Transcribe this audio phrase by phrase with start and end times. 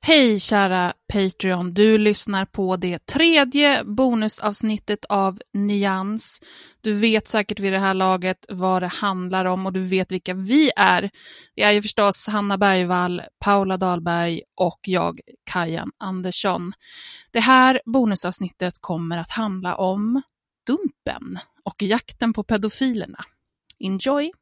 [0.00, 6.40] Hej kära Patreon, du lyssnar på det tredje bonusavsnittet av Nyans.
[6.80, 10.34] Du vet säkert vid det här laget vad det handlar om och du vet vilka
[10.34, 11.10] vi är.
[11.54, 16.72] Det är ju förstås Hanna Bergvall, Paula Dahlberg och jag, Kajan Andersson.
[17.30, 20.22] Det här bonusavsnittet kommer att handla om
[20.66, 23.24] Dumpen och jakten på pedofilerna.
[23.78, 24.32] Enjoy!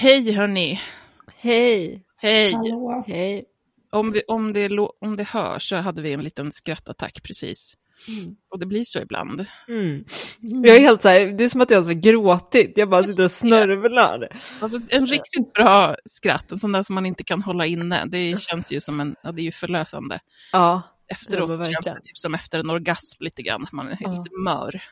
[0.00, 0.80] Hej hörni!
[1.36, 2.02] Hej!
[2.20, 2.54] Hej!
[3.06, 3.44] Hej!
[3.92, 7.74] Om, vi, om, det, lo- om det hörs så hade vi en liten skrattattack precis.
[8.50, 9.46] Och det blir så ibland.
[9.68, 10.04] Mm.
[10.40, 13.02] Jag är helt så här, det är som att jag har så gråtit, jag bara
[13.04, 14.40] sitter och snörvlar.
[14.60, 18.04] Alltså en riktigt bra skratt, en sån där som man inte kan hålla inne.
[18.06, 20.20] Det känns ju som en, ja, det är ju förlösande.
[20.52, 24.10] Ja, Efteråt men känns det typ som efter en orgasm lite grann, man är Ja.
[24.10, 24.82] lite mör.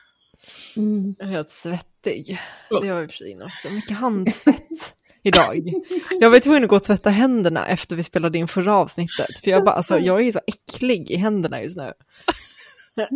[1.19, 2.39] jag är helt svettig.
[2.69, 4.95] Det har jag i och för sig också, mycket handsvett
[5.29, 5.73] idag.
[6.19, 9.51] Jag var tvungen att gå och tvätta händerna efter vi spelade in förra avsnittet, för
[9.51, 11.93] jag bara, alltså jag är så äcklig i händerna just nu.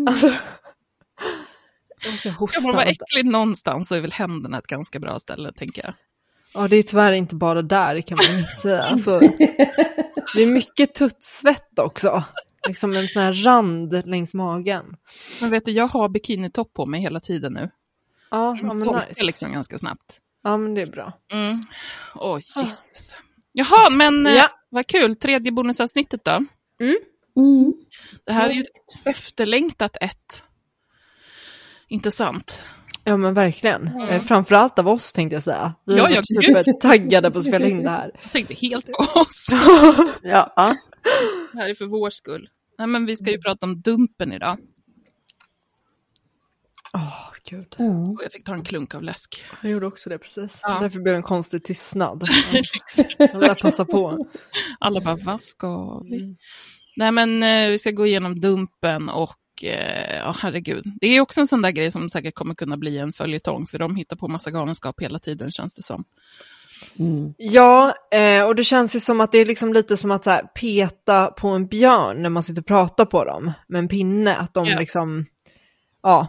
[0.07, 0.28] Alltså,
[2.03, 2.59] jag måste hosta.
[2.59, 5.94] Kan man vara äcklig någonstans så är väl händerna ett ganska bra ställe, tänker jag.
[6.53, 8.84] Ja, det är tyvärr inte bara där kan man inte säga.
[8.84, 9.19] Alltså,
[10.35, 12.23] det är mycket tuttsvett också.
[12.68, 14.96] Liksom en sån här rand längs magen.
[15.41, 17.69] Men vet du, jag har bikinitopp på mig hela tiden nu.
[18.31, 19.23] Ja, ja men nice.
[19.23, 20.19] liksom ganska snabbt.
[20.44, 21.14] Ja, men det är bra.
[21.31, 21.62] Mm.
[22.16, 23.16] Åh, Jesus.
[23.52, 24.50] Jaha, men eh, Ja.
[24.70, 25.16] vad kul.
[25.16, 26.46] Tredje bonusavsnittet då.
[26.80, 27.74] Mm.
[28.26, 28.68] Det här är ju ett
[29.06, 30.44] efterlängtat ett.
[31.88, 32.64] Intressant.
[33.03, 33.88] Ja, men verkligen.
[34.02, 35.74] Eh, Framförallt av oss tänkte jag säga.
[35.86, 38.12] Vi Ja, är ja, supertaggade på att spela in det här.
[38.22, 39.48] Jag tänkte helt på oss.
[40.22, 40.76] ja.
[41.53, 42.50] Det här är för vår skull.
[42.78, 44.58] Nej, men vi ska ju prata om Dumpen idag.
[46.94, 47.76] Åh, gud.
[47.78, 47.86] Ja.
[47.86, 49.44] Och jag fick ta en klunk av läsk.
[49.62, 50.59] Jag gjorde också det precis.
[50.64, 50.80] Ja.
[50.81, 52.24] Därför blev det en konstig tystnad.
[53.20, 54.28] Jag vill passa på.
[54.80, 56.18] Alla bara, vad ska vi?
[56.18, 56.36] Mm.
[56.96, 60.84] Nej, men eh, vi ska gå igenom Dumpen och eh, ja, herregud.
[61.02, 63.80] Det är också en sån där grej som säkert kommer kunna bli en följetong, för
[63.80, 66.03] de hittar på massa galenskap hela tiden, känns det som.
[67.00, 67.34] Mm.
[67.38, 70.29] Ja, eh, och det känns ju som att det är liksom lite som att så
[70.29, 74.35] här, peta på en björn när man sitter och pratar på dem med en pinne.
[74.35, 74.79] Att de Ja.
[74.79, 75.26] liksom,
[76.03, 76.28] ja,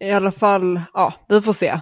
[0.00, 1.80] i alla fall, ja, vi får se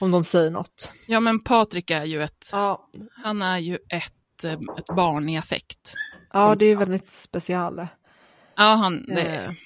[0.00, 0.92] om de säger något.
[1.08, 2.88] Ja, men Patrik är ju ett, Ja,
[3.24, 5.94] han är ju ett, eh, ett barn i affekt.
[6.32, 7.80] ja det är väldigt speciellt.
[8.56, 9.42] Ja, han, det, Eh.
[9.48, 9.56] är,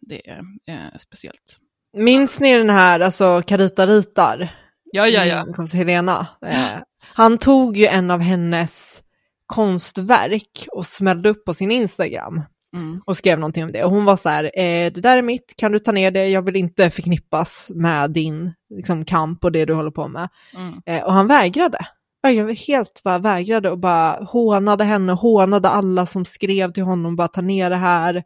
[0.00, 1.56] det är eh, speciellt.
[1.96, 4.54] Minns ni den här, alltså Carita ritar?
[4.92, 5.64] Ja, ja, ja.
[5.72, 6.26] Helena.
[6.46, 9.02] Eh, han tog ju en av hennes
[9.46, 12.42] konstverk och smällde upp på sin Instagram.
[12.74, 13.02] Mm.
[13.06, 13.84] och skrev någonting om det.
[13.84, 16.28] Och hon var så här, eh, det där är mitt, kan du ta ner det?
[16.28, 20.28] Jag vill inte förknippas med din liksom, kamp och det du håller på med.
[20.54, 20.82] Mm.
[20.86, 21.86] Eh, och han vägrade,
[22.22, 27.28] jag helt bara vägrade och bara hånade henne, hånade alla som skrev till honom, bara
[27.28, 28.24] ta ner det här.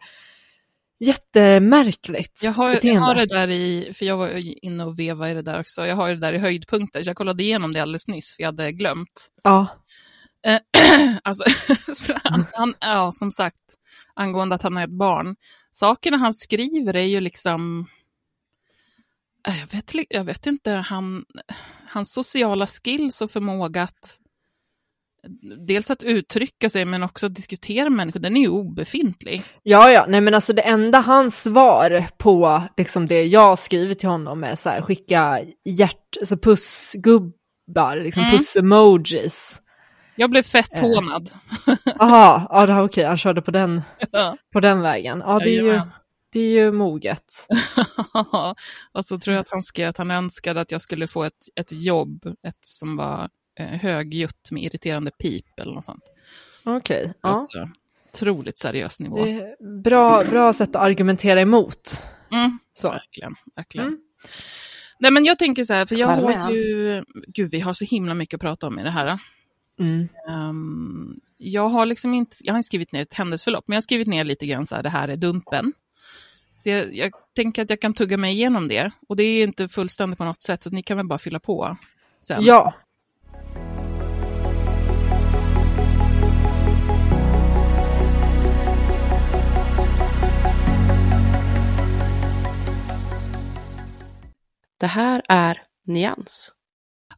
[1.00, 3.00] Jättemärkligt Jag har, jag beteende.
[3.00, 4.30] har det där i, för jag var
[4.64, 7.16] inne och vevade i det där också, jag har det där i höjdpunkter, så jag
[7.16, 9.28] kollade igenom det alldeles nyss, för jag hade glömt.
[9.42, 9.66] Ja,
[10.46, 10.60] Eh,
[11.22, 11.44] alltså,
[11.94, 13.62] så han, han, ja, som sagt,
[14.14, 15.36] angående att han är ett barn,
[15.70, 17.86] sakerna han skriver är ju liksom,
[19.48, 21.24] eh, jag vet, jag vet inte, han,
[21.88, 24.18] hans sociala skills och förmåga att
[25.66, 29.42] dels att uttrycka sig men också att diskutera med människor, den är ju obefintlig.
[29.62, 34.08] ja, ja, nej men alltså det enda hans svar på liksom det jag skrivit till
[34.08, 38.36] honom är så här, skicka hjärt, alltså pussgubbar, liksom Mm.
[38.38, 39.61] puss-emojis.
[40.16, 40.80] Jag blev fett Eh.
[40.80, 41.30] hånad.
[41.98, 44.36] Jaha, ja det var okej, han körde på den, Ja.
[44.52, 45.22] på den vägen.
[45.26, 45.80] Ja, det är ju,
[46.32, 47.46] det är ju moget.
[48.92, 51.48] och så tror jag att han skrev att han önskade att jag skulle få ett,
[51.60, 53.28] ett jobb, ett som var
[53.58, 56.04] eh, högljutt med irriterande pip eller något sånt.
[56.64, 57.36] Okej, ja.
[57.36, 57.68] Också
[58.14, 59.24] otroligt seriös nivå.
[59.24, 62.02] Det är bra, bra sätt att argumentera emot.
[62.32, 62.90] Mm, Så.
[62.90, 63.86] verkligen, verkligen.
[63.86, 64.00] Mm.
[64.98, 68.14] Nej men jag tänker så här, för jag har ju, gud vi har så himla
[68.14, 69.18] mycket att prata om i det här.
[69.86, 70.08] Mm.
[70.28, 73.82] Ehm, jag har liksom inte, jag har inte skrivit ner ett händelseförlopp, men jag har
[73.82, 75.72] skrivit ner lite grann så här, det här är dumpen.
[76.58, 79.68] Så jag, jag tänker att jag kan tugga mig igenom det, och det är inte
[79.68, 81.76] fullständigt på något sätt, så ni kan väl bara fylla på
[82.20, 82.44] sen.
[82.44, 82.74] Ja,
[94.82, 96.52] Det här är Nyans.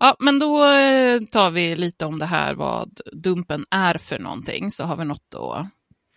[0.01, 4.71] Ja, men då eh, tar vi lite om det här, vad dumpen är för någonting,
[4.71, 5.67] så har vi något att,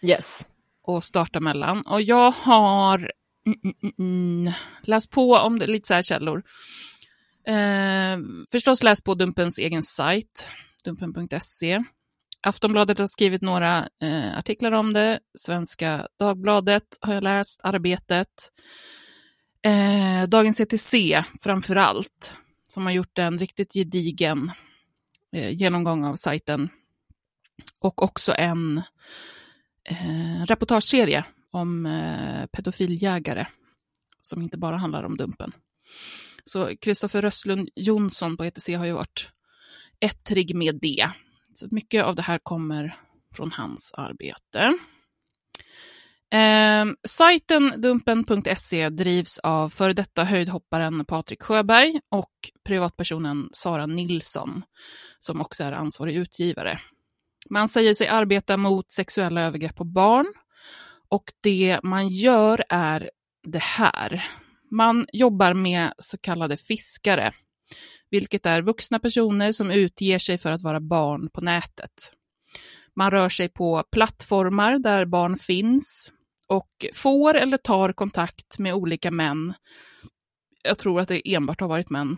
[0.09, 0.47] yes.
[0.87, 1.81] att starta mellan.
[1.81, 3.11] Och jag har
[3.45, 6.43] mm, mm, mm, mm, läst på om det, lite så här källor.
[7.47, 8.19] Eh,
[8.51, 10.51] förstås läst på Dumpens egen sajt,
[10.83, 11.83] dumpen.se.
[12.41, 15.19] Aftonbladet har skrivit några eh, artiklar om det.
[15.37, 18.27] Svenska Dagbladet har jag läst, Arbetet.
[19.61, 20.93] Eh, Dagens ETC
[21.41, 22.37] framför allt,
[22.67, 24.51] som har gjort en riktigt gedigen
[25.31, 26.69] eh, genomgång av sajten.
[27.79, 28.81] Och också en
[29.89, 33.47] eh, reportageserie om eh, pedofiljägare,
[34.21, 35.51] som inte bara handlar om Dumpen.
[36.43, 39.29] Så Kristoffer Röstlund Jonsson på ETC har ju varit
[39.99, 41.09] ettrig med det.
[41.53, 42.97] Så mycket av det här kommer
[43.35, 44.73] från hans arbete.
[46.33, 52.31] Eh, sajten dumpen.se drivs av före detta höjdhopparen Patrik Sjöberg och
[52.65, 54.63] privatpersonen Sara Nilsson,
[55.19, 56.79] som också är ansvarig utgivare.
[57.49, 60.33] Man säger sig arbeta mot sexuella övergrepp på barn
[61.09, 63.09] och det man gör är
[63.43, 64.25] det här.
[64.71, 67.31] Man jobbar med så kallade fiskare,
[68.09, 72.13] vilket är vuxna personer som utger sig för att vara barn på nätet.
[72.95, 76.11] Man rör sig på plattformar där barn finns
[76.47, 79.53] och får eller tar kontakt med olika män,
[80.63, 82.17] jag tror att det enbart har varit män,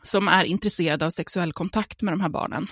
[0.00, 2.66] som är intresserade av sexuell kontakt med de här barnen.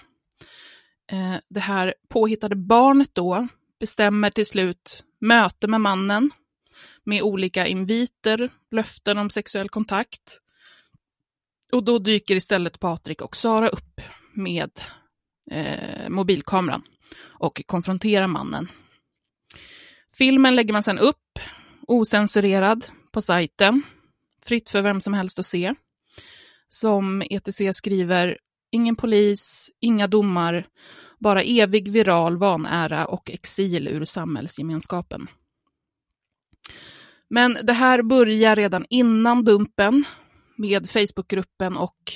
[1.12, 3.48] Eh, det här påhittade barnet då
[3.80, 6.30] bestämmer till slut möte med mannen
[7.04, 10.40] med olika inviter, löften om sexuell kontakt.
[11.72, 14.00] Och då dyker istället Patrik och Sara upp
[14.32, 14.70] med
[15.50, 16.82] eh, mobilkameran
[17.18, 18.68] och konfronterar mannen.
[20.18, 21.38] Filmen lägger man sen upp,
[21.86, 23.82] osensurerad, på sajten,
[24.44, 25.74] fritt för vem som helst att se.
[26.68, 28.38] Som ETC skriver,
[28.70, 30.66] ingen polis, inga domar,
[31.18, 35.26] bara evig viral vanära och exil ur samhällsgemenskapen.
[37.30, 40.04] Men det här börjar redan innan Dumpen
[40.56, 42.12] med Facebookgruppen och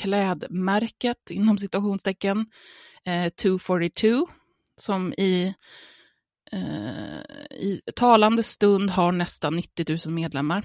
[0.00, 2.46] klädmärket inom citationstecken
[3.04, 4.28] eh, 242
[4.76, 5.54] som i,
[6.52, 10.64] Eh, i talande stund har nästan 90 000 medlemmar.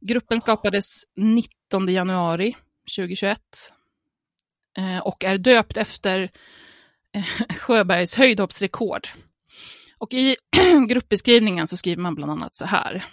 [0.00, 2.56] Gruppen skapades 19 januari
[2.96, 3.40] 2021
[4.78, 6.30] eh, och är döpt efter
[7.14, 7.24] eh,
[7.58, 9.08] Sjöbergs höjdhoppsrekord.
[9.98, 10.36] Och i
[10.88, 13.04] gruppbeskrivningen så skriver man bland annat så här.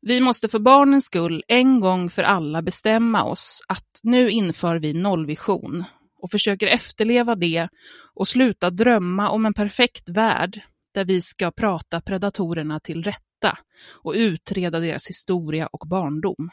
[0.00, 4.92] Vi måste för barnens skull en gång för alla bestämma oss att nu inför vi
[4.92, 5.84] nollvision
[6.26, 7.68] och försöker efterleva det
[8.14, 10.60] och sluta drömma om en perfekt värld
[10.94, 16.50] där vi ska prata predatorerna till rätta och utreda deras historia och barndom.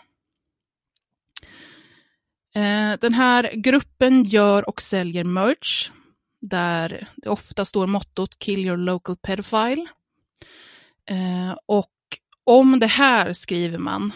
[2.56, 5.92] Eh, den här gruppen gör och säljer merch
[6.42, 9.88] där det ofta står mottot Kill your local pedophile.
[11.10, 11.90] Eh, och
[12.44, 14.14] om det här skriver man,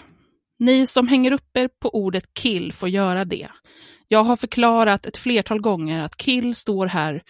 [0.60, 3.48] ni som hänger upp er på ordet kill får göra det.
[4.08, 7.24] Jag har förklarat ett flertal gånger att Kill står här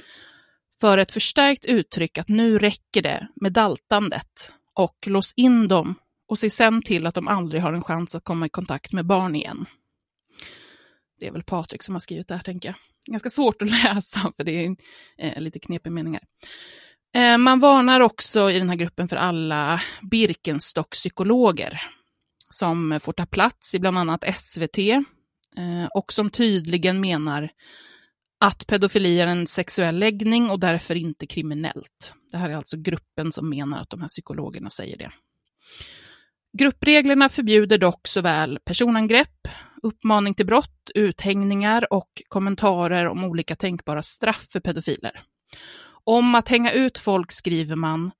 [0.79, 5.95] för ett förstärkt uttryck att nu räcker det med daltandet och lås in dem
[6.27, 9.05] och se sen till att de aldrig har en chans att komma i kontakt med
[9.05, 9.65] barn igen.
[11.19, 12.75] Det är väl Patrik som har skrivit det här, tänker jag.
[13.11, 14.75] Ganska svårt att läsa, för det är
[15.17, 16.21] eh, lite knepiga meningar.
[17.15, 21.81] Eh, man varnar också i den här gruppen för alla Birkenstock-psykologer
[22.49, 24.77] som får ta plats i bland annat SVT
[25.57, 27.49] Eh, och som tydligen menar
[28.39, 32.13] att pedofili är en sexuell läggning och därför inte kriminellt.
[32.31, 35.11] Det här är alltså gruppen som menar att de här psykologerna säger det.
[36.57, 39.47] Gruppreglerna förbjuder dock såväl personangrepp,
[39.83, 45.19] uppmaning till brott, uthängningar och kommentarer om olika tänkbara straff för pedofiler.
[46.03, 48.11] Om att hänga ut folk skriver man,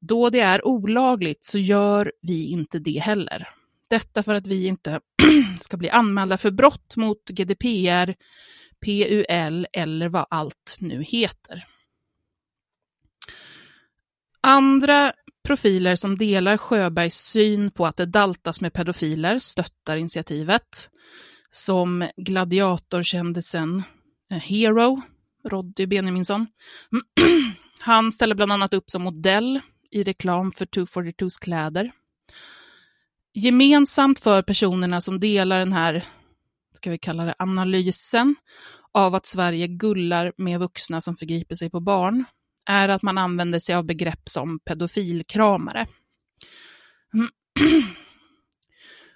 [0.00, 3.48] då det är olagligt så gör vi inte det heller.
[3.90, 5.00] Detta för att vi inte
[5.58, 8.14] ska bli anmälda för brott mot GDPR,
[8.84, 11.64] PUL eller vad allt nu heter.
[14.40, 15.12] Andra
[15.46, 20.90] profiler som delar Sjöbergs syn på att det daltas med pedofiler stöttar initiativet,
[21.50, 23.82] som gladiatorkändisen
[24.30, 25.02] eh, Hero,
[25.48, 26.46] Roddy Benjaminsson.
[27.80, 31.92] Han ställer bland annat upp som modell i reklam för 242s kläder.
[33.38, 36.04] Gemensamt för personerna som delar den här,
[36.74, 38.36] ska vi kalla det analysen,
[38.92, 42.24] av att Sverige gullar med vuxna som förgriper sig på barn,
[42.66, 45.86] är att man använder sig av begrepp som pedofilkramare.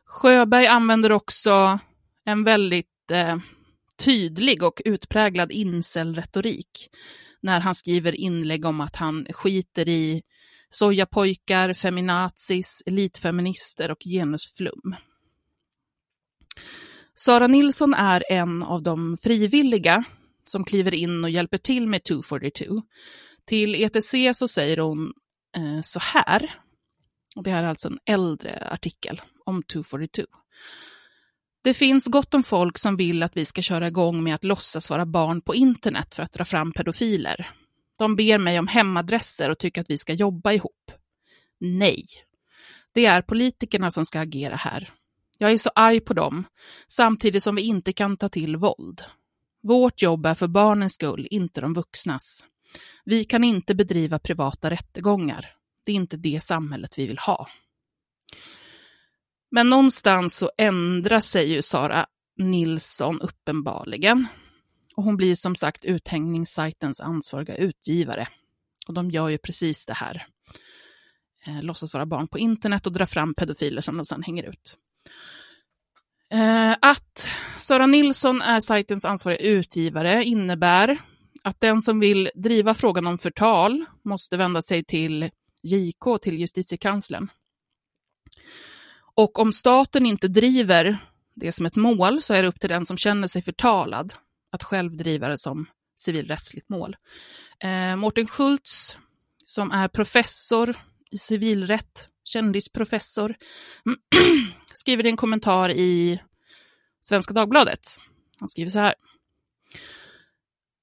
[0.04, 1.78] Sjöberg använder också
[2.24, 3.36] en väldigt eh,
[4.04, 6.88] tydlig och utpräglad incelretorik
[7.40, 10.22] när han skriver inlägg om att han skiter i
[10.70, 14.94] sojapojkar, feminazis, elitfeminister och genusflum.
[17.14, 20.04] Sara Nilsson är en av de frivilliga
[20.44, 22.82] som kliver in och hjälper till med 242.
[23.44, 25.12] Till ETC så säger hon
[25.56, 26.54] eh, så här,
[27.36, 30.26] och det här är alltså en äldre artikel om 242.
[31.64, 34.90] Det finns gott om folk som vill att vi ska köra igång med att låtsas
[34.90, 37.50] vara barn på internet för att dra fram pedofiler.
[38.00, 40.92] De ber mig om hemadresser och tycker att vi ska jobba ihop.
[41.58, 42.04] Nej.
[42.94, 44.90] Det är politikerna som ska agera här.
[45.38, 46.44] Jag är så arg på dem,
[46.88, 49.02] samtidigt som vi inte kan ta till våld.
[49.62, 52.44] Vårt jobb är för barnens skull, inte de vuxnas.
[53.04, 55.52] Vi kan inte bedriva privata rättegångar.
[55.84, 57.48] Det är inte det samhället vi vill ha.
[59.50, 64.26] Men någonstans så ändrar sig ju Sara Nilsson uppenbarligen.
[65.00, 68.28] Och hon blir som sagt uthängningssajtens ansvariga utgivare.
[68.86, 70.26] Och de gör ju precis det här.
[71.46, 74.76] Eh, låtsas vara barn på internet och dra fram pedofiler som de sedan hänger ut.
[76.30, 77.28] Eh, att
[77.58, 80.98] Sara Nilsson är sajtens ansvariga utgivare innebär
[81.44, 85.30] att den som vill driva frågan om förtal måste vända sig till
[85.62, 87.28] JK, till justitiekanslern.
[89.14, 90.98] Och om staten inte driver
[91.34, 94.14] det som ett mål så är det upp till den som känner sig förtalad
[94.52, 95.66] att själv driva det som
[95.96, 96.96] civilrättsligt mål.
[97.64, 98.98] Eh, Mårten Schultz,
[99.44, 100.76] som är professor
[101.10, 103.34] i civilrätt, kändisprofessor,
[104.72, 106.20] skriver i en kommentar i
[107.02, 107.80] Svenska Dagbladet.
[108.40, 108.94] Han skriver så här.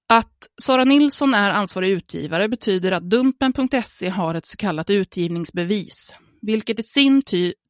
[0.10, 6.80] Att Sara Nilsson är ansvarig utgivare betyder att Dumpen.se har ett så kallat utgivningsbevis, vilket
[6.80, 7.22] i sin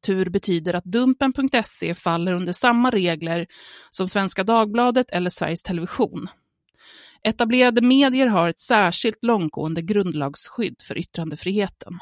[0.06, 3.46] tur betyder att Dumpen.se faller under samma regler
[3.90, 6.28] som Svenska Dagbladet eller Sveriges Television.
[7.22, 11.98] Etablerade medier har ett särskilt långtgående grundlagsskydd för yttrandefriheten.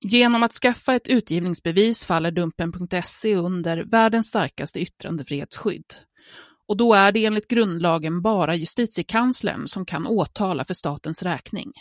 [0.00, 5.94] Genom att skaffa ett utgivningsbevis faller Dumpen.se under världens starkaste yttrandefrihetsskydd.
[6.68, 11.72] Och då är det enligt grundlagen bara justitiekanslern som kan åtala för statens räkning.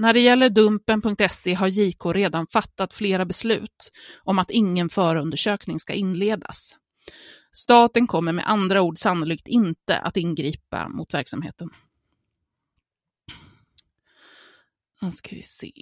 [0.00, 3.90] När det gäller Dumpen.se har JK redan fattat flera beslut
[4.24, 6.76] om att ingen förundersökning ska inledas.
[7.52, 11.70] Staten kommer med andra ord sannolikt inte att ingripa mot verksamheten.
[15.02, 15.72] Nu ska vi se.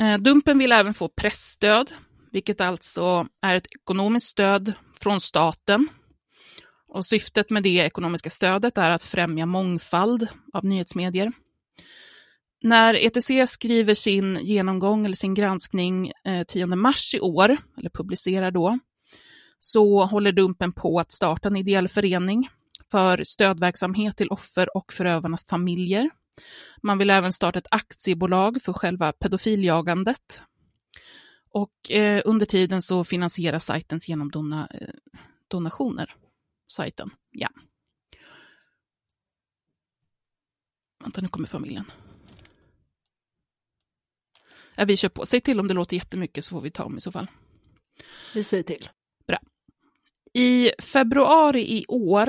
[0.00, 1.92] Eh, dumpen vill även få pressstöd,
[2.32, 5.88] vilket alltså är ett ekonomiskt stöd från staten.
[6.94, 11.32] Och syftet med det ekonomiska stödet är att främja mångfald av nyhetsmedier.
[12.62, 18.50] När ETC skriver sin genomgång eller sin granskning eh, 10 mars i år, eller publicerar
[18.50, 18.78] då,
[19.58, 22.48] så håller Dumpen på att starta en ideell förening
[22.90, 26.10] för stödverksamhet till offer och förövarnas familjer
[26.82, 30.42] man vill även starta ett aktiebolag för själva pedofiljagandet.
[31.50, 34.88] Och eh, under tiden så finansieras sajtens genomdomna eh,
[35.48, 36.10] donationer.
[36.74, 37.48] Sajten, ja.
[41.02, 41.84] Vänta, nu kommer familjen.
[44.74, 45.26] Ja, vi kör på.
[45.26, 47.26] Säg till om det låter jättemycket så får vi ta om i så fall.
[48.34, 48.88] Vi säger till.
[49.26, 49.38] Bra.
[50.32, 52.26] I februari i år,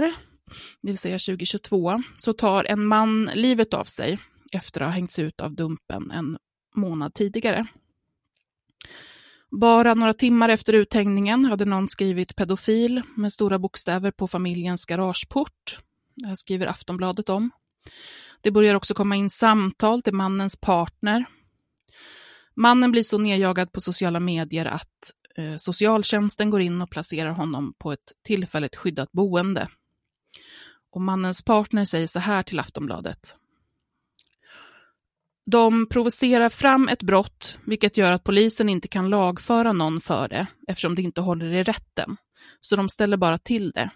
[0.81, 4.19] det vill säga 2022, så tar en man livet av sig
[4.51, 6.37] efter att ha hängts ut av Dumpen en
[6.75, 7.67] månad tidigare.
[9.51, 15.79] Bara några timmar efter uthängningen hade någon skrivit pedofil med stora bokstäver på familjens garageport.
[16.15, 17.51] Det här skriver Aftonbladet om.
[18.41, 21.25] Det börjar också komma in samtal till mannens partner.
[22.55, 27.73] Mannen blir så nedjagad på sociala medier att eh, socialtjänsten går in och placerar honom
[27.77, 29.67] på ett tillfälligt skyddat boende.
[30.91, 33.37] Och mannens partner säger så här till Aftonbladet.
[35.45, 40.47] De provocerar fram ett brott, vilket gör att polisen inte kan lagföra någon för det,
[40.67, 42.17] eftersom det inte håller i rätten.
[42.59, 43.89] Så de ställer bara till det.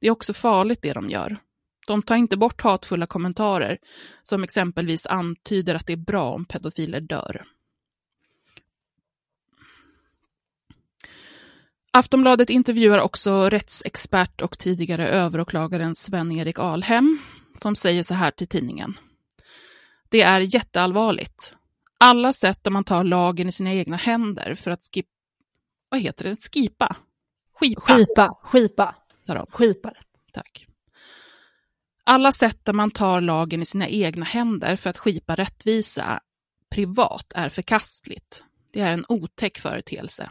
[0.00, 1.36] Det är också farligt det de gör.
[1.86, 3.78] De tar inte bort hatfulla kommentarer,
[4.22, 7.44] som exempelvis antyder att det är bra om pedofiler dör.
[11.92, 17.18] Aftonbladet intervjuar också rättsexpert och tidigare överåklagaren Sven-Erik Alhem,
[17.62, 18.98] som säger så här till tidningen.
[20.10, 21.56] Det är jätteallvarligt.
[21.98, 25.06] Alla sätt där man tar lagen i sina egna händer för att skip...
[25.88, 26.36] Vad heter det?
[26.52, 26.96] Skipa?
[27.60, 27.80] Skipa.
[27.80, 28.94] Skipa, skipa.
[29.26, 29.50] Därav.
[29.50, 29.92] Skipa.
[30.32, 30.66] Tack.
[32.04, 36.20] Alla sätt där man tar lagen i sina egna händer för att skipa rättvisa
[36.70, 38.44] privat är förkastligt.
[38.72, 40.30] Det är en otäck företeelse.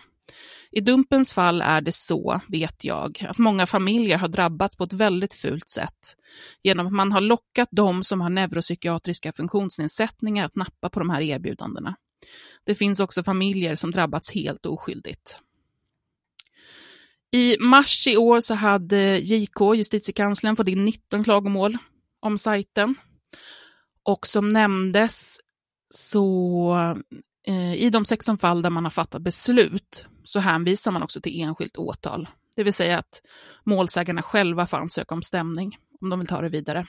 [0.71, 4.93] I Dumpens fall är det så, vet jag, att många familjer har drabbats på ett
[4.93, 6.15] väldigt fult sätt
[6.63, 11.21] genom att man har lockat de som har neuropsykiatriska funktionsnedsättningar att nappa på de här
[11.21, 11.95] erbjudandena.
[12.65, 15.39] Det finns också familjer som drabbats helt oskyldigt.
[17.31, 21.77] I mars i år så hade JK, justitiekanslern, fått in 19 klagomål
[22.19, 22.95] om sajten.
[24.03, 25.37] Och som nämndes
[25.89, 26.95] så
[27.47, 31.41] eh, i de 16 fall där man har fattat beslut så hänvisar man också till
[31.41, 32.27] enskilt åtal.
[32.55, 33.21] Det vill säga att
[33.63, 36.87] målsägarna själva får ansöka om stämning om de vill ta det vidare.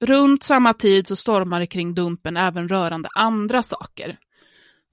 [0.00, 4.18] Runt samma tid så stormar det kring Dumpen även rörande andra saker.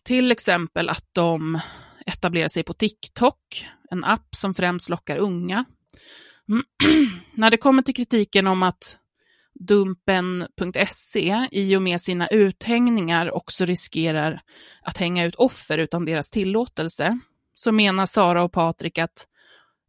[0.03, 1.59] Till exempel att de
[2.05, 5.65] etablerar sig på TikTok, en app som främst lockar unga.
[7.33, 8.97] När det kommer till kritiken om att
[9.59, 14.41] Dumpen.se i och med sina uthängningar också riskerar
[14.81, 17.19] att hänga ut offer utan deras tillåtelse,
[17.53, 19.27] så menar Sara och Patrik att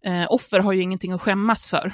[0.05, 1.93] eh, offer har ju ingenting att skämmas för.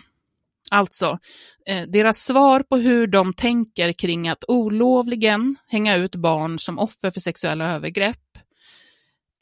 [0.71, 1.19] Alltså,
[1.67, 7.11] eh, deras svar på hur de tänker kring att olovligen hänga ut barn som offer
[7.11, 8.39] för sexuella övergrepp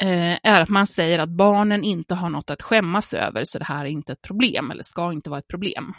[0.03, 3.65] eh, är att man säger att barnen inte har något att skämmas över, så det
[3.65, 5.95] här är inte ett problem, eller ska inte vara ett problem.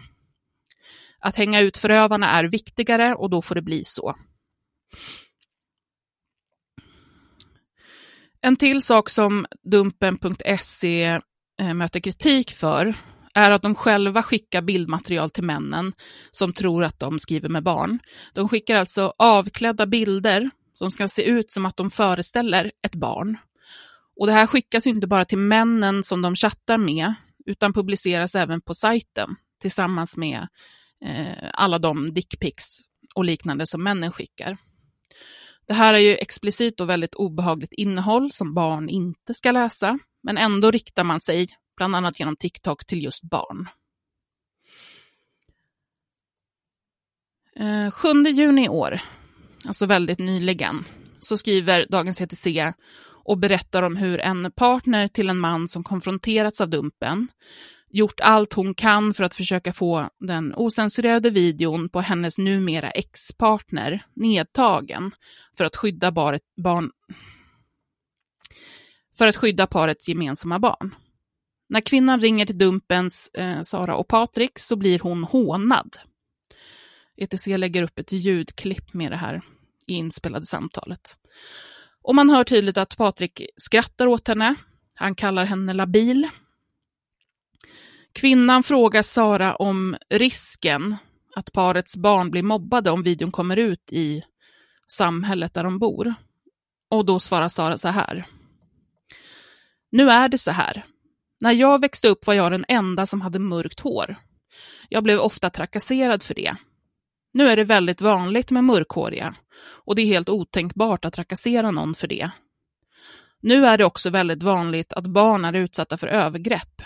[1.27, 4.15] Att hänga ut förövarna är viktigare och då får det bli så.
[8.41, 11.19] En till sak som Dumpen.se
[11.61, 12.93] eh, möter kritik för
[13.33, 15.93] är att de själva skickar bildmaterial till männen
[16.31, 17.99] som tror att de skriver med barn.
[18.33, 23.37] De skickar alltså avklädda bilder som ska se ut som att de föreställer ett barn.
[24.19, 27.13] Och det här skickas inte bara till männen som de chattar med,
[27.45, 30.47] utan publiceras även på sajten tillsammans med
[31.05, 32.65] eh, alla de dickpics
[33.15, 34.57] och liknande som männen skickar.
[35.67, 40.37] Det här är ju explicit och väldigt obehagligt innehåll som barn inte ska läsa, men
[40.37, 43.67] ändå riktar man sig, bland annat genom TikTok, till just barn.
[47.55, 48.99] Eh, 7 juni i år,
[49.65, 50.85] alltså väldigt nyligen,
[51.19, 52.47] så skriver Dagens ETC
[53.27, 57.27] och berättar om hur en partner till en man som konfronterats av Dumpen
[57.89, 64.05] gjort allt hon kan för att försöka få den osensurerade videon på hennes numera ex-partner
[64.13, 65.11] nedtagen
[65.57, 66.91] för att skydda baret, barn
[69.17, 70.95] för att skydda parets gemensamma barn.
[71.69, 75.97] När kvinnan ringer till Dumpens eh, Sara och Patrik så blir hon hånad.
[77.17, 79.41] ETC lägger upp ett ljudklipp med det här
[79.87, 81.17] i inspelade samtalet.
[82.01, 84.55] Och man hör tydligt att Patrik skrattar åt henne.
[84.95, 86.29] Han kallar henne labil
[88.17, 90.95] Kvinnan frågar Sara om risken
[91.35, 94.23] att parets barn blir mobbade om videon kommer ut i
[94.87, 96.13] samhället där de bor.
[96.89, 98.25] Och då svarar Sara så här.
[99.91, 100.85] Nu är det så här.
[101.41, 104.15] När jag växte upp var jag den enda som hade mörkt hår.
[104.89, 106.55] Jag blev ofta trakasserad för det.
[107.33, 109.35] Nu är det väldigt vanligt med mörkhåriga
[109.85, 112.29] och det är helt otänkbart att trakassera någon för det.
[113.41, 116.81] Nu är det också väldigt vanligt att barn är utsatta för övergrepp.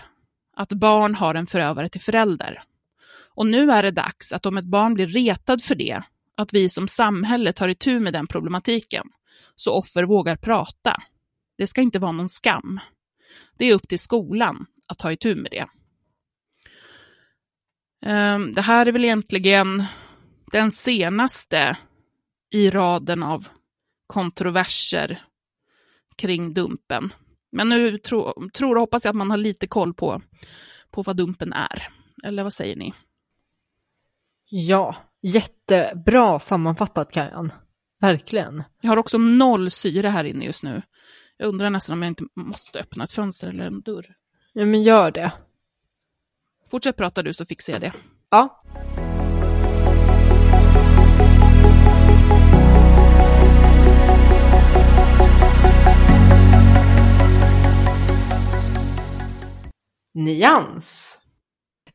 [0.53, 2.63] Att barn har en förövare till förälder.
[3.35, 6.01] Och nu är det dags att om ett barn blir retad för det,
[6.35, 9.07] att vi som samhälle tar itu med den problematiken,
[9.55, 11.01] så offer vågar prata.
[11.57, 12.79] Det ska inte vara någon skam.
[13.57, 15.67] Det är upp till skolan att ta itu med det.
[18.05, 19.83] Ehm, det här är väl egentligen
[20.51, 21.77] den senaste
[22.51, 23.47] i raden av
[24.07, 25.21] kontroverser
[26.15, 27.13] kring Dumpen.
[27.51, 30.21] Men nu tro, tror och hoppas jag att man har lite koll på,
[30.91, 31.87] på vad Dumpen är.
[32.25, 32.93] Eller vad säger ni?
[34.49, 37.51] Ja, jättebra sammanfattat Kajan.
[37.99, 38.63] Verkligen.
[38.81, 40.81] Jag har också noll syre här inne just nu.
[41.37, 44.15] Jag undrar nästan om jag inte måste öppna ett fönster eller en dörr.
[44.53, 45.31] Ja, men gör det.
[46.71, 47.93] Fortsätt prata du så fixar jag det.
[48.29, 48.63] Ja.
[60.13, 61.17] Nyans.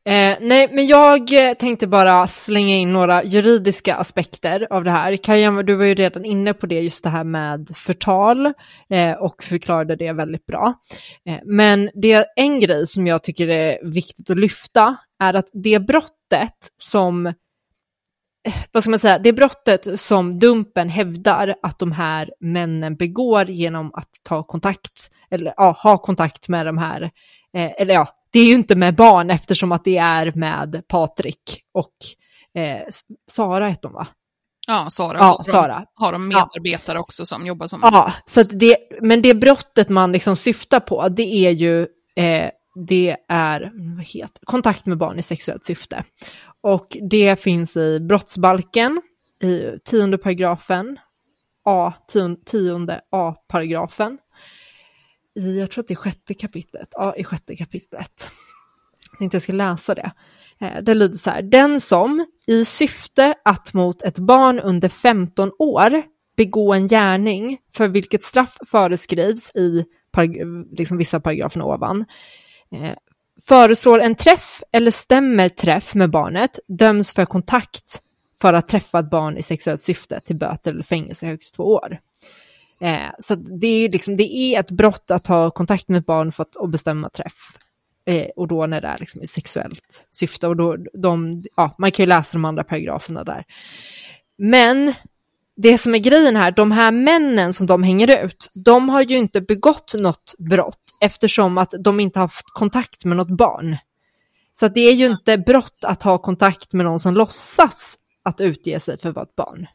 [0.07, 5.17] Eh, nej, men jag eh, tänkte bara slänga in några juridiska aspekter av det här.
[5.17, 8.45] Kajan, du var ju redan inne på det, just det här med förtal
[8.89, 10.73] eh, och förklarade det väldigt bra.
[11.29, 15.49] Eh, men det är en grej som jag tycker är viktigt att lyfta är att
[15.53, 17.33] det brottet som eh,
[18.71, 23.91] vad ska man säga, det brottet som Dumpen hävdar att de här männen begår genom
[23.93, 27.11] att ta kontakt, eller ja, ha kontakt med de här,
[27.53, 31.61] eh, eller ja, det är ju inte med barn eftersom att det är med Patrik
[31.73, 31.93] och
[32.61, 32.81] eh,
[33.31, 34.07] Sara heter hon va?
[34.67, 35.17] Ja, Sara.
[35.17, 35.85] Ja, så Sara.
[35.93, 36.99] Har de medarbetare ja.
[36.99, 37.79] också som jobbar som...
[37.83, 41.81] Ja, så det, men det brottet man liksom syftar på, det är ju,
[42.15, 42.49] eh,
[42.87, 46.03] det är, vad heter kontakt med barn i sexuellt syfte.
[46.61, 49.01] Och det finns i brottsbalken,
[49.41, 50.99] i tionde paragrafen,
[51.65, 54.17] A, tionde, tionde A-paragrafen
[55.37, 58.29] i, jag tror att det är sjätte kapitlet, ja i sjätte kapitlet.
[59.11, 60.11] Jag tänkte jag ska läsa det.
[60.59, 65.51] Eh, det lyder så här, den som i syfte att mot ett barn under 15
[65.59, 66.03] år
[66.37, 69.85] begå en gärning för vilket straff föreskrivs i
[70.71, 72.05] liksom vissa paragrafer ovan,
[72.71, 72.93] eh,
[73.47, 78.01] föreslår en träff eller stämmer träff med barnet döms för kontakt
[78.41, 81.99] för att träffa ett barn i sexuellt syfte till böter eller fängelse högst två år.
[82.79, 86.31] Eh, så det är, liksom, det är ett brott att ha kontakt med ett barn
[86.31, 87.57] för att bestämma träff.
[88.05, 90.47] Eh, och då när det är liksom i sexuellt syfte.
[90.47, 93.45] Och då, de, ja, man kan ju läsa de andra paragraferna där.
[94.37, 94.93] Men
[95.55, 99.17] det som är grejen här, de här männen som de hänger ut, de har ju
[99.17, 103.77] inte begått något brott eftersom att de inte haft kontakt med något barn.
[104.53, 108.79] Så det är ju inte brott att ha kontakt med någon som låtsas att utge
[108.79, 109.67] sig för att vara ett barn.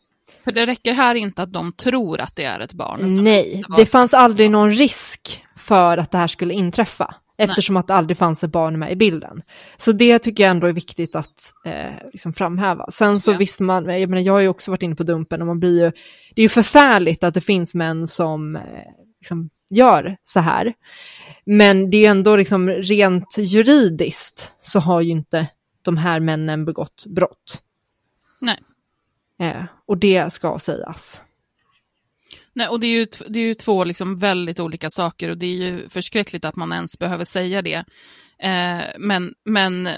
[0.45, 3.25] För det räcker här inte att de tror att det är ett barn.
[3.25, 7.14] Nej, det, det fanns aldrig någon risk för att det här skulle inträffa.
[7.38, 7.81] Eftersom Nej.
[7.81, 9.42] att det aldrig fanns ett barn med i bilden.
[9.77, 12.87] Så det tycker jag ändå är viktigt att eh, liksom framhäva.
[12.90, 13.37] Sen så ja.
[13.37, 15.85] visst man, jag menar jag har ju också varit inne på Dumpen och man blir
[15.85, 15.92] ju,
[16.35, 18.62] det är ju förfärligt att det finns män som eh,
[19.21, 20.75] liksom gör så här.
[21.45, 25.47] Men det är ju ändå liksom rent juridiskt så har ju inte
[25.83, 27.62] de här männen begått brott.
[28.40, 28.59] Nej.
[29.42, 31.20] Eh, och det ska sägas.
[32.52, 35.46] Nej, och det är ju, det är ju två liksom väldigt olika saker och det
[35.46, 37.85] är ju förskräckligt att man ens behöver säga det.
[38.42, 39.88] Eh, men men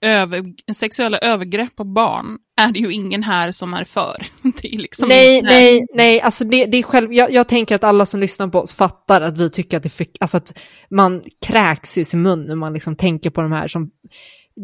[0.00, 4.16] över, sexuella övergrepp på barn är det ju ingen här som är för.
[4.62, 5.50] Är liksom nej, inte...
[5.50, 8.60] nej, nej, alltså det, det är själv, jag, jag, tänker att alla som lyssnar på
[8.60, 10.58] oss fattar att vi tycker att det fick, alltså att
[10.90, 13.90] man kräks i sin mun när man liksom tänker på de här som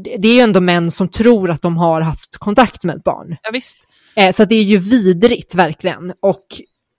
[0.03, 3.37] det är ju ändå män som tror att de har haft kontakt med ett barn.
[3.43, 3.89] Ja, visst.
[4.17, 6.45] Eh, så det är ju vidrigt verkligen och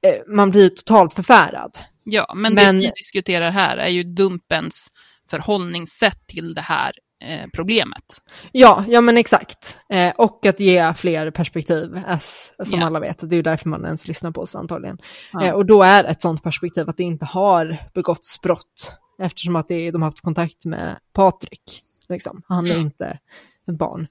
[0.08, 1.78] eh, man blir totalt förfärad.
[2.04, 4.90] Ja, men, men, det vi diskuterar här är ju dumpens
[5.30, 6.92] förhållningssätt till det här
[7.24, 8.04] eh, problemet.
[8.52, 9.78] Ja, ja men exakt.
[9.90, 12.88] Eh, och att ge fler perspektiv, as, som yeah.
[12.88, 13.20] alla vet.
[13.20, 14.98] Det är ju därför man ens lyssnar på oss antagligen.
[15.34, 15.46] Ja.
[15.46, 19.68] Eh, och då är ett sådant perspektiv att det inte har begåtts brott eftersom att
[19.68, 21.82] det, de har haft kontakt med Patrik.
[22.10, 22.42] Liksom.
[22.48, 22.82] Han är mm.
[22.82, 23.20] inte
[23.68, 24.08] ett barn.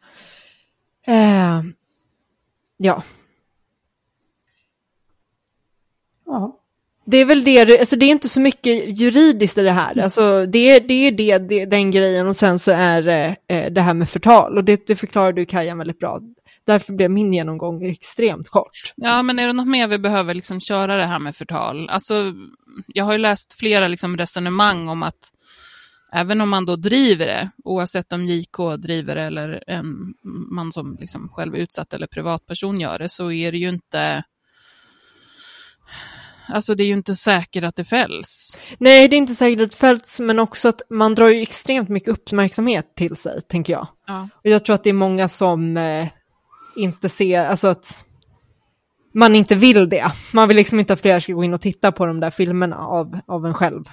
[1.06, 1.62] Eh,
[2.76, 3.02] ja.
[6.26, 6.60] Ja.
[7.06, 9.98] Det är väl det, alltså det är inte så mycket juridiskt i det här.
[9.98, 13.80] Alltså det, det är det, det, den grejen och sen så är det eh, det
[13.80, 14.58] här med förtal.
[14.58, 16.20] Och det, det förklarar du Kajan väldigt bra.
[16.66, 18.92] Därför blev min genomgång extremt kort.
[18.96, 21.88] Ja, men är det något mer vi behöver liksom köra det här med förtal?
[21.88, 22.32] Alltså,
[22.86, 25.30] jag har ju läst flera liksom resonemang om att
[26.14, 30.14] även om man då driver det, oavsett om JK driver det eller en
[30.50, 34.24] man som liksom själv är utsatt eller privatperson gör det, så är det ju inte
[36.48, 38.58] Alltså det är ju inte säkert att det fälls.
[38.78, 41.88] Nej, det är inte säkert att det fälls, men också att man drar ju extremt
[41.88, 43.86] mycket uppmärksamhet till sig, tänker jag.
[44.06, 44.28] Ja.
[44.34, 46.08] Och jag tror att det är många som eh,
[46.76, 47.98] inte ser, alltså att
[49.14, 50.12] man inte vill det.
[50.32, 52.76] Man vill liksom inte att fler ska gå in och titta på de där filmerna
[52.76, 53.84] av, av en själv.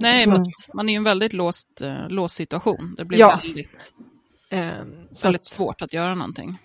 [0.00, 2.94] Nej, Så men man är ju i en väldigt låst, eh, låst situation.
[2.96, 3.40] Det blir Ja.
[3.44, 3.94] väldigt,
[4.50, 4.70] Eh,
[5.12, 6.58] så väldigt att, svårt att göra någonting.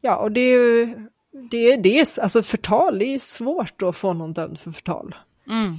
[0.00, 0.86] ja, och det är ju,
[1.50, 5.14] det, är- det är, alltså förtal, det är svårt att få någon dömd för förtal.
[5.50, 5.76] Mm.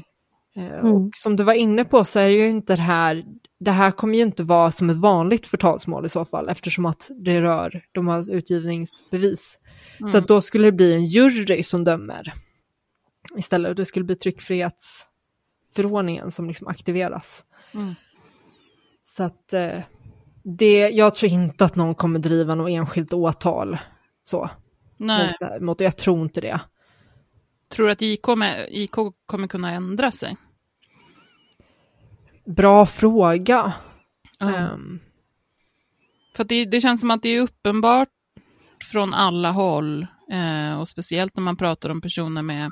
[0.55, 3.25] Eh, Och som du var inne på så är det ju inte det här,
[3.59, 7.09] det här kommer ju inte vara som ett vanligt förtalsmål i så fall, eftersom att
[7.15, 9.57] det rör, de har utgivningsbevis.
[10.11, 12.33] Så att då skulle det bli en jury som dömer
[13.37, 14.15] istället, det skulle bli
[15.71, 17.45] tryckfrihetsförordningen som liksom aktiveras.
[17.73, 17.95] Mm.
[19.03, 19.79] Så att eh,
[20.43, 23.77] det, jag tror inte att någon kommer driva något enskilt åtal
[24.23, 24.49] så.
[24.97, 25.35] Nej.
[25.41, 26.61] Mot, mot, jag tror inte det.
[27.69, 30.37] Tror du att JK, med, JK kommer kunna ändra sig?
[32.45, 33.73] Bra fråga.
[34.39, 34.55] Ja.
[34.55, 34.99] Ehm,
[36.35, 38.09] För det, det känns som att det är uppenbart
[38.91, 42.71] från alla håll, eh, och speciellt när man pratar om personer med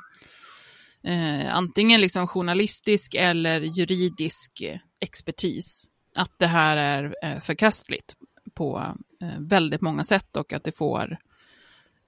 [1.04, 5.86] eh, antingen liksom journalistisk eller juridisk eh, expertis,
[6.16, 8.14] att det här är eh, förkastligt
[8.54, 11.16] på eh, väldigt många sätt och att det får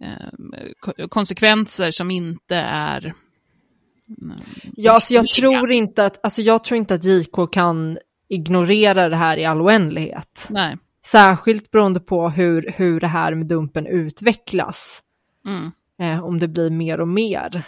[0.05, 0.29] eh,
[0.81, 3.15] ko- konsekvenser som inte är
[4.77, 9.17] Ja, så jag tror inte att, alltså jag tror inte att JK kan ignorera det
[9.17, 10.47] här i all oändlighet.
[10.51, 10.77] Nej.
[11.05, 15.03] Särskilt beroende på hur, hur det här med dumpen utvecklas.
[15.47, 15.71] Mm.
[16.01, 17.65] Eh, om det blir mer och mer.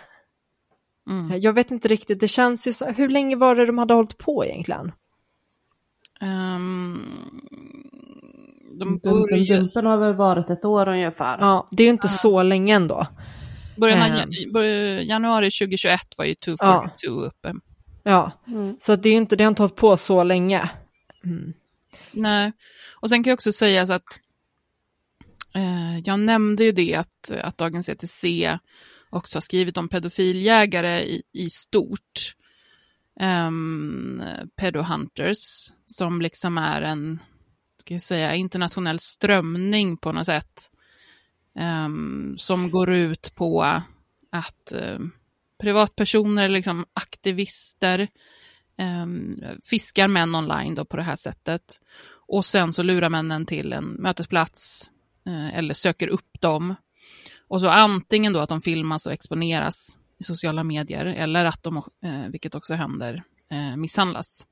[1.11, 1.31] Mm.
[1.31, 3.95] Eh, Jag vet inte riktigt, det känns ju så, hur länge var det de hade
[3.95, 4.93] hållit på egentligen?
[6.21, 7.03] Ehm,
[8.79, 11.39] de börjar, dumpen har väl varit ett år ungefär.
[11.41, 13.07] Ja, det är ju inte så länge ändå.
[13.77, 17.55] början av bör- januari 2021 var ju 242 uppe.
[18.03, 18.77] Ja, Mm.
[18.81, 20.71] så det är ju inte, det har inte hållit på så länge.
[21.25, 21.53] Mm.
[22.13, 22.53] Nej,
[23.01, 24.21] och sen kan jag också säga så att
[25.55, 28.25] eh, jag nämnde ju det att, att Dagens ETC
[29.15, 32.35] också har skrivit om pedofiljägare i, i stort.
[33.21, 37.19] Ehm, um, pedohunters, som liksom är en,
[37.81, 40.71] ska jag säga, internationell strömning på något sätt.
[41.59, 43.63] Um, som går ut på
[44.33, 44.99] att eh,
[45.61, 48.09] privatpersoner, liksom aktivister,
[48.79, 51.81] um, fiskar män online då på det här sättet.
[52.29, 54.91] Och sen så lurar männen till en mötesplats
[55.29, 56.75] uh, eller söker upp dem.
[57.49, 61.77] Och så antingen då att de filmas och exponeras i sociala medier eller att de,
[61.77, 64.47] eh, vilket också händer, eh, misshandlas.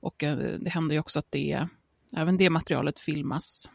[0.00, 1.66] Och eh, det händer ju också att det,
[2.16, 3.70] även det materialet filmas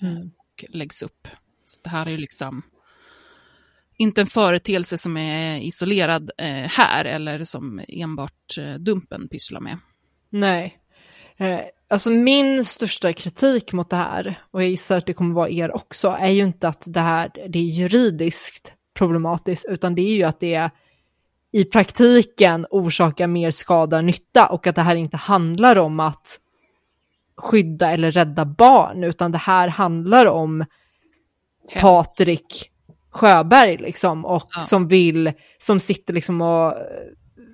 [0.00, 1.28] eh, och läggs upp.
[1.64, 2.62] Så det här är ju liksom
[3.96, 6.30] inte en företeelse som är isolerad
[6.66, 9.78] här eller som enbart Dumpen pysslar med.
[10.30, 10.78] Nej.
[11.36, 15.48] Eh, alltså min största kritik mot det här, och jag gissar att det kommer vara
[15.50, 20.14] er också, är ju inte att det här det är juridiskt problematiskt, utan det är
[20.14, 20.70] ju att det
[21.52, 26.40] i praktiken orsakar mer skada än nytta och att det här inte handlar om att
[27.36, 30.64] skydda eller rädda barn, utan det här handlar om
[31.80, 32.70] Patrik
[33.10, 34.62] Sjöberg liksom, och Ja.
[34.62, 36.76] som vill, som sitter liksom och eh,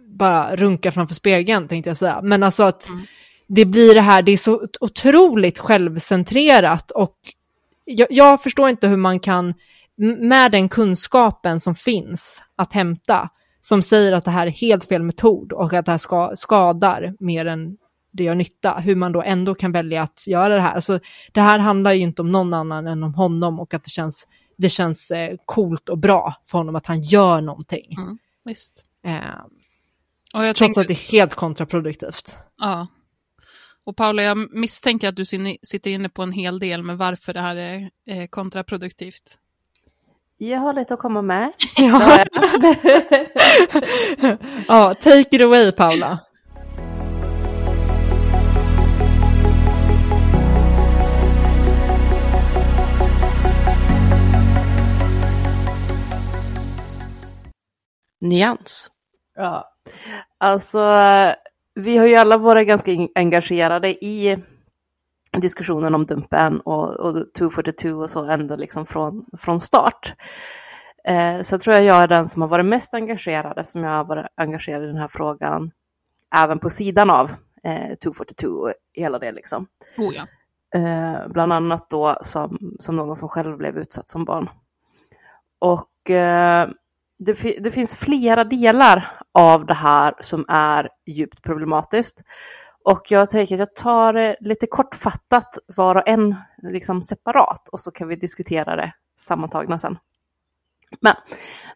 [0.07, 2.21] bara runkar framför spegeln tänkte jag säga.
[2.23, 3.05] Men alltså att Mm.
[3.55, 7.17] Det blir det här, det är så otroligt självcentrerat och
[7.85, 9.55] jag, jag förstår inte hur man kan,
[10.19, 13.29] med den kunskapen som finns att hämta,
[13.61, 17.15] som säger att det här är helt fel metod och att det här ska, skadar
[17.19, 17.77] mer än
[18.13, 20.75] det gör nytta, hur man då ändå kan välja att göra det här.
[20.75, 21.01] Alltså,
[21.33, 24.29] det här handlar ju inte om någon annan än om honom och att det känns,
[24.59, 27.97] det känns eh, coolt och bra för honom att han gör någonting.
[27.99, 28.85] Mm, visst.
[29.07, 29.15] Eh,
[30.35, 32.37] Och jag trots tänkte, att det är helt kontraproduktivt.
[32.59, 32.87] ja.
[33.85, 35.25] Och Paula, jag misstänker att du
[35.63, 39.39] sitter inne på en hel del med varför det här är eh, kontraproduktivt.
[40.37, 41.53] Jag har lite att komma med.
[41.77, 42.25] Ja.
[44.69, 46.19] ja, take it away Paula.
[58.21, 58.91] Nyans.
[59.35, 59.69] Ja,
[60.39, 60.79] alltså
[61.75, 64.39] vi har ju alla varit ganska engagerade i
[65.41, 70.15] diskussionen om Dumpen och, och 242 och så ända liksom från, från start.
[71.09, 74.05] Eh, så tror jag jag är den som har varit mest engagerad eftersom jag har
[74.05, 75.71] varit engagerad i den här frågan
[76.35, 77.31] även på sidan av
[77.65, 79.67] eh, 242 och hela det liksom.
[79.99, 80.23] Oh ja.
[80.79, 84.51] Eh, bland annat då som, som någon som själv blev utsatt som barn.
[85.59, 86.69] Och eh,
[87.19, 92.23] det, det finns flera delar av det här som är djupt problematiskt.
[92.85, 97.81] Och jag tänker att jag tar det lite kortfattat var och en liksom separat och
[97.81, 99.99] så kan vi diskutera det sammantagna sen.
[101.01, 101.15] Men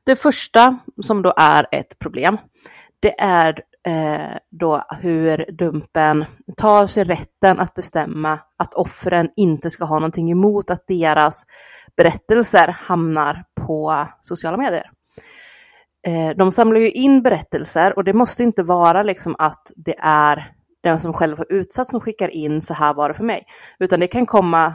[0.05, 2.39] det första som då är ett problem,
[3.01, 6.25] det är eh, då hur Dumpen
[6.57, 11.47] tar sig rätten att bestämma att offren inte ska ha någonting emot att deras
[11.97, 14.91] berättelser hamnar på sociala medier.
[16.07, 20.53] Eh, de samlar ju in berättelser och det måste inte vara liksom att det är
[20.83, 23.43] den som själv har utsatt som skickar in så här var det för mig,
[23.79, 24.75] utan det kan komma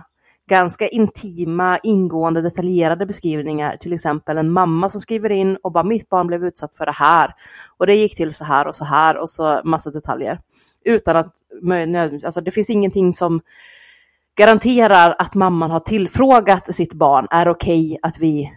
[0.50, 3.78] ganska intima, ingående, detaljerade beskrivningar.
[3.78, 6.96] Till exempel en mamma som skriver in och bara mitt barn blev utsatt för det
[6.96, 7.32] här
[7.78, 10.40] och det gick till så här och så här och så massa detaljer.
[10.86, 11.36] Utan att,
[12.26, 13.42] alltså det finns ingenting som
[14.38, 18.52] garanterar att mamman har tillfrågat sitt barn, är okej okay att vi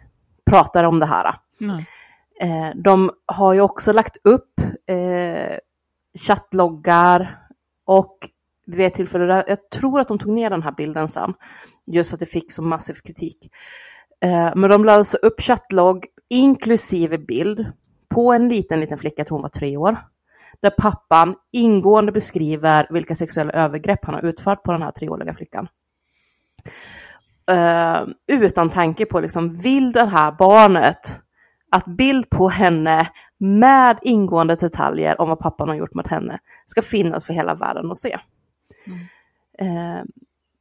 [0.50, 1.34] pratar om det här.
[1.60, 1.86] Nej.
[2.40, 5.58] Eh, de har ju också lagt upp eh,
[6.26, 7.38] chattloggar
[7.86, 8.18] och
[8.66, 11.34] vid ett tillfälle, där, jag tror att de tog ner den här bilden sen,
[11.86, 13.38] just för att det fick så massiv kritik.
[14.24, 17.66] Eh, men de lade alltså upp chattlogg inklusive bild
[18.08, 19.98] på en liten, liten flicka, jag tror hon var tre år,
[20.62, 25.68] där pappan ingående beskriver vilka sexuella övergrepp han har utfört på den här treåriga flickan.
[27.50, 31.20] Eh, utan tanke på, liksom, vill det här barnet
[31.74, 36.82] att bild på henne med ingående detaljer om vad pappan har gjort mot henne ska
[36.82, 38.12] finnas för hela världen att se.
[39.58, 40.02] Eh,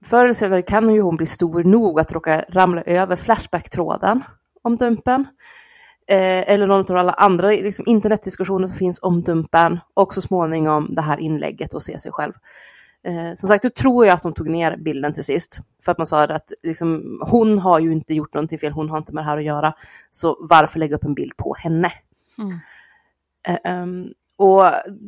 [0.06, 4.24] förr eller senare kan ju hon bli stor nog att råka ramla över Flashback-tråden
[4.62, 5.28] om Dumpen.
[6.08, 10.96] Eh, eller någon av alla andra liksom, internetdiskussioner som finns om Dumpen och så småningom
[10.96, 12.34] det här inlägget och se sig själv.
[13.06, 15.60] Eh, som sagt, då tror jag att de tog ner bilden till sist.
[15.86, 18.98] För att man sa att liksom, hon har ju inte gjort någonting fel, hon har
[18.98, 19.74] inte med det här att göra.
[20.10, 21.92] Så varför lägga upp en bild på henne?
[22.38, 22.60] Mm.
[23.48, 24.64] Eh, um, och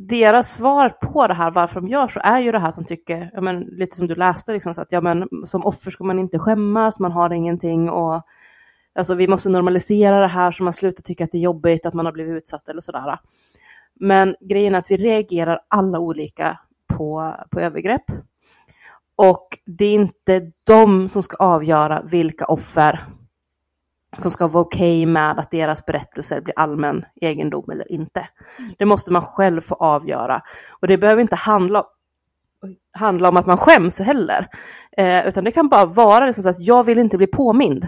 [0.10, 3.31] deras svar på det här, varför de gör så, är ju det här som tycker,
[3.34, 6.19] ja, men, lite som du läste, liksom, så att ja, men, som offer ska man
[6.19, 8.21] inte skämmas, man har ingenting och
[8.95, 11.93] alltså, vi måste normalisera det här så man slutar tycka att det är jobbigt att
[11.93, 13.19] man har blivit utsatt eller sådär.
[13.99, 16.60] Men grejen är att vi reagerar alla olika
[16.97, 18.05] på, på övergrepp.
[19.15, 22.99] Och det är inte de som ska avgöra vilka offer
[24.17, 28.27] som ska vara okej okay med att deras berättelser blir allmän egendom eller inte.
[28.77, 30.41] Det måste man själv få avgöra.
[30.81, 31.86] Och det behöver inte handla,
[32.91, 34.47] handla om att man skäms heller.
[34.97, 37.88] Eh, utan det kan bara vara liksom så att jag vill inte bli påmind.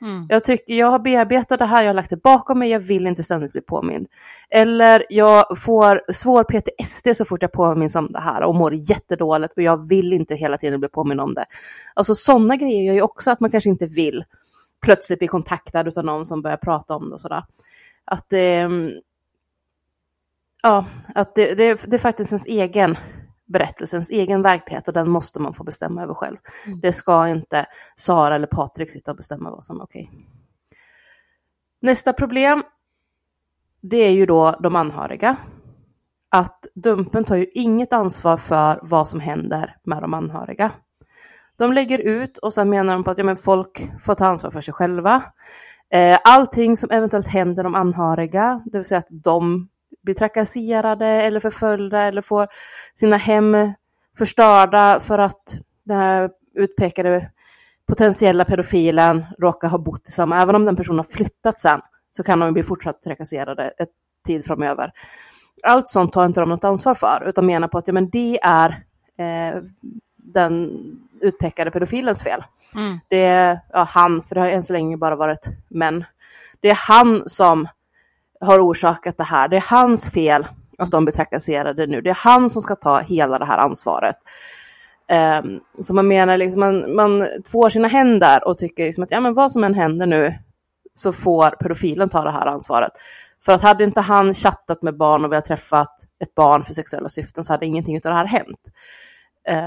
[0.00, 0.26] Mm.
[0.28, 3.06] Jag, tycker, jag har bearbetat det här, jag har lagt det bakom mig, jag vill
[3.06, 4.06] inte ständigt bli påmind.
[4.50, 9.52] Eller jag får svår PTSD så fort jag påminns om det här och mår jättedåligt
[9.56, 11.44] och jag vill inte hela tiden bli påmind om det.
[11.94, 14.24] Alltså sådana grejer gör ju också att man kanske inte vill
[14.82, 17.44] plötsligt bli kontaktad av någon som börjar prata om det och sådär.
[18.04, 18.68] Att, eh,
[20.62, 22.96] ja, att det, det, det är faktiskt ens egen
[23.48, 26.36] berättelse, ens egen verklighet och den måste man få bestämma över själv.
[26.66, 26.80] Mm.
[26.80, 30.10] Det ska inte Sara eller Patrik sitta och bestämma vad som är okej.
[31.80, 32.62] Nästa problem,
[33.80, 35.36] det är ju då de anhöriga.
[36.30, 40.70] Att Dumpen tar ju inget ansvar för vad som händer med de anhöriga.
[41.56, 44.50] De lägger ut och sen menar de på att ja, men folk får ta ansvar
[44.50, 45.22] för sig själva.
[45.90, 49.68] Eh, allting som eventuellt händer de anhöriga, det vill säga att de
[50.02, 52.46] blir trakasserade eller förföljda eller får
[52.94, 53.72] sina hem
[54.18, 57.30] förstörda för att den här utpekade
[57.88, 61.80] potentiella pedofilen råkar ha bott i samma, även om den personen har flyttat sen,
[62.10, 63.88] så kan de bli fortsatt trakasserade ett
[64.26, 64.92] tid framöver.
[65.62, 68.38] Allt sånt tar inte de något ansvar för, utan menar på att ja, men det
[68.42, 68.68] är
[69.18, 69.62] eh,
[70.16, 70.70] den
[71.20, 72.44] utpekade pedofilens fel.
[72.74, 72.98] Mm.
[73.08, 76.04] Det är ja, han, för det har än så länge bara varit män.
[76.60, 77.68] Det är han som
[78.40, 79.48] har orsakat det här.
[79.48, 80.46] Det är hans fel
[80.78, 82.00] att de blir trakasserade nu.
[82.00, 84.16] Det är han som ska ta hela det här ansvaret.
[85.42, 89.20] Um, så man menar liksom, man, man tvår sina händer och tycker liksom att ja,
[89.20, 90.34] men vad som än händer nu
[90.94, 92.92] så får pedofilen ta det här ansvaret.
[93.44, 96.74] För att hade inte han chattat med barn och vi har träffat ett barn för
[96.74, 98.70] sexuella syften så hade ingenting av det här hänt.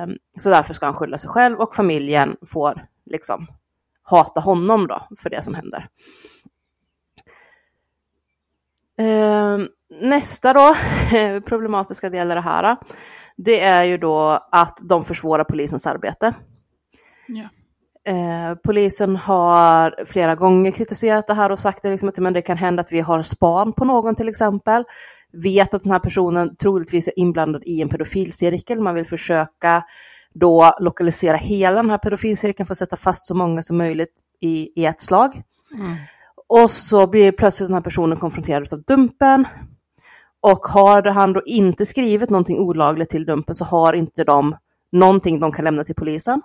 [0.05, 3.47] Um, så därför ska han skylla sig själv och familjen får liksom
[4.03, 5.87] hata honom då för det som händer.
[9.01, 9.67] Um,
[10.01, 10.75] nästa då,
[11.45, 12.77] problematiska del i det här,
[13.37, 16.33] det är ju då att de försvårar polisens arbete.
[17.27, 17.49] Ja.
[18.11, 22.41] Eh, polisen har flera gånger kritiserat det här och sagt det liksom att men det
[22.41, 24.83] kan hända att vi har span på någon till exempel.
[25.43, 28.81] Vet att den här personen troligtvis är inblandad i en pedofilcirkel.
[28.81, 29.83] Man vill försöka
[30.33, 34.81] då lokalisera hela den här pedofilcirkeln för att sätta fast så många som möjligt i,
[34.81, 35.41] i ett slag.
[35.75, 35.95] Mm.
[36.51, 39.47] Och så blir plötsligt den här personen konfronterad av Dumpen.
[40.41, 44.55] Och har han då inte skrivit någonting olagligt till Dumpen så har inte de
[44.91, 46.41] någonting de kan lämna till polisen.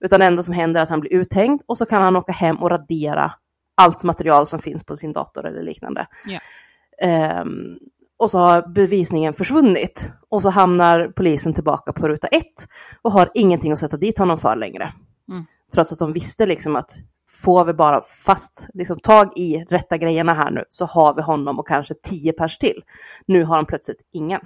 [0.00, 2.32] Utan det enda som händer är att han blir uthängd och så kan han åka
[2.32, 3.32] hem och radera
[3.74, 6.06] allt material som finns på sin dator eller liknande.
[6.26, 7.40] Ja.
[7.42, 7.78] Um,
[8.18, 10.10] och så har bevisningen försvunnit.
[10.28, 12.66] Och så hamnar polisen tillbaka på ruta ett
[13.02, 14.92] och har ingenting att sätta dit honom för längre.
[15.30, 15.44] Mm.
[15.74, 16.96] Trots att de visste liksom att
[17.32, 21.58] får vi bara fast liksom, tag i rätta grejerna här nu så har vi honom
[21.58, 22.82] och kanske tio pers till.
[23.26, 24.40] Nu har han plötsligt ingen.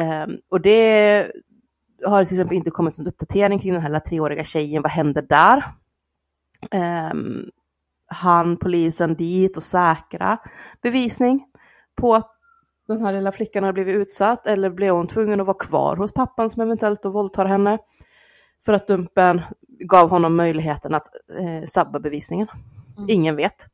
[0.00, 1.32] Um, och det
[2.04, 4.82] har till exempel inte kommit någon uppdatering kring den här treåriga tjejen.
[4.82, 5.64] Vad hände där?
[7.10, 7.50] Um,
[8.06, 10.38] han polisen dit och säkra
[10.82, 11.44] bevisning
[12.00, 12.30] på att
[12.88, 16.12] den här lilla flickan har blivit utsatt eller blev hon tvungen att vara kvar hos
[16.12, 17.78] pappan som eventuellt då våldtar henne
[18.64, 21.06] för att Dumpen gav honom möjligheten att
[21.40, 22.48] eh, sabba bevisningen.
[22.96, 23.10] Mm.
[23.10, 23.66] Ingen vet.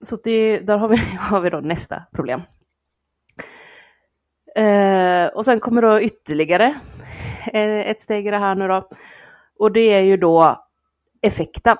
[0.00, 2.42] Så det, där har vi, har vi då nästa problem.
[4.56, 6.80] Eh, och sen kommer då ytterligare
[7.52, 8.88] eh, ett steg i det här nu då.
[9.58, 10.66] Och det är ju då
[11.22, 11.76] effekten.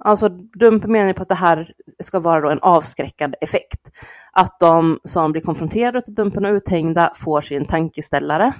[0.00, 3.80] Alltså Dumpen menar på att det här ska vara då en avskräckande effekt.
[4.32, 8.54] Att de som blir konfronterade till Dumpen och uthängda får sin tankeställare.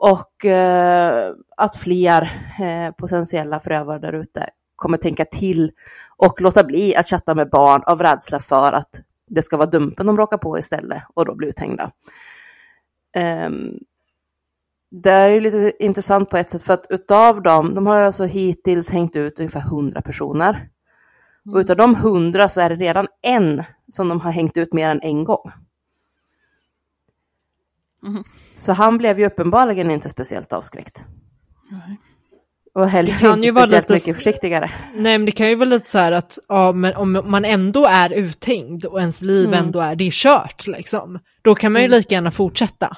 [0.00, 2.22] Och eh, att fler
[2.60, 5.72] eh, potentiella förövare där ute kommer tänka till
[6.16, 10.06] och låta bli att chatta med barn av rädsla för att det ska vara Dumpen
[10.06, 11.90] de råkar på istället och då bli uthängda.
[13.46, 13.78] Um,
[14.90, 18.24] det är ju lite intressant på ett sätt för att utav dem, de har alltså
[18.24, 20.68] hittills hängt ut ungefär 100 personer.
[21.52, 24.90] Och utav de 100 så är det redan en som de har hängt ut mer
[24.90, 25.50] än en gång.
[28.02, 28.24] Mhm.
[28.54, 31.04] Så han blev ju uppenbarligen inte speciellt avskräckt.
[31.70, 32.00] Nej.
[32.74, 34.70] Och heller Det kan inte ju vara speciellt lite- mycket försiktigare.
[34.94, 37.86] Nej men det kan ju vara lite så här att ja, men om man ändå
[37.86, 39.64] är uthängd och ens liv Mm.
[39.66, 41.18] ändå är, det är kört liksom.
[41.42, 42.96] Då kan man ju lika gärna fortsätta.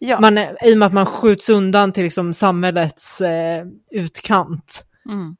[0.00, 4.84] Ja, Man, I och med att man skjuts undan till liksom samhällets eh, utkant.
[5.10, 5.36] Mm.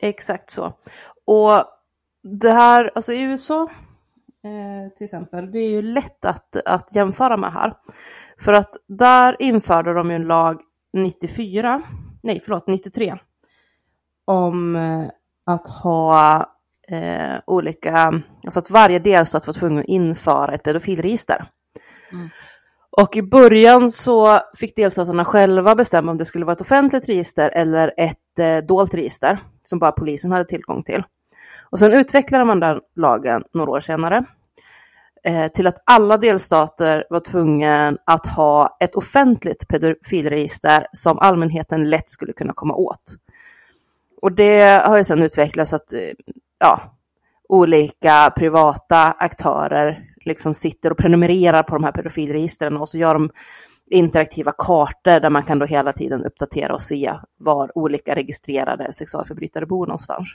[0.00, 0.72] exakt så.
[1.26, 1.64] Och
[2.40, 3.68] det här, alltså i USA
[4.96, 7.72] till exempel, det är ju lätt att, att jämföra med här.
[8.40, 10.60] För att där införde de ju en lag
[10.92, 11.82] 94,
[12.22, 13.16] nej förlåt 93,
[14.24, 15.08] om eh,
[15.46, 16.46] att ha
[16.88, 21.44] eh, olika, alltså att varje delstat var tvungen att införa ett pedofilregister.
[22.12, 22.28] Mm.
[22.90, 27.50] Och i början så fick delstaterna själva bestämma om det skulle vara ett offentligt register
[27.54, 31.02] eller ett eh, dolt register som bara polisen hade tillgång till.
[31.70, 34.22] Och sen utvecklade man den lagen några år senare eh,
[35.24, 42.08] Eh, till att alla delstater var tvungna att ha ett offentligt pedofilregister som allmänheten lätt
[42.08, 43.16] skulle kunna komma åt.
[44.22, 46.00] Och det har ju sedan utvecklats att eh,
[46.58, 46.80] ja,
[47.48, 53.30] olika privata aktörer liksom sitter och prenumererar på de här pedofilregistren och så gör de
[53.90, 59.66] interaktiva kartor där man kan då hela tiden uppdatera och se var olika registrerade sexualförbrytare
[59.66, 60.28] bor någonstans.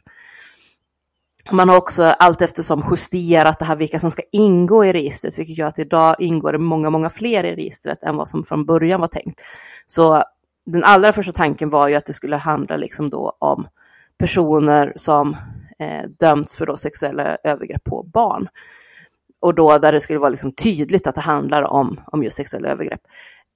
[1.52, 5.58] Man har också allt eftersom justerat det här vilka som ska ingå i registret, vilket
[5.58, 9.02] gör att idag ingår det många, många fler i registret än vad som från början
[9.02, 9.42] var tänkt.
[9.88, 10.24] Så
[10.66, 13.68] den allra första tanken var ju att det skulle handla liksom då om
[14.18, 15.38] personer som
[15.80, 18.48] eh, dömts för då sexuella övergrepp på barn.
[19.42, 22.70] Och då där det skulle vara liksom tydligt att det handlar om, om just sexuella
[22.70, 23.02] övergrepp.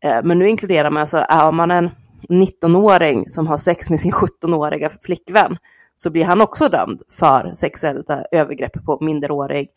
[0.03, 1.89] Eh, men nu inkluderar man alltså, är man en
[2.29, 5.57] 19-åring som har sex med sin 17-åriga flickvän
[5.99, 9.69] så blir han också dömd för sexuella övergrepp på minderårig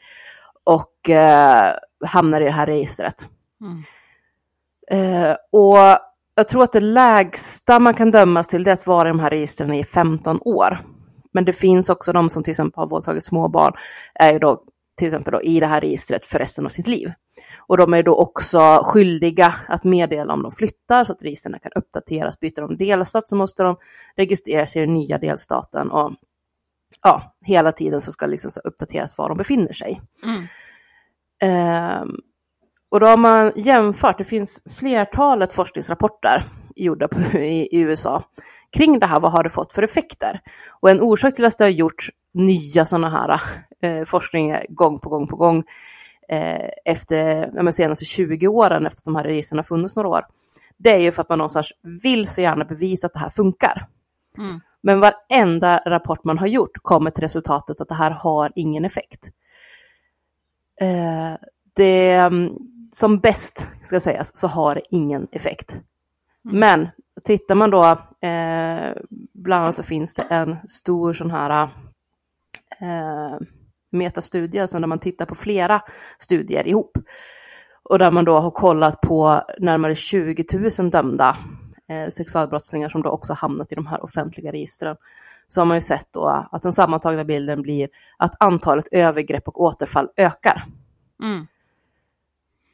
[0.64, 1.72] och eh,
[2.06, 3.28] hamnar i det här registret.
[3.60, 3.82] Mm.
[4.90, 5.98] Eh, och
[6.34, 9.20] jag tror att det lägsta man kan dömas till det är att vara i de
[9.20, 10.78] här registren i 15 år.
[11.32, 13.72] Men det finns också de som till exempel har våldtagit små barn,
[14.14, 14.62] är ju då
[14.98, 17.12] till exempel då i det här registret för resten av sitt liv.
[17.70, 21.72] Och de är då också skyldiga att meddela om de flyttar så att registren kan
[21.74, 22.40] uppdateras.
[22.40, 23.76] Byter de delstat så måste de
[24.16, 26.12] registrera sig i den nya delstaten och
[27.02, 30.00] ja, hela tiden så ska det liksom uppdateras var de befinner sig.
[30.24, 30.46] Mm.
[31.42, 32.16] Ehm,
[32.90, 36.44] och då har man jämfört, det finns flertalet forskningsrapporter
[36.76, 38.22] gjorda på, i, i USA
[38.76, 40.40] kring det här, vad har det fått för effekter?
[40.80, 43.40] Och en orsak till att det har gjorts nya sådana här
[43.82, 45.64] eh, forskningar gång på gång på gång
[46.30, 50.26] eh, efter men senaste 20 åren, efter att de här registren har funnits några år,
[50.76, 51.72] det är ju för att man någonstans
[52.02, 53.86] vill så gärna bevisa att det här funkar.
[54.38, 54.60] Mm.
[54.82, 59.28] Men varenda rapport man har gjort kommer till resultatet att det här har ingen effekt.
[60.80, 61.34] Eh,
[61.76, 62.52] det, mm,
[62.92, 65.80] som bäst, ska sägas, så har det ingen effekt.
[66.42, 66.88] Men
[67.24, 67.84] tittar man då,
[68.28, 68.96] eh,
[69.32, 71.68] bland annat så finns det en stor sån här
[72.80, 73.38] eh,
[73.90, 75.82] metastudie, alltså där man tittar på flera
[76.18, 76.98] studier ihop.
[77.82, 80.44] Och där man då har kollat på närmare 20
[80.78, 81.36] 000 dömda
[81.88, 84.96] eh, sexualbrottslingar som då också hamnat i de här offentliga registren.
[85.48, 89.60] Så har man ju sett då att den sammantagna bilden blir att antalet övergrepp och
[89.60, 90.62] återfall ökar.
[91.22, 91.46] Mm.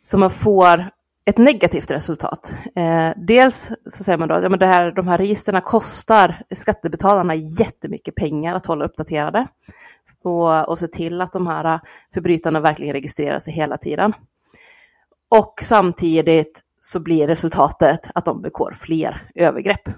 [0.05, 0.91] Så man får
[1.25, 2.55] ett negativt resultat.
[2.77, 6.43] Eh, dels så säger man då att ja, men det här, de här registren kostar
[6.55, 9.47] skattebetalarna jättemycket pengar att hålla uppdaterade
[10.27, 11.81] och, och se till att de här
[12.15, 14.13] förbrytarna verkligen registrerar sig hela tiden.
[15.29, 19.89] Och samtidigt så blir resultatet att de begår fler övergrepp.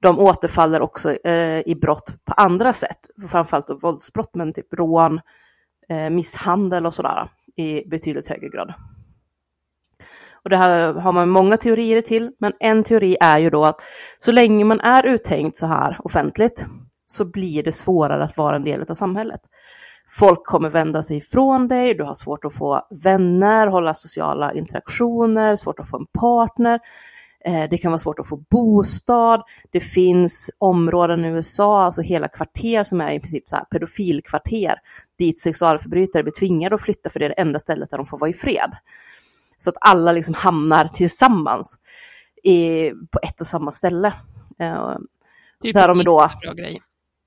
[0.00, 2.98] De återfaller också eh, i brott på andra sätt,
[3.30, 5.20] framförallt då våldsbrott, men typ rån,
[5.88, 8.74] eh, misshandel och sådär i betydligt högre grad.
[10.44, 13.80] Och det här har man många teorier till, men en teori är ju då att
[14.18, 16.66] så länge man är uthängd så här offentligt
[17.14, 19.40] så blir det svårare att vara en del av samhället.
[20.08, 25.56] Folk kommer vända sig ifrån dig, du har svårt att få vänner, hålla sociala interaktioner,
[25.56, 26.80] svårt att få en partner.
[27.44, 29.42] Eh, det kan vara svårt att få bostad.
[29.70, 34.74] Det finns områden i USA, alltså hela kvarter som är i princip så här pedofilkvarter,
[35.18, 38.18] dit sexualförbrytare blir tvingade att flytta för det är det enda stället där de får
[38.18, 38.76] vara i fred.
[39.58, 41.78] Så att alla liksom hamnar tillsammans
[42.42, 44.08] i, på ett och samma ställe.
[44.58, 44.96] Eh,
[45.72, 46.30] där de är då...
[46.42, 46.82] Bra grej.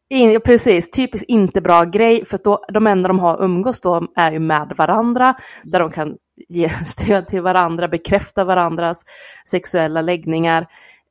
[0.09, 4.31] In, precis, typiskt inte bra grej, för då, de enda de har umgås då är
[4.31, 6.15] ju med varandra, där de kan
[6.47, 9.03] ge stöd till varandra, bekräfta varandras
[9.45, 10.67] sexuella läggningar.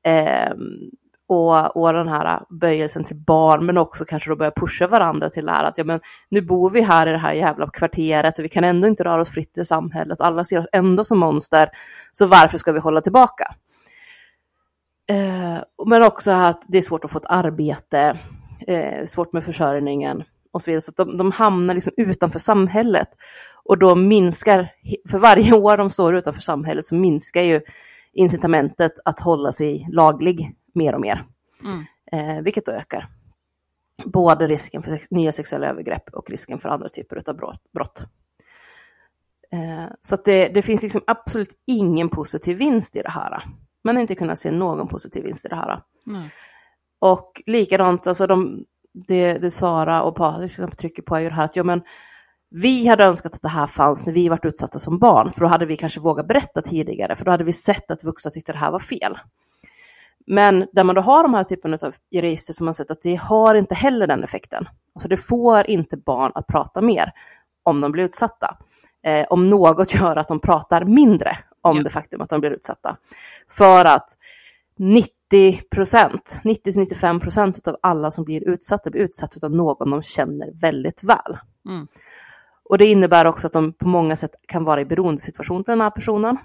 [0.07, 0.53] Eh,
[1.29, 5.47] och, och den här böjelsen till barn, men också kanske då börja pusha varandra till
[5.47, 8.45] det här att ja, men nu bor vi här i det här jävla kvarteret och
[8.45, 11.19] vi kan ändå inte röra oss fritt i samhället och alla ser oss ändå som
[11.19, 11.69] monster,
[12.13, 13.55] så varför ska vi hålla tillbaka?
[15.11, 18.19] Eh, men också att det är svårt att få ett arbete,
[18.69, 23.09] eh, svårt med försörjningen och så vidare, så de, de hamnar liksom utanför samhället.
[23.65, 24.71] Och då minskar,
[25.11, 27.61] för varje år de står utanför samhället så minskar ju
[28.13, 31.25] incitamentet att hålla sig laglig mer och mer.
[31.65, 31.85] Mm.
[32.13, 33.09] Eh, vilket då ökar
[34.05, 37.37] både risken för sex, nya sexuella övergrepp och risken för andra typer av
[37.75, 38.03] brott.
[39.53, 43.43] Eh, så det, det, finns liksom absolut ingen positiv vinst i det här.
[43.85, 45.81] Man har inte kunnat se någon positiv vinst i det här.
[46.07, 46.23] Mm.
[46.99, 48.65] Och likadant, alltså de,
[49.07, 51.83] det, det Sara och Patrik trycker på är ju det här att ja, men,
[52.51, 55.47] vi hade önskat att det här fanns när vi varit utsatta som barn, för då
[55.47, 58.59] hade vi kanske vågat berätta tidigare, för då hade vi sett att vuxna tyckte det
[58.59, 59.19] här var fel.
[60.27, 63.15] Men där man då har de här typen av register som man sett att det
[63.15, 64.69] har inte heller den effekten.
[64.95, 67.13] Alltså det får inte barn att prata mer
[67.63, 68.59] om de blir utsatta.
[69.07, 71.83] Eh, om något gör att de pratar mindre om ja.
[71.83, 72.97] det faktum att de blir utsatta.
[73.51, 74.09] För att
[74.79, 75.16] 90
[75.71, 81.05] procent, 90-95 procent av alla som blir utsatta blir utsatta av någon de känner väldigt
[81.05, 81.39] väl.
[81.69, 81.87] Mm.
[82.69, 85.81] Och det innebär också att de på många sätt kan vara i beroendesituation till den
[85.81, 86.39] här personen.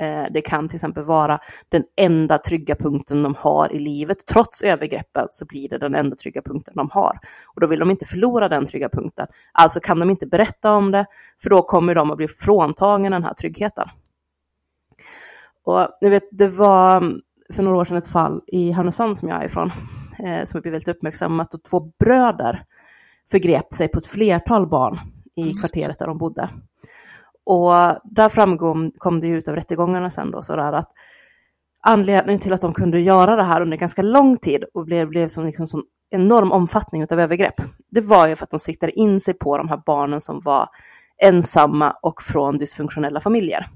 [0.00, 4.26] Eh, det kan till exempel vara den enda trygga punkten de har i livet.
[4.26, 7.18] Trots övergreppen så blir det den enda trygga punkten de har.
[7.54, 9.26] Och då vill de inte förlora den trygga punkten.
[9.52, 11.06] Alltså kan de inte berätta om det,
[11.42, 13.88] för då kommer de att bli fråntagna den här tryggheten.
[15.64, 17.12] Och ni vet, det var
[17.54, 19.72] för några år sedan ett fall i Härnösand som jag är ifrån,
[20.18, 22.64] eh, som blev väldigt uppmärksammat, och två bröder
[23.30, 24.98] förgrep sig på ett flertal barn
[25.36, 26.50] i kvarteret där de bodde.
[27.46, 27.72] Och
[28.04, 30.88] där framkom kom det ut av rättegångarna sen då sådär att
[31.82, 35.28] anledningen till att de kunde göra det här under ganska lång tid och blev, blev
[35.28, 37.54] som liksom sån enorm omfattning av övergrepp,
[37.90, 40.68] det var ju för att de siktade in sig på de här barnen som var
[41.22, 43.66] ensamma och från dysfunktionella familjer.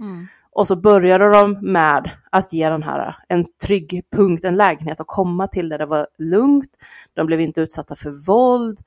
[0.00, 0.26] Mm.
[0.54, 5.06] Och så började de med att ge den här en trygg punkt, en lägenhet att
[5.06, 6.70] komma till där det var lugnt.
[7.14, 8.78] De blev inte utsatta för våld.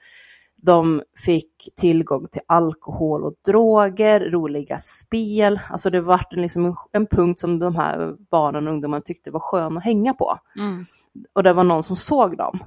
[0.62, 5.60] De fick tillgång till alkohol och droger, roliga spel.
[5.70, 9.40] Alltså det var liksom en, en punkt som de här barnen och ungdomarna tyckte var
[9.40, 10.36] skön att hänga på.
[10.60, 10.86] Mm.
[11.34, 12.60] Och det var någon som såg dem.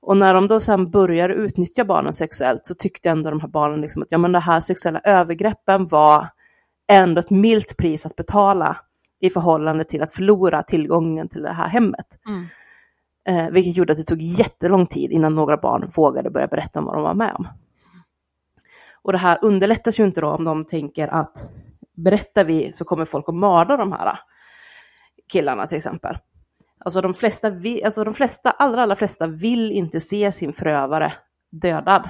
[0.00, 3.80] Och när de då sen började utnyttja barnen sexuellt så tyckte ändå de här barnen
[3.80, 6.26] liksom att ja, men det här sexuella övergreppen var
[6.88, 8.76] ändå ett milt pris att betala
[9.20, 12.06] i förhållande till att förlora tillgången till det här hemmet.
[12.28, 12.46] Mm.
[13.28, 16.84] Eh, vilket gjorde att det tog jättelång tid innan några barn vågade börja berätta om
[16.84, 17.48] vad de var med om.
[19.02, 21.50] Och det här underlättas ju inte då om de tänker att
[21.96, 24.18] berättar vi så kommer folk att mörda de här
[25.32, 26.18] killarna till exempel.
[26.84, 27.52] Alltså de flesta,
[27.84, 31.12] alltså de flesta allra, allra flesta vill inte se sin förövare
[31.50, 32.08] dödad.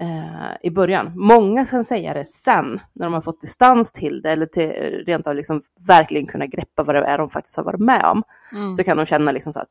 [0.00, 1.12] Eh, i början.
[1.14, 4.70] Många kan säga det sen, när de har fått distans till det eller till,
[5.06, 8.22] rent av liksom verkligen kunna greppa vad det är de faktiskt har varit med om.
[8.52, 8.74] Mm.
[8.74, 9.70] Så kan de känna liksom så att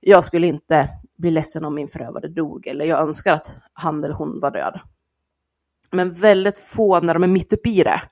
[0.00, 0.88] jag skulle inte
[1.18, 4.80] bli ledsen om min förövare dog eller jag önskar att han eller hon var död.
[5.90, 8.02] Men väldigt få, när de är mitt uppe i det,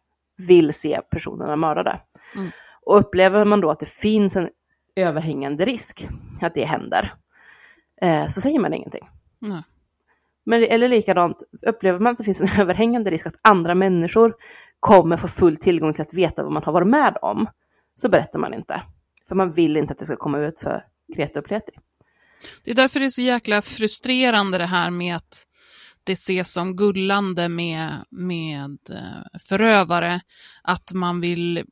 [0.46, 2.00] vill se personerna mördade.
[2.36, 2.50] Mm.
[2.86, 4.48] Och upplever man då att det finns en
[4.96, 6.08] överhängande risk
[6.40, 7.14] att det händer,
[8.02, 9.08] eh, så säger man ingenting.
[9.38, 9.62] Nej.
[10.50, 14.34] Men, eller likadant, upplever man att det finns en överhängande risk att andra människor
[14.80, 17.46] kommer få full tillgång till att veta vad man har varit med om,
[17.96, 18.82] så berättar man inte.
[19.28, 20.84] För man vill inte att det ska komma ut för
[21.16, 21.72] kreti och pleti.
[22.64, 25.46] Det är därför det är så jäkla frustrerande det här med att
[26.04, 30.20] det ses som gullande med, med eh, förövare,
[30.62, 31.64] att man vill,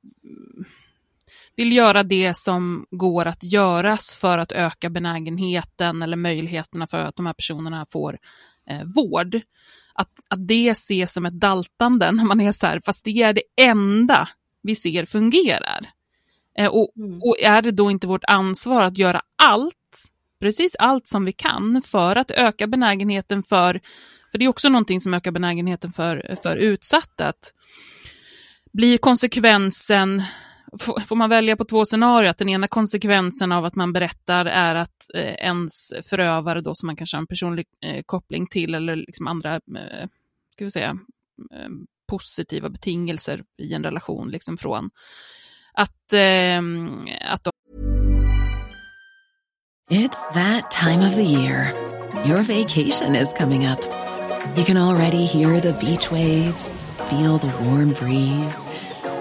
[1.56, 7.16] vill göra det som går att göras för att öka benägenheten eller möjligheterna för att
[7.16, 8.18] de här personerna får
[8.70, 9.40] eh, vård.
[9.94, 13.32] Att, att det ses som ett daltande när man är så här, fast det är
[13.32, 14.28] det enda
[14.62, 15.86] vi ser fungerar.
[16.58, 16.92] Eh, och,
[17.22, 19.74] och är det då inte vårt ansvar att göra allt,
[20.40, 23.80] precis allt som vi kan för att öka benägenheten för,
[24.30, 27.52] för det är också någonting som ökar benägenheten för, för utsatta, att
[28.72, 30.22] blir konsekvensen,
[30.78, 34.74] får man välja på två scenarier, att den ena konsekvensen av att man berättar är
[34.74, 38.96] att eh, ens förövare då som man kanske har en personlig eh, koppling till eller
[38.96, 40.08] liksom andra, eh,
[40.52, 40.98] ska vi säga,
[41.54, 41.68] eh,
[42.08, 44.90] positiva betingelser i en relation liksom från
[45.72, 46.62] att, eh,
[47.32, 47.50] att de
[49.90, 51.72] It's that time of the year.
[52.26, 53.80] Your vacation is coming up.
[54.56, 58.68] You can already hear the beach waves, feel the warm breeze,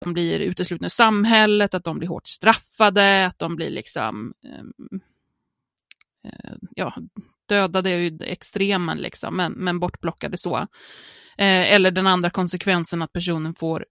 [0.00, 5.00] De blir uteslutna ur samhället, att de blir hårt straffade, att de blir liksom ehm,
[6.24, 6.94] eh, ja,
[7.48, 10.56] dödade är ju extremen, liksom, men, men bortplockade så.
[11.38, 13.84] Eh, eller den andra konsekvensen att personen får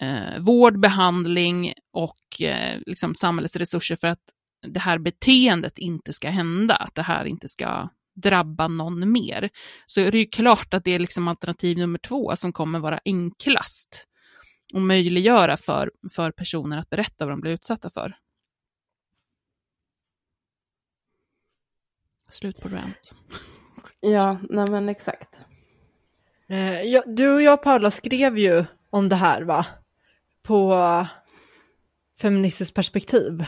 [0.00, 4.22] eh, vård, behandling och eh, liksom samhällets resurser för att
[4.66, 9.50] det här beteendet inte ska hända, att det här inte ska drabba någon mer.
[9.86, 13.00] Så är det ju klart att det är liksom alternativ nummer två som kommer vara
[13.04, 14.06] enklast
[14.72, 18.14] och möjliggöra för, för personer att berätta vad de blir utsatta för.
[22.28, 23.16] Slut på rant.
[24.00, 25.40] Ja, nej men exakt.
[26.48, 29.66] Eh, ja, du och jag Paula skrev ju om det här va?
[30.42, 30.74] På
[32.20, 33.44] Feministiskt perspektiv.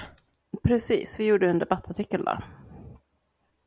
[0.62, 2.44] Precis, vi gjorde en debattartikel där.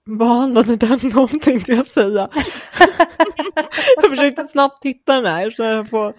[0.04, 2.30] Vad handlade den om tänkte jag säga.
[3.96, 6.14] jag försökte snabbt hitta den här så jag får...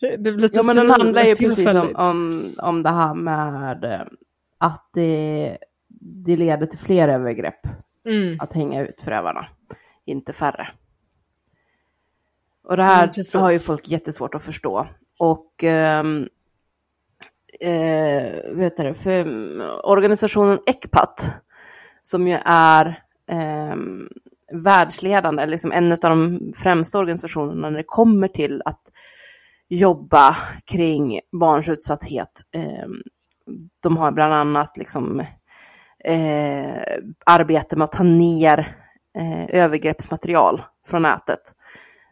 [0.00, 4.06] Lite Ja men den handlar ju precis om, om, om det här med eh,
[4.58, 5.58] att det,
[6.24, 7.66] det leder till fler övergrepp
[8.08, 8.36] Mm.
[8.40, 9.46] att hänga ut förövarna,
[10.04, 10.68] inte färre.
[12.64, 13.34] Och det här precis.
[13.34, 14.86] har ju folk jättesvårt att förstå.
[15.18, 16.28] Och ehm,
[17.60, 19.26] eh, vet du, för
[19.86, 21.26] organisationen ECPAT,
[22.02, 24.08] som ju är ehm,
[24.52, 28.82] världsledande, liksom en av de främsta organisationerna när det kommer till att
[29.68, 32.42] jobba kring barns utsatthet.
[32.54, 33.02] Ehm,
[33.82, 35.20] de har bland annat liksom,
[36.04, 36.76] eh,
[37.26, 38.76] arbete med att ta ner
[39.18, 41.40] eh, övergreppsmaterial från nätet.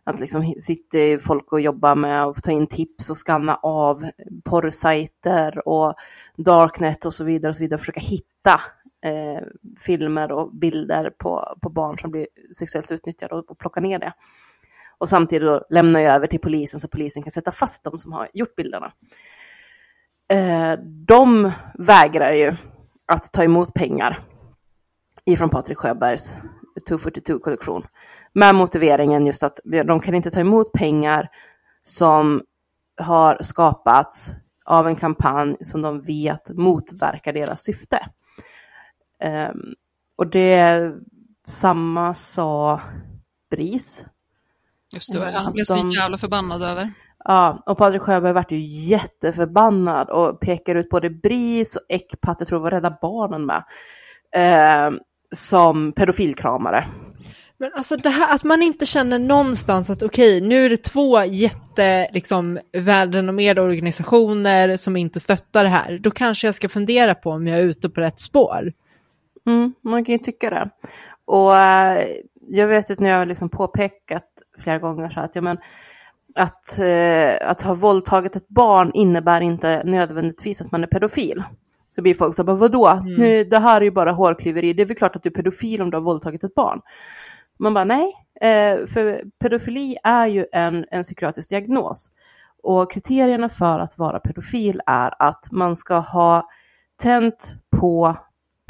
[0.04, 4.04] Att liksom sitter folk och jobbar med att ta in tips och skanna av
[4.44, 5.94] porrsajter och
[6.36, 7.78] darknet och så vidare och så vidare.
[7.78, 8.60] Försöka hitta
[9.04, 9.42] eh,
[9.86, 12.26] filmer och bilder på, på barn som blir
[12.58, 14.12] sexuellt utnyttjade och, och plocka ner det.
[14.98, 18.28] Och samtidigt då lämna över till polisen så polisen kan sätta fast de som har
[18.32, 18.92] gjort bilderna.
[20.28, 20.72] Eh,
[21.06, 22.56] de vägrar ju
[23.06, 24.20] att ta emot pengar
[25.26, 26.40] ifrån Patrik Sjöbergs
[26.90, 27.86] 242-kollektion.
[28.32, 31.28] Med motiveringen just att de kan inte ta emot pengar
[31.82, 32.42] som
[33.00, 34.32] har skapats
[34.64, 37.98] av en kampanj som de vet motverkar deras syfte.
[39.24, 39.74] Um,
[40.16, 40.92] och det
[41.46, 42.80] samma sa
[43.50, 44.04] BRIS.
[44.92, 46.92] Just det, han blev så jävla förbannad över.
[47.24, 52.48] Ja, och Patrik Sjöberg vart ju jätteförbannad och pekar ut både BRIS och Ecpat, jag
[52.48, 53.64] tror det var Rädda Barnen med,
[54.36, 54.98] eh,
[55.34, 56.86] som pedofilkramare.
[57.58, 60.82] Men alltså det här att man inte känner någonstans att okej, okay, nu är det
[60.82, 65.98] två jätte, liksom, välrenommerade organisationer som inte stöttar det här.
[65.98, 68.72] Då kanske jag ska fundera på om jag är ute på rätt spår.
[69.46, 70.70] Mm, man kan ju tycka det.
[71.24, 71.98] Och äh,
[72.48, 75.58] jag vet att när jag har liksom påpekat flera gånger så att, ja, men,
[76.34, 81.42] att, äh, att ha våldtagit ett barn innebär inte nödvändigtvis att man är pedofil.
[81.90, 82.86] Så blir folk så här, vadå?
[82.86, 83.14] Mm.
[83.14, 84.72] Nu, det här är ju bara hårklyveri.
[84.72, 86.80] Det är väl klart att du är pedofil om du har våldtagit ett barn.
[87.58, 92.10] Man bara nej, eh, för pedofili är ju en, en psykiatrisk diagnos.
[92.62, 96.48] Och kriterierna för att vara pedofil är att man ska ha
[97.02, 98.16] tänt på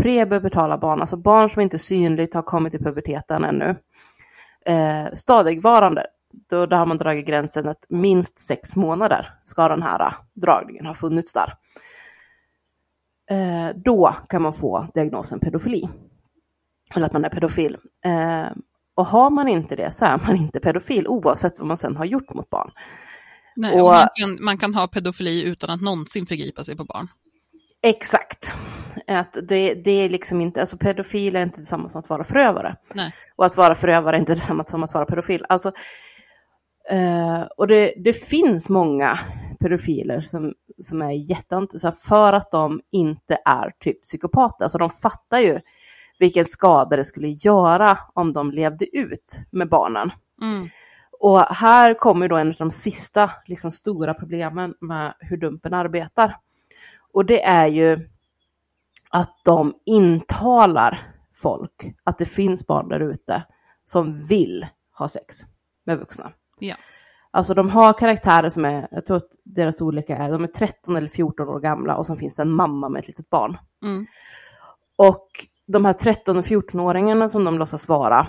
[0.03, 3.77] prepubertala barn, alltså barn som inte synligt har kommit i puberteten ännu.
[4.67, 6.07] Eh, stadigvarande,
[6.51, 10.95] då, då har man dragit gränsen att minst sex månader ska den här dragningen ha
[10.95, 11.53] funnits där.
[13.31, 15.89] Eh, då kan man få diagnosen pedofili.
[16.95, 17.77] Eller att man är pedofil.
[18.05, 18.47] Eh,
[18.95, 22.05] och har man inte det så är man inte pedofil oavsett vad man sen har
[22.05, 22.71] gjort mot barn.
[23.57, 27.09] Nej, och, man, kan, man kan ha pedofili utan att någonsin förgripa sig på barn.
[27.83, 28.53] Exakt.
[29.07, 32.77] Att det, det är liksom inte, alltså pedofil är inte detsamma som att vara förövare.
[32.95, 33.15] Nej.
[33.37, 35.47] Och att vara förövare är inte detsamma som att vara pedofil.
[35.49, 35.69] Alltså,
[36.93, 39.19] uh, och det, det finns många
[39.61, 44.65] pedofiler som, som är jätteanti, för att de inte är typ psykopater.
[44.65, 45.61] Alltså de fattar ju
[46.19, 50.11] vilken skada det skulle göra om de levde ut med barnen.
[50.43, 50.69] Mm.
[51.21, 56.37] Och här kommer då en av de sista liksom, stora problemen med hur Dumpen arbetar.
[57.17, 58.09] Och det är ju
[59.11, 63.43] att de intalar folk att det finns barn där ute
[63.85, 64.67] som vill
[64.99, 65.37] ha sex
[65.87, 66.33] med vuxna.
[66.59, 66.75] Ja.
[67.31, 70.97] Alltså de har karaktärer som är, jag tror att deras olika är, de är 13
[70.97, 73.59] eller 14 år gamla och så finns en mamma med ett litet barn.
[73.85, 74.07] Mm.
[74.97, 75.29] Och
[75.67, 78.27] de här 13 och 14-åringarna som de låtsas vara,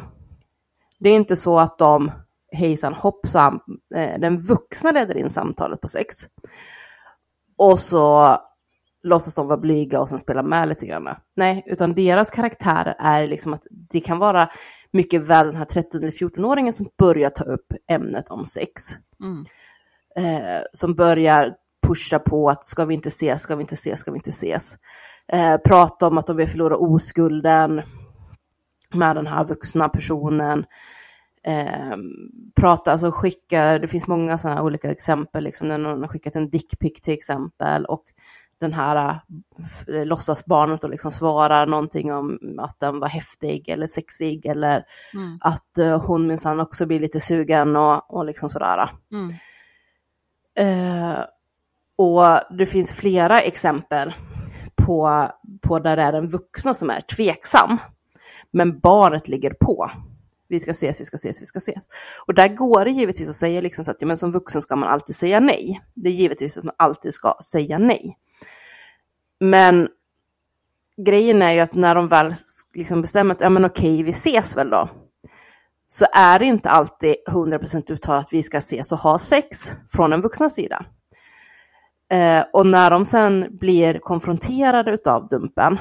[1.00, 2.12] det är inte så att de
[2.52, 3.60] hejsan hoppsan,
[3.96, 6.14] eh, den vuxna leder in samtalet på sex.
[7.58, 8.38] Och så
[9.08, 11.10] låtsas de vara blyga och sen spela med lite grann.
[11.36, 14.50] Nej, utan deras karaktärer är liksom att det kan vara
[14.94, 18.82] mycket väl den här 13 eller 14-åringen som börjar ta upp ämnet om sex.
[19.24, 19.46] Mm.
[20.16, 21.54] Eh, som börjar
[21.88, 24.78] pusha på att ska vi inte ses, ska vi inte ses, ska vi inte ses.
[25.28, 27.82] Eh, prata om att de vill förlora oskulden
[28.94, 30.66] med den här vuxna personen.
[31.44, 31.98] Eh,
[32.56, 36.50] prata, alltså skicka, det finns många sådana olika exempel, liksom när någon har skickat en
[36.50, 38.04] dickpic till exempel och
[38.60, 39.22] den här
[39.88, 44.84] äh, låtsasbarnet och liksom svarar någonting om att den var häftig eller sexig eller
[45.14, 45.38] mm.
[45.42, 48.90] att äh, hon minsann också blir lite sugen och, och liksom sådär.
[49.12, 49.34] Mm.
[50.58, 51.20] Eh,
[51.98, 54.14] och det finns flera exempel
[54.76, 55.28] på,
[55.62, 57.78] på där det är den vuxna som är tveksam.
[58.52, 59.92] Men barnet ligger på.
[60.50, 61.88] Vi ska ses, vi ska ses, vi ska ses.
[62.28, 64.76] Och där går det givetvis att säga liksom så att ja, men som vuxen ska
[64.76, 65.82] man alltid säga nej.
[65.94, 68.18] Det är givetvis att man alltid ska säga nej.
[69.40, 69.88] Men
[71.06, 72.34] grejen är ju att när de väl
[72.74, 74.90] liksom bestämmer att ja men okej, vi ses väl då.
[75.88, 80.10] Så är det inte alltid 100% uttalat att vi ska ses och ha sex från
[80.10, 80.86] den vuxna sida.
[82.12, 85.80] Eh, och när de sen blir konfronterade av Dumpen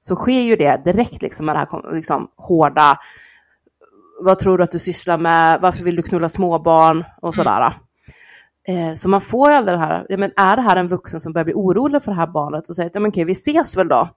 [0.00, 2.98] så sker ju det direkt liksom med det här liksom, hårda,
[4.20, 7.60] vad tror du att du sysslar med, varför vill du knulla småbarn och sådär.
[7.60, 7.72] Mm.
[8.68, 11.32] Eh, så man får aldrig det här, ja, men är det här en vuxen som
[11.32, 13.76] börjar bli orolig för det här barnet och säger att ja, men okej, vi ses
[13.76, 14.08] väl då?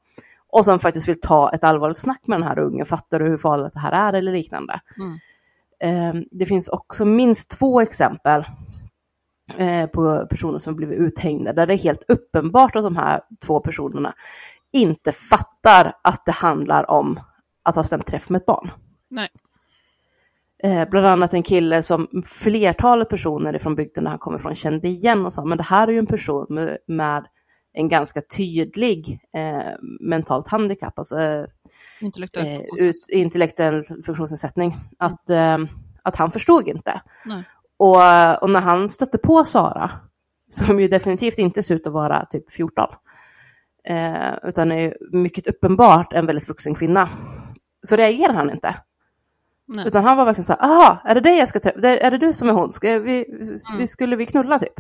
[0.50, 3.38] Och som faktiskt vill ta ett allvarligt snack med den här ungen, fattar du hur
[3.38, 4.80] farligt det här är eller liknande.
[4.98, 5.20] Mm.
[5.80, 8.46] Eh, det finns också minst två exempel
[9.58, 13.60] eh, på personer som blivit uthängda, där det är helt uppenbart att de här två
[13.60, 14.14] personerna
[14.74, 17.20] inte fattar att det handlar om
[17.64, 18.72] att ha stämt träff med ett barn.
[19.10, 19.30] Nej.
[20.64, 24.88] Eh, bland annat en kille som flertalet personer från bygden där han kommer ifrån kände
[24.88, 27.26] igen och sa, men det här är ju en person med, med
[27.74, 31.46] en ganska tydlig eh, mentalt handikapp, alltså eh,
[32.02, 35.58] intellektuell, eh, ut, intellektuell funktionsnedsättning, att, eh,
[36.04, 37.02] att han förstod inte.
[37.80, 37.96] Och,
[38.42, 39.92] och, när han stötte på Sara,
[40.50, 42.90] som ju definitivt inte ser ut att vara typ 14,
[43.88, 47.10] eh, utan är mycket uppenbart en väldigt vuxen kvinna,
[47.88, 48.76] så reagerar han inte.
[49.68, 49.88] Nej.
[49.88, 51.88] Utan han var verkligen så här, aha, är det det jag ska träffa?
[51.88, 52.72] Är det du som är hon?
[52.72, 53.78] Ska vi, mm.
[53.78, 54.74] vi, skulle vi knulla typ?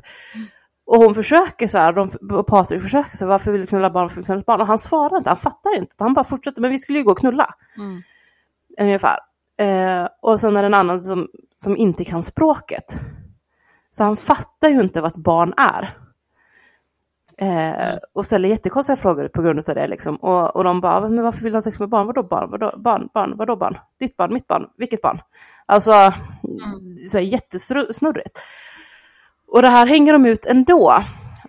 [0.85, 3.89] Och hon försöker så här, de, och Patrik försöker så här, varför vill du knulla
[3.89, 4.61] barn, varför vill du knulla barn?
[4.61, 5.95] Och han svarar inte, han fattar inte.
[5.99, 7.53] Han bara fortsätter, men vi skulle ju gå och knulla.
[7.77, 8.01] Mm.
[8.81, 9.19] Ungefär.
[9.59, 11.27] Eh, och sen är det en annan som,
[11.57, 12.99] som inte kan språket.
[13.91, 15.97] Så han fattar ju inte vad ett barn är.
[17.41, 19.87] Eh, och ställer jättekonstiga frågor på grund av det.
[19.87, 20.15] Liksom.
[20.15, 22.07] Och, och de bara, men varför vill du ha sex med barn?
[22.07, 22.51] Vadå barn?
[22.51, 23.09] Vadå barn?
[23.13, 23.37] barn?
[23.37, 23.77] Vadå barn?
[23.99, 24.33] Ditt barn?
[24.33, 24.65] Mitt barn?
[24.77, 25.21] Vilket barn?
[25.65, 26.13] Alltså, mm.
[27.09, 28.39] så här, jättesnurrigt.
[29.47, 31.03] Och det här hänger de ut ändå.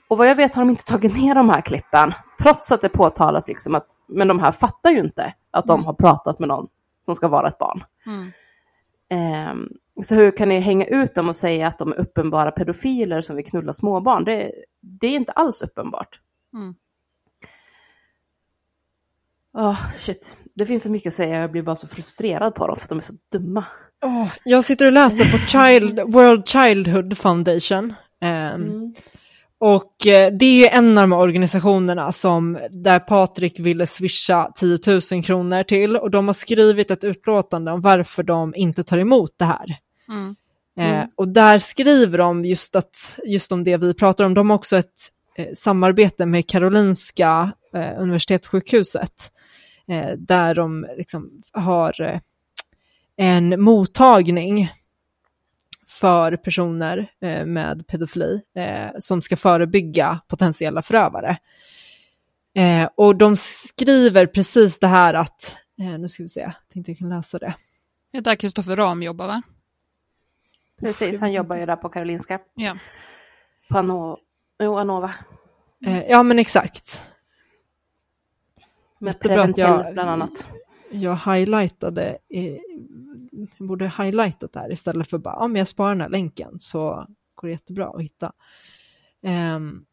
[0.09, 2.13] Och vad jag vet har de inte tagit ner de här klippen,
[2.43, 5.87] trots att det påtalas liksom att, men de här fattar ju inte att de mm.
[5.87, 6.67] har pratat med någon
[7.05, 7.85] som ska vara ett barn.
[8.07, 9.51] Mm.
[9.51, 9.69] Um,
[10.03, 13.37] så hur kan ni hänga ut dem och säga att de är uppenbara pedofiler som
[13.37, 14.25] vill knulla småbarn?
[14.25, 16.21] Det, det är inte alls uppenbart.
[16.55, 16.75] Mm.
[19.55, 20.37] Oh, shit.
[20.55, 22.89] Det finns så mycket att säga, jag blir bara så frustrerad på dem för att
[22.89, 23.65] de är så dumma.
[24.05, 27.95] Oh, jag sitter och läser på Child, World Childhood Foundation.
[28.23, 28.95] Um, mm.
[29.61, 34.79] Och eh, det är en av de organisationerna som där Patrik ville swisha 10
[35.13, 39.35] 000 kronor till och de har skrivit ett utlåtande om varför de inte tar emot
[39.39, 39.79] det här.
[40.09, 40.37] Mm.
[40.79, 41.09] Eh, mm.
[41.15, 44.77] och där skriver de just, att, just om det vi pratar om, de har också
[44.77, 49.33] ett eh, samarbete med Karolinska eh, universitetssjukhuset
[49.89, 52.21] eh, där de liksom har eh,
[53.17, 54.73] en mottagning
[55.87, 58.41] för personer eh, med pedofili
[58.99, 61.39] som ska förebygga potentiella förövare.
[62.95, 67.09] Och de skriver precis det här att, nu ska vi se, jag tänkte jag kan
[67.09, 67.55] läsa det.
[68.13, 69.43] Det är där Kristoffer Ram jobbar va?
[70.81, 72.39] Precis, han jobbar ju där på Karolinska.
[72.55, 72.77] Ja.
[73.69, 74.17] På Anova.
[74.59, 75.15] Jo, Anova.
[75.87, 77.03] Eh, ja, men exakt.
[78.99, 80.47] Med Preventel bland annat.
[80.91, 82.19] Jag highlightade
[83.59, 86.61] jag borde highlightat det här istället för bara, ja men jag sparar den här länken
[86.61, 88.33] så går det jättebra att hitta.
[89.21, 89.87] Um,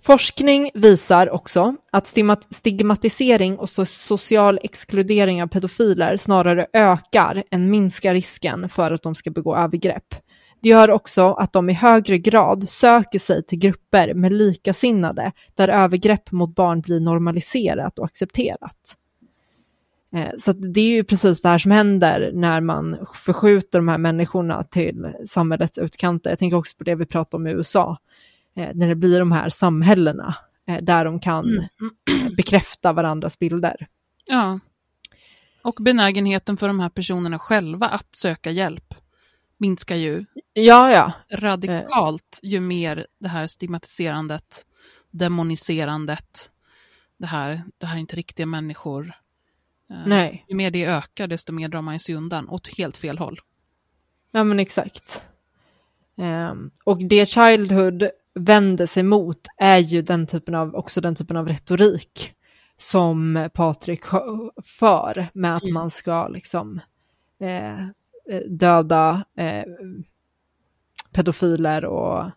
[0.00, 2.14] Forskning visar också att
[2.50, 9.30] stigmatisering och social exkludering av pedofiler snarare ökar än minskar risken för att de ska
[9.30, 10.14] begå övergrepp.
[10.62, 15.68] Det gör också att de i högre grad söker sig till grupper med likasinnade, där
[15.68, 18.96] övergrepp mot barn blir normaliserat och accepterat.
[20.16, 23.98] Eh, så det är ju precis det här som händer när man förskjuter de här
[23.98, 26.30] människorna till samhällets utkanter.
[26.30, 27.96] Jag tänker också på det vi pratade om i USA,
[28.54, 30.36] när det blir de här samhällena
[30.66, 31.66] eh, där de kan mm.
[32.36, 33.88] bekräfta varandras bilder.
[34.26, 34.58] Ja,
[35.62, 38.94] och benägenheten för de här personerna själva att söka hjälp
[39.56, 41.12] minskar ju ja, ja.
[41.32, 44.66] radikalt ju mer det här stigmatiserandet,
[45.10, 46.50] demoniserandet,
[47.18, 49.12] det här, det här är inte riktiga människor.
[49.90, 50.44] Eh, Nej.
[50.48, 53.40] Ju mer det ökar, desto mer drar man sig undan åt helt fel håll.
[54.30, 55.22] Ja, men exakt.
[56.16, 61.36] Um, och det Childhood vänder sig mot är ju den typen av, också den typen
[61.36, 62.34] av retorik
[62.76, 64.04] som Patrik
[64.64, 65.74] för med att mm.
[65.74, 66.80] man ska liksom
[67.40, 67.86] eh,
[68.48, 69.64] döda eh,
[71.12, 72.30] pedofiler och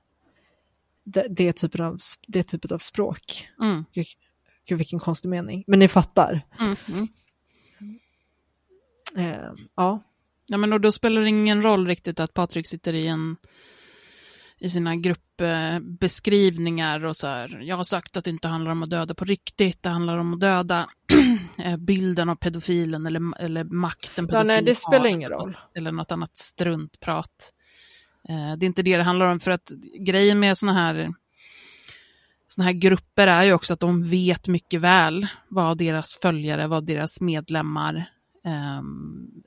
[1.03, 3.47] det, det, typen av, det typen av språk.
[3.61, 3.85] Mm.
[3.93, 4.05] Gud,
[4.67, 5.63] gud, vilken konstig mening.
[5.67, 6.41] Men ni fattar.
[6.59, 6.75] Mm.
[6.87, 7.07] Mm.
[9.17, 10.03] Eh, ja.
[10.47, 13.37] Ja, men då spelar det ingen roll riktigt att Patrik sitter i en
[14.59, 17.59] i sina gruppbeskrivningar och så här.
[17.61, 20.33] Jag har sagt att det inte handlar om att döda på riktigt, det handlar om
[20.33, 20.89] att döda
[21.57, 25.57] eh, bilden av pedofilen eller, eller makten ja, nej, det spelar ingen roll.
[25.75, 27.53] Eller något annat struntprat.
[28.29, 31.13] Eh, det är inte det det handlar om, för att grejen med såna här
[32.47, 36.85] såna här grupper är ju också att de vet mycket väl vad deras följare, vad
[36.85, 38.09] deras medlemmar
[38.79, 39.43] um,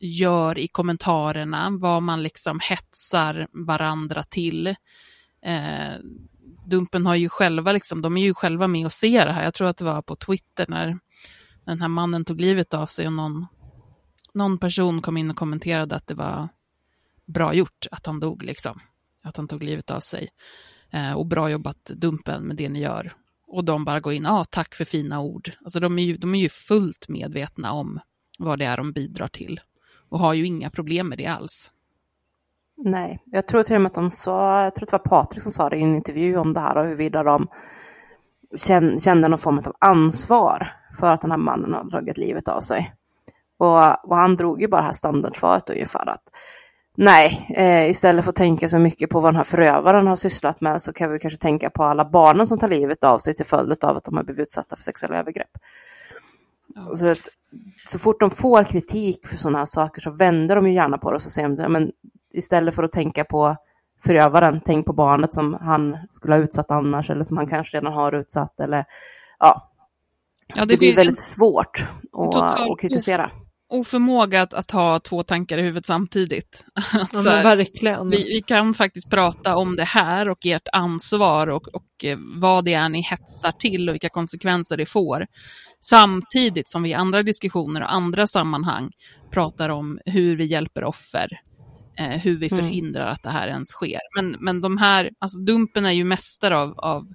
[0.00, 4.66] gör i kommentarerna, vad man liksom hetsar varandra till.
[5.42, 5.94] Eh,
[6.66, 9.44] Dumpen har ju själva, liksom, de är ju själva med och ser det här.
[9.44, 10.98] Jag tror att det var på Twitter när
[11.64, 13.46] den här mannen tog livet av sig och någon,
[14.34, 16.48] någon person kom in och kommenterade att det var
[17.26, 18.80] bra gjort att han dog, liksom.
[19.22, 20.28] Att han tog livet av sig.
[20.90, 23.12] Eh, och bra jobbat Dumpen med det ni gör.
[23.46, 25.50] Och de bara går in, ja ah, tack för fina ord.
[25.64, 28.00] Alltså de är, ju, de är ju fullt medvetna om
[28.40, 29.60] vad det är de bidrar till.
[30.08, 31.70] Och har ju inga problem med det alls.
[32.76, 35.52] Nej, jag tror till och med att de sa, jag tror det var Patrik som
[35.52, 37.48] sa det i en intervju om det här och huruvida de
[39.00, 42.94] kände någon form av ansvar för att den här mannen har dragit livet av sig.
[43.58, 46.30] Och, och han drog ju bara det här standardsvaret ungefär att
[46.96, 50.60] nej, eh, istället för att tänka så mycket på vad den här förövaren har sysslat
[50.60, 53.46] med så kan vi kanske tänka på alla barnen som tar livet av sig till
[53.46, 55.50] följd av att de har blivit utsatta för sexuella övergrepp.
[56.74, 56.96] Ja.
[56.96, 57.28] Så, att,
[57.84, 61.10] så fort de får kritik för sådana här saker så vänder de ju gärna på
[61.10, 61.90] det och så säger de, men
[62.32, 63.56] istället för att tänka på
[64.04, 67.92] förövaren, tänk på barnet som han skulle ha utsatt annars eller som han kanske redan
[67.92, 68.84] har utsatt eller
[69.38, 69.72] ja.
[70.56, 73.30] ja det, det blir väldigt svårt att, att kritisera
[73.70, 76.64] oförmåga att, att ha två tankar i huvudet samtidigt.
[76.74, 78.10] Att, ja, här, verkligen.
[78.10, 82.64] Vi, vi, kan faktiskt prata om det här och ert ansvar och, och eh, vad
[82.64, 85.26] det är ni hetsar till och vilka konsekvenser det får.
[85.80, 88.90] Samtidigt som vi i andra diskussioner och andra sammanhang
[89.30, 91.40] pratar om hur vi hjälper offer,
[91.98, 92.58] eh, hur vi mm.
[92.58, 94.00] förhindrar att det här ens sker.
[94.16, 97.06] Men, men de här, alltså Dumpen är ju mästare av, av,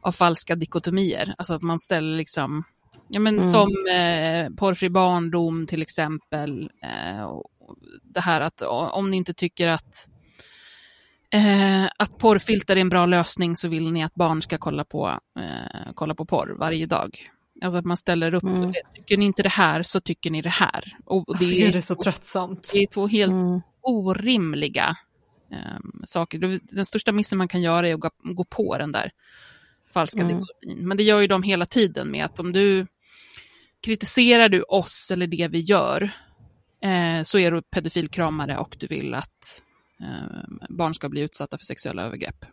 [0.00, 2.64] av falska dikotomier, alltså att man ställer liksom
[3.08, 3.48] Ja, men mm.
[3.48, 6.70] Som eh, porrfri barndom till exempel.
[6.82, 7.40] Eh,
[8.02, 10.08] det här att om ni inte tycker att,
[11.30, 15.18] eh, att porrfilter är en bra lösning så vill ni att barn ska kolla på,
[15.38, 17.18] eh, kolla på porr varje dag.
[17.62, 18.72] Alltså att man ställer upp, mm.
[18.94, 20.96] tycker ni inte det här så tycker ni det här.
[21.04, 22.70] Och det, alltså, är, det så tröttsamt.
[22.72, 23.60] Det är två helt mm.
[23.80, 24.96] orimliga
[25.50, 26.60] um, saker.
[26.62, 29.10] Den största missen man kan göra är att gå, gå på den där
[29.92, 30.38] falska mm.
[30.38, 30.88] dikotomin.
[30.88, 32.86] Men det gör ju de hela tiden med att om du
[33.80, 36.10] kritiserar du oss eller det vi gör
[36.82, 39.62] eh, så är du pedofilkramare och du vill att
[40.00, 42.44] eh, barn ska bli utsatta för sexuella övergrepp.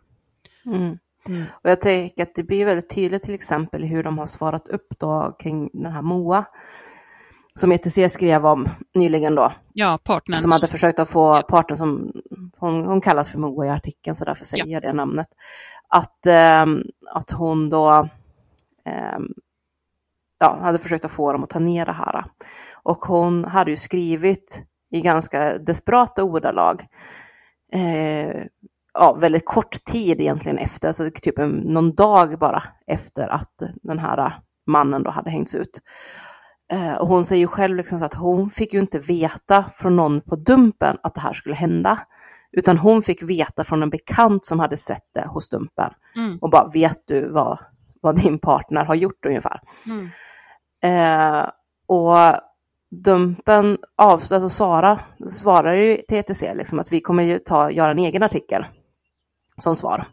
[0.66, 0.98] Mm.
[1.28, 1.44] Mm.
[1.52, 4.86] Och jag tänker att det blir väldigt tydligt till exempel hur de har svarat upp
[4.98, 6.44] då kring den här Moa
[7.54, 9.52] som ETC skrev om nyligen då.
[9.72, 10.38] Ja, partnern.
[10.38, 11.42] Som hade försökt att få ja.
[11.42, 12.12] partnern som,
[12.58, 14.88] hon, hon kallas för Moa i artikeln så därför säger jag ja.
[14.88, 15.28] det namnet.
[15.88, 16.66] Att, eh,
[17.12, 18.08] att hon då
[18.86, 19.18] eh,
[20.38, 22.24] ja, hade försökt att få dem att ta ner det här.
[22.72, 26.86] Och hon hade ju skrivit i ganska desperata ordalag,
[27.72, 28.42] eh,
[28.94, 33.98] ja, väldigt kort tid egentligen efter, alltså typ en, någon dag bara efter att den
[33.98, 34.32] här
[34.66, 35.80] mannen då hade hängts ut.
[36.72, 39.96] Eh, och hon säger ju själv liksom så att hon fick ju inte veta från
[39.96, 41.98] någon på Dumpen att det här skulle hända.
[42.52, 45.92] Utan hon fick veta från en bekant som hade sett det hos Dumpen.
[46.16, 46.38] Mm.
[46.40, 47.58] Och bara, vet du vad,
[48.00, 49.60] vad din partner har gjort ungefär?
[49.86, 50.08] Mm.
[50.84, 51.48] Eh,
[51.86, 52.16] och
[52.90, 57.90] Dumpen avslutade, alltså Sara svarar ju till ETC liksom att vi kommer ju ta, göra
[57.90, 58.64] en egen artikel
[59.60, 60.06] som svar.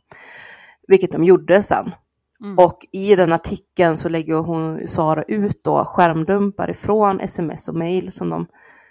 [0.87, 1.91] Vilket de gjorde sen.
[2.43, 2.59] Mm.
[2.59, 8.11] Och i den artikeln så lägger hon, Sara ut då skärmdumpar ifrån sms och mail
[8.11, 8.47] som, de,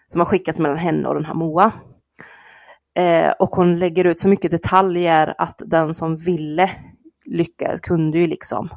[0.09, 1.73] som har skickats mellan henne och den här Moa.
[2.95, 6.71] Eh, och hon lägger ut så mycket detaljer att den som ville
[7.25, 8.69] lyckas kunde ju liksom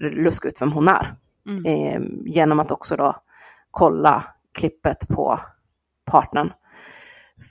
[0.00, 1.14] luska ut vem hon är.
[1.48, 1.64] Mm.
[1.66, 3.14] Eh, genom att också då
[3.70, 5.40] kolla klippet på
[6.04, 6.52] partnern.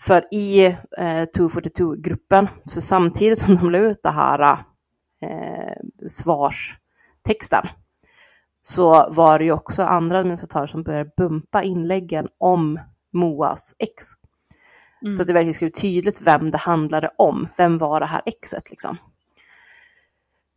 [0.03, 0.65] För i
[0.97, 4.57] eh, 242-gruppen, så samtidigt som de la ut det här
[5.21, 7.67] eh, svarstexten,
[8.61, 12.79] så var det ju också andra administratörer som började bumpa inläggen om
[13.13, 14.03] Moas ex.
[15.01, 15.13] Mm.
[15.13, 17.47] Så att det verkligen skulle bli tydligt vem det handlade om.
[17.57, 18.97] Vem var det här exet liksom?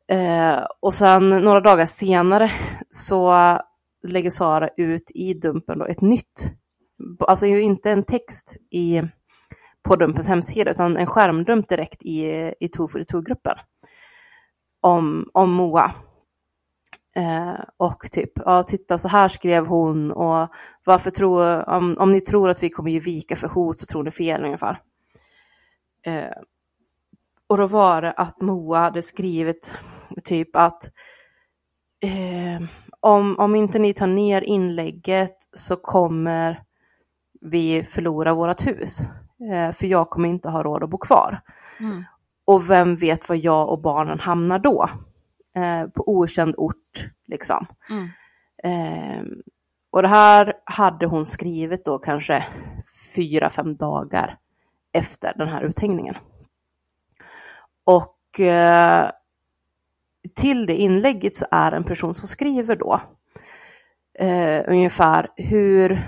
[0.09, 2.51] Eh, och sen några dagar senare
[2.91, 3.33] så
[4.09, 6.53] lägger Sara ut i Dumpen då ett nytt,
[7.21, 9.03] alltså ju inte en text i,
[9.87, 12.25] på Dumpens hemsida utan en skärmdump direkt i,
[12.61, 13.57] i 242-gruppen
[14.81, 15.93] om, om Moa.
[17.17, 20.49] Eh, och typ, ja titta så här skrev hon och
[20.85, 24.03] varför tror, om, om ni tror att vi kommer ge vika för hot så tror
[24.03, 24.79] ni fel ungefär.
[26.07, 26.37] Eh,
[27.49, 29.73] och då var det att Moa hade skrivit
[30.25, 30.91] typ att
[32.03, 32.69] eh,
[33.01, 36.63] om, om inte ni tar ner inlägget så kommer
[37.41, 39.01] vi förlora vårt hus.
[39.41, 41.41] Eh, för jag kommer inte ha råd att bo kvar.
[41.81, 42.05] Mm.
[42.45, 44.89] Och vem vet var jag och barnen hamnar då?
[45.57, 47.67] Eh, på okänd ort liksom.
[47.91, 48.09] Mm.
[48.63, 49.25] Eh,
[49.91, 52.47] och det här hade hon skrivit då kanske
[53.15, 54.39] fyra, fem dagar
[54.93, 56.15] efter den här uthängningen.
[57.85, 59.11] Och eh,
[60.35, 63.01] till det inlägget så är en person som skriver då
[64.19, 66.03] eh, ungefär hur,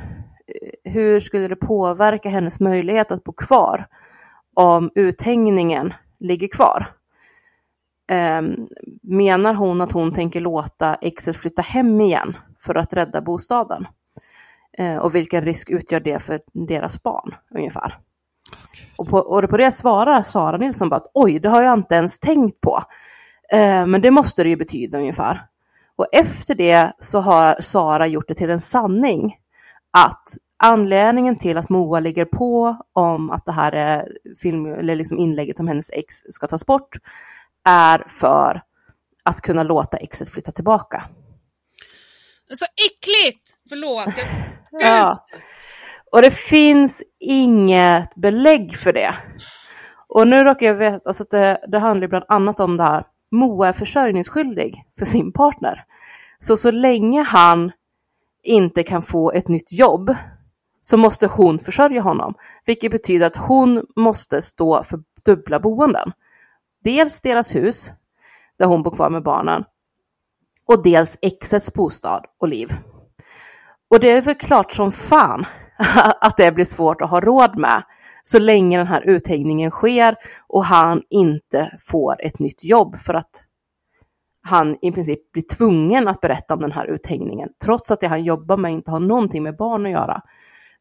[0.49, 3.87] Eh, hur skulle det påverka hennes möjlighet att bo kvar
[4.55, 6.87] om uthängningen ligger kvar?
[8.11, 8.69] Ehm,
[9.03, 13.87] menar hon att hon tänker låta exet flytta hem igen för att rädda bostaden?
[14.79, 17.99] Ehm, och vilken risk utgör det för deras barn ungefär?
[18.99, 21.95] Och på, och på det svarar Sara Nilsson bara att oj, det har jag inte
[21.95, 22.79] ens tänkt på.
[23.53, 25.43] Ehm, men det måste det ju betyda ungefär.
[25.97, 29.35] Och efter det så har Sara gjort det till en sanning
[29.93, 30.29] att
[30.63, 34.09] anledningen till att Moa ligger på om att det här är
[34.43, 36.97] film, eller liksom inlägget om hennes ex ska tas bort
[37.65, 38.63] är för
[39.25, 41.05] att kunna låta exet flytta tillbaka.
[42.53, 43.55] Så äckligt!
[43.69, 44.15] Förlåt.
[44.71, 45.27] Ja.
[46.13, 49.15] Och det finns inget belägg för det.
[50.09, 53.05] Och nu råkar jag veta alltså att det, det handlar bland annat om det här.
[53.31, 55.85] Moa är försörjningsskyldig för sin partner.
[56.39, 57.73] Så så länge han
[58.43, 60.17] inte kan få ett nytt jobb
[60.83, 62.35] så måste hon försörja honom.
[62.67, 66.13] Vilket betyder att hon måste stå för dubbla boenden.
[66.85, 67.91] Dels deras hus,
[68.59, 69.65] där hon bor kvar med barnen,
[70.67, 72.69] och dels exets bostad och liv.
[73.91, 75.47] Och det är väl klart som fan
[76.21, 77.83] att det blir svårt att ha råd med
[78.23, 80.17] så länge den här uthängningen sker
[80.47, 83.45] och han inte får ett nytt jobb för att
[84.49, 88.25] han i princip blir tvungen att berätta om den här uthängningen trots att det han
[88.25, 90.23] jobbar med inte har någonting med barn att göra.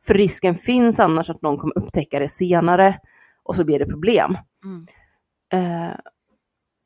[0.07, 2.99] För risken finns annars att någon kommer upptäcka det senare
[3.43, 4.38] och så blir det problem.
[4.63, 4.86] Mm.
[5.53, 5.95] Eh,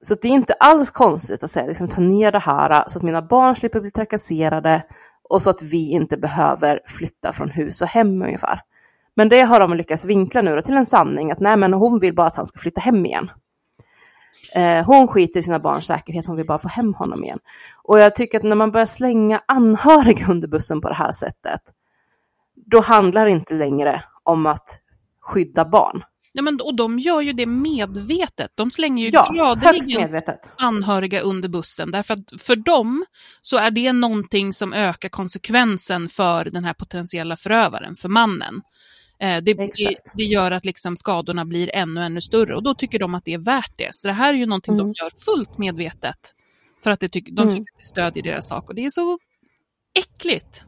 [0.04, 3.04] så det är inte alls konstigt att säga, liksom, ta ner det här så att
[3.04, 4.84] mina barn slipper bli trakasserade
[5.30, 8.60] och så att vi inte behöver flytta från hus och hem ungefär.
[9.16, 12.16] Men det har de lyckats vinkla nu till en sanning att nej men hon vill
[12.16, 13.32] bara att han ska flytta hem igen.
[14.56, 17.40] Eh, hon skiter i sina barns säkerhet, hon vill bara få hem honom igen.
[17.84, 21.62] Och jag tycker att när man börjar slänga anhöriga under bussen på det här sättet,
[22.66, 24.80] då handlar det inte längre om att
[25.22, 26.04] skydda barn.
[26.34, 28.52] Ja, men, och de gör ju det medvetet.
[28.56, 30.22] De slänger ju ja, gradeligen
[30.58, 31.92] anhöriga under bussen.
[31.92, 33.06] Därför att för dem
[33.42, 38.62] så är det någonting som ökar konsekvensen för den här potentiella förövaren, för mannen.
[39.22, 43.00] Eh, det, det, det, gör att liksom skadorna blir ännu, ännu större och då tycker
[43.00, 43.90] de att det är värt det.
[43.92, 44.86] Så det här är ju någonting mm.
[44.86, 46.16] de gör fullt medvetet.
[46.84, 47.56] För att det tyck, de mm.
[47.56, 49.20] tycker att det stödjer deras sak och det är så
[50.00, 50.64] äckligt.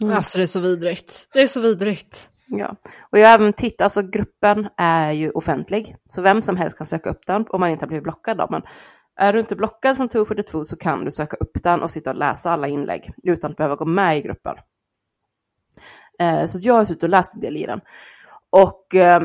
[0.00, 0.16] Mm.
[0.16, 1.28] Alltså det är så vidrigt.
[1.32, 2.28] Det är så vidrigt.
[2.46, 2.76] Ja,
[3.10, 6.86] och jag har även tittat, alltså gruppen är ju offentlig, så vem som helst kan
[6.86, 8.46] söka upp den om man inte har blivit blockad då.
[8.50, 8.62] Men
[9.16, 12.18] är du inte blockad från 242 så kan du söka upp den och sitta och
[12.18, 14.54] läsa alla inlägg utan att behöva gå med i gruppen.
[16.20, 17.80] Eh, så jag har suttit och läst en del i den.
[18.50, 19.22] Och, eh,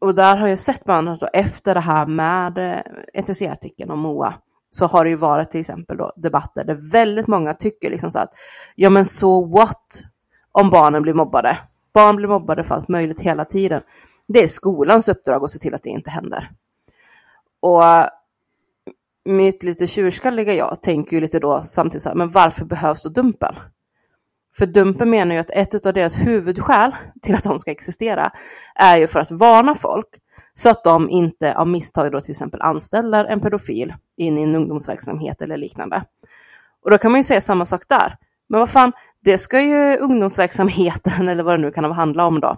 [0.00, 3.98] och där har jag sett bland annat då, efter det här med eh, NTC-artikeln om
[3.98, 4.34] Moa,
[4.70, 8.18] så har det ju varit till exempel då debatter där väldigt många tycker liksom så
[8.18, 8.34] att
[8.74, 10.02] ja men så what
[10.52, 11.58] om barnen blir mobbade?
[11.94, 13.82] Barn blir mobbade för allt möjligt hela tiden.
[14.28, 16.50] Det är skolans uppdrag att se till att det inte händer.
[17.60, 17.82] Och
[19.24, 23.08] mitt lite tjurskalliga jag tänker ju lite då samtidigt så här, men varför behövs då
[23.08, 23.54] Dumpen?
[24.58, 28.30] För Dumpen menar ju att ett av deras huvudskäl till att de ska existera
[28.74, 30.06] är ju för att varna folk
[30.54, 34.54] så att de inte av misstag då till exempel anställer en pedofil in i en
[34.54, 36.04] ungdomsverksamhet eller liknande.
[36.84, 38.16] Och då kan man ju säga samma sak där.
[38.48, 38.92] Men vad fan,
[39.24, 42.56] det ska ju ungdomsverksamheten eller vad det nu kan handla om då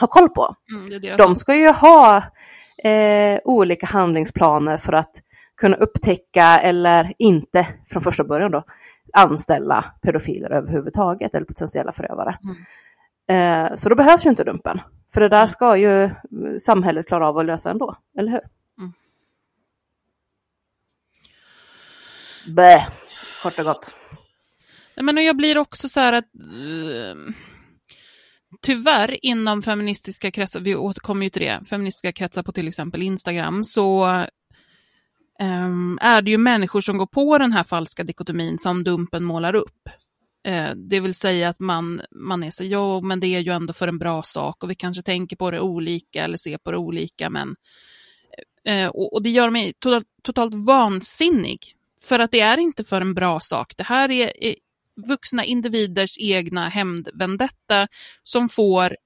[0.00, 0.54] ha koll på.
[0.72, 2.16] Mm, de ska ju ha
[2.84, 5.10] eh, olika handlingsplaner för att
[5.60, 8.64] kunna upptäcka eller inte från första början då
[9.12, 12.38] anställa pedofiler överhuvudtaget eller potentiella förövare.
[12.44, 13.70] Mm.
[13.70, 14.80] Eh, så då behövs ju inte Dumpen.
[15.14, 15.48] För det där mm.
[15.48, 16.10] ska ju
[16.58, 18.40] samhället klara av att lösa ändå, eller hur?
[18.78, 18.92] Mm.
[22.56, 22.88] Bäh,
[23.42, 23.94] kort och gott.
[24.96, 27.32] Men jag blir också så här att uh,
[28.62, 33.64] tyvärr inom feministiska kretsar, vi återkommer ju till det, feministiska kretsar på till exempel Instagram,
[33.64, 34.06] så
[35.40, 39.54] Ehm, är det ju människor som går på den här falska dikotomin som Dumpen målar
[39.54, 39.88] upp.
[40.48, 43.72] Uh, det vill säga att man, man är så, ja men det är ju ändå
[43.72, 46.76] för en bra sak och vi kanske tänker på det olika eller ser på det
[46.76, 47.56] olika, men
[48.64, 51.58] eh, och, och, det gör mig totalt, totalt vansinnig.
[52.02, 53.72] För att det är inte för en bra sak.
[53.76, 54.54] Det här är, är
[55.08, 57.88] vuxna individers egna hämndvendetta
[58.22, 58.96] som får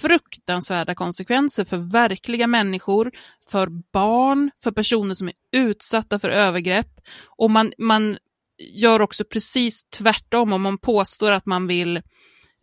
[0.00, 3.12] fruktansvärda konsekvenser för verkliga människor,
[3.50, 7.00] för barn, för personer som är utsatta för övergrepp.
[7.26, 8.16] Och man, man
[8.58, 12.02] gör också precis tvärtom om man påstår att man vill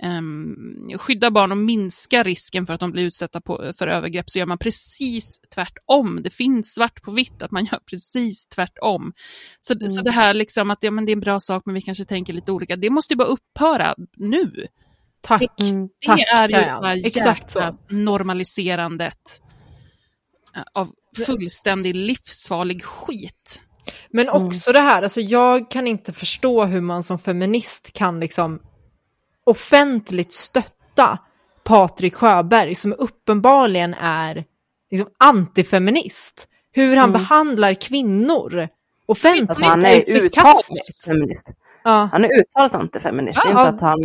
[0.03, 4.39] um, skydda barn och minska risken för att de blir utsatta på, för övergrepp så
[4.39, 6.19] gör man precis tvärtom.
[6.23, 9.14] Det finns svart på vitt att man gör precis tvärtom.
[9.60, 9.88] Så, mm.
[9.88, 12.06] så det här liksom att ja, men det är en bra sak men vi kanske
[12.06, 14.68] tänker lite olika, det måste ju bara upphöra nu.
[15.22, 15.41] Tack.
[15.41, 17.77] Det, det Tack, är ju det här Exakt så.
[17.89, 19.41] normaliserandet
[20.56, 20.89] eh, av
[21.26, 23.61] fullständig livsfarlig skit.
[24.10, 24.81] Men också mm.
[24.81, 28.60] det här, alltså jag kan inte förstå hur man som feminist kan liksom
[29.43, 31.19] offentligt stötta
[31.64, 34.45] Patrik Sjöberg som uppenbarligen är
[34.91, 36.48] liksom antifeminist.
[36.72, 37.22] Hur han mm.
[37.22, 38.68] behandlar kvinnor
[39.06, 40.65] offentligt alltså, han är uttalat
[41.06, 41.53] feminist.
[41.84, 42.10] Ja.
[42.11, 43.41] Han är uttalat antifeminist.
[43.43, 44.03] Ja, inte att han...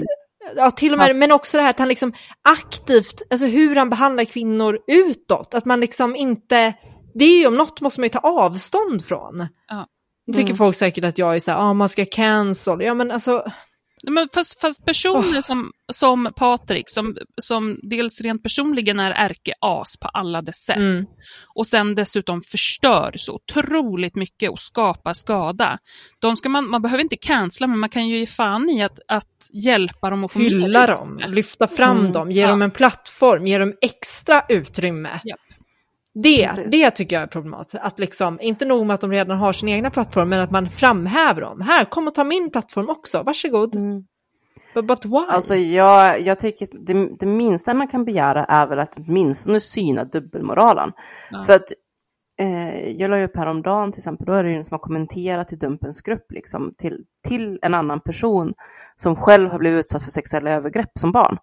[0.57, 2.13] ja, till och med, men också det här att han liksom
[2.43, 6.75] aktivt, alltså hur han behandlar kvinnor utåt, att man liksom inte,
[7.15, 9.49] det är ju om något måste man ju ta avstånd från.
[9.69, 9.87] Ja.
[10.27, 10.57] Nu tycker mm.
[10.57, 13.45] folk säkert att jag är så här, ah, man ska cancel, ja men alltså
[14.11, 15.41] Men fast, fast personer oh.
[15.41, 21.07] som, som Patrik, som, som dels rent personligen är ärkeas på alla dess sätt, mm.
[21.55, 25.79] och sen dessutom förstör så otroligt mycket och skapar skada.
[26.19, 28.99] De ska man, man behöver inte cancella, men man kan ju ge fan i att,
[29.09, 32.13] att hjälpa dem att få Hylla dem, lyfta fram mm.
[32.13, 32.49] dem, ge ja.
[32.49, 35.21] dem en plattform, ge dem extra utrymme.
[35.25, 35.37] Ja.
[36.23, 37.83] Det, det tycker jag är problematiskt.
[37.83, 40.71] Att liksom, inte nog med att de redan har sin egna plattform, men att man
[40.71, 41.61] framhäver dem.
[41.61, 43.77] Här, kom och ta min plattform också, varsågod.
[43.77, 44.05] Mm.
[44.75, 45.27] But, but why?
[45.29, 50.05] Alltså jag, jag tycker det, det minsta man kan begära är väl att åtminstone syna
[50.05, 50.93] dubbelmoralen.
[51.31, 51.43] Ja.
[51.43, 51.73] För att
[52.41, 55.53] eh, jag la upp häromdagen till exempel, då är det ju en som har kommenterat
[55.53, 58.55] i Dumpens grupp liksom, till, till en annan person
[58.97, 61.39] som själv har blivit utsatt för sexuella övergrepp som barn.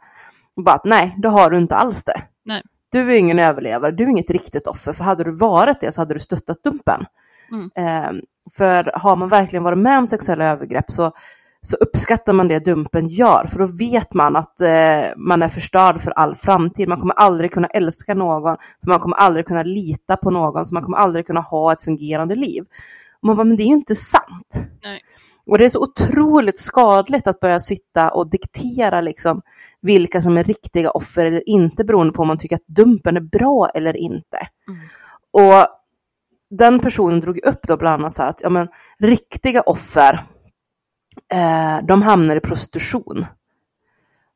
[0.57, 2.21] Och bara att nej, det har du inte alls det.
[2.45, 2.61] Nej.
[2.93, 6.01] Du är ingen överlevare, du är inget riktigt offer, för hade du varit det så
[6.01, 7.05] hade du stöttat Dumpen.
[7.51, 7.69] Mm.
[7.75, 8.21] Eh,
[8.57, 11.11] för har man verkligen varit med om sexuella övergrepp så,
[11.61, 16.01] så uppskattar man det Dumpen gör, för då vet man att eh, man är förstörd
[16.01, 16.87] för all framtid.
[16.87, 20.73] Man kommer aldrig kunna älska någon, för man kommer aldrig kunna lita på någon, så
[20.73, 22.63] man kommer aldrig kunna ha ett fungerande liv.
[23.21, 24.63] Och man bara, men det är ju inte sant.
[24.83, 25.01] Nej.
[25.45, 29.41] Och det är så otroligt skadligt att börja sitta och diktera liksom
[29.81, 33.21] vilka som är riktiga offer eller inte beroende på om man tycker att dumpen är
[33.21, 34.37] bra eller inte.
[34.67, 34.79] Mm.
[35.31, 35.67] Och
[36.49, 38.67] den personen drog upp då bland annat så att ja, men,
[38.99, 40.13] riktiga offer,
[41.33, 43.25] eh, de hamnar i prostitution.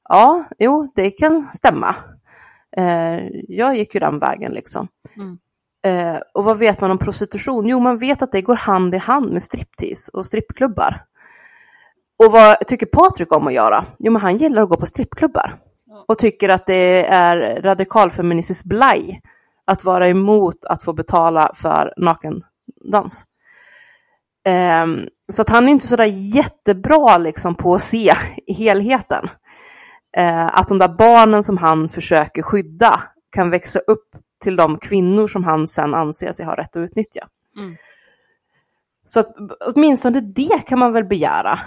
[0.10, 1.96] Ja, jo, det kan stämma.
[2.78, 4.88] Eh, jag gick ju den vägen liksom.
[5.16, 5.38] Mm.
[5.86, 7.68] Eh, och vad vet man om prostitution?
[7.68, 11.04] Jo, man vet att det går hand i hand med striptease och strippklubbar.
[12.24, 13.86] Och vad tycker Patrik om att göra?
[14.00, 15.58] Jo, men han gillar att gå på strippklubbar.
[16.08, 19.22] Och tycker att det är radikalfeministiskt blaj
[19.68, 23.26] att vara emot att få betala för nakendans.
[24.48, 24.86] Eh,
[25.32, 28.14] så att han är inte sådär jättebra liksom på att se
[28.58, 29.30] helheten.
[30.18, 33.02] Eh, att de där barnen som han försöker skydda
[33.36, 34.10] kan växa upp
[34.44, 37.28] till de kvinnor som han sen anser sig ha rätt att utnyttja.
[37.58, 37.76] Mm.
[39.06, 39.36] Så att,
[39.66, 41.60] åtminstone det kan man väl begära.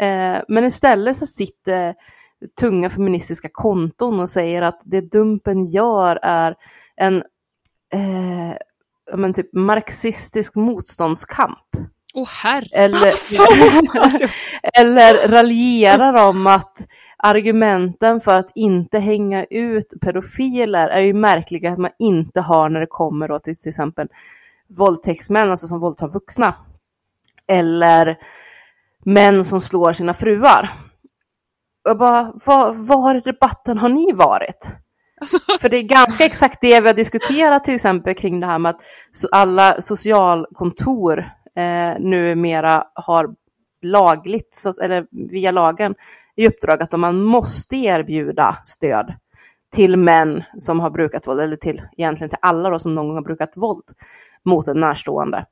[0.00, 1.94] Eh, men istället så sitter
[2.60, 6.54] tunga feministiska konton och säger att det Dumpen gör är
[6.96, 7.16] en
[7.92, 8.56] eh,
[9.16, 11.58] men typ marxistisk motståndskamp.
[12.14, 12.66] Oh, herre.
[12.72, 13.06] Eller,
[13.98, 14.28] alltså.
[14.78, 16.78] eller raljerar om att
[17.26, 22.80] argumenten för att inte hänga ut pedofiler är ju märkliga att man inte har när
[22.80, 24.08] det kommer då till till exempel
[24.68, 26.54] våldtäktsmän, alltså som våldtar vuxna.
[27.48, 28.16] Eller
[29.04, 30.70] män som slår sina fruar.
[31.84, 34.68] Jag bara, var, var i debatten har ni varit?
[35.20, 35.38] Alltså.
[35.60, 38.70] För det är ganska exakt det vi har diskuterat till exempel kring det här med
[38.70, 38.80] att
[39.32, 41.18] alla socialkontor
[41.56, 43.28] eh, numera har
[43.82, 45.94] lagligt, eller via lagen,
[46.36, 49.14] i uppdrag att man måste erbjuda stöd
[49.74, 53.16] till män som har brukat våld, eller till egentligen till alla då som någon gång
[53.16, 53.84] har brukat våld
[54.44, 55.46] mot en närstående.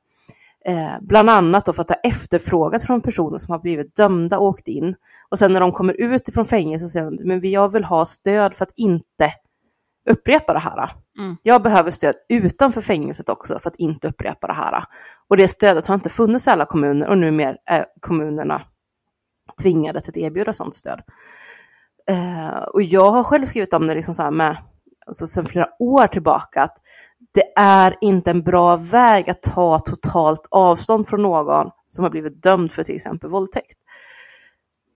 [0.65, 4.45] Eh, bland annat då för att ha efterfrågat från personer som har blivit dömda och
[4.45, 4.95] åkt in.
[5.29, 8.05] Och sen när de kommer ut ifrån fängelse så säger de, men jag vill ha
[8.05, 9.31] stöd för att inte
[10.09, 10.89] upprepa det här.
[11.19, 11.37] Mm.
[11.43, 14.83] Jag behöver stöd utanför fängelset också för att inte upprepa det här.
[15.29, 18.61] Och det stödet har inte funnits i alla kommuner och numera är kommunerna
[19.61, 21.01] tvingade till att erbjuda sådant stöd.
[22.09, 24.57] Eh, och jag har själv skrivit om det liksom så här med,
[25.05, 26.77] alltså sedan flera år tillbaka, att
[27.33, 32.41] det är inte en bra väg att ta totalt avstånd från någon som har blivit
[32.43, 33.77] dömd för till exempel våldtäkt.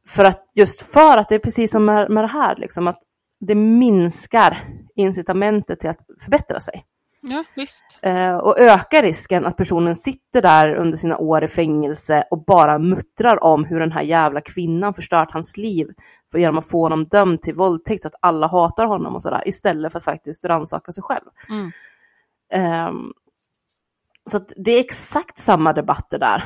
[0.07, 2.99] För att just för att det är precis som med, med det här, liksom, att
[3.39, 4.63] det minskar
[4.95, 6.83] incitamentet till att förbättra sig.
[7.21, 7.99] Ja, visst.
[8.01, 12.79] Eh, och ökar risken att personen sitter där under sina år i fängelse och bara
[12.79, 15.87] muttrar om hur den här jävla kvinnan förstört hans liv
[16.31, 19.43] för genom att få honom dömd till våldtäkt så att alla hatar honom och sådär,
[19.45, 21.25] istället för att faktiskt rannsaka sig själv.
[21.49, 21.71] Mm.
[22.53, 22.93] Eh,
[24.31, 26.43] så det är exakt samma debatter där.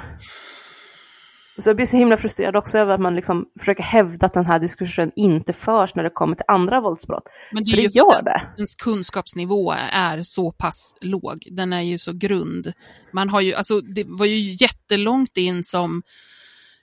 [1.58, 4.46] Så jag blir så himla frustrerad också över att man liksom försöker hävda att den
[4.46, 7.30] här diskussionen inte förs när det kommer till andra våldsbrott.
[7.52, 8.42] Men det för det gör det.
[8.58, 12.74] Ens kunskapsnivå är så pass låg, den är ju så grund.
[13.14, 16.04] Man har ju, alltså det var ju jättelångt in som,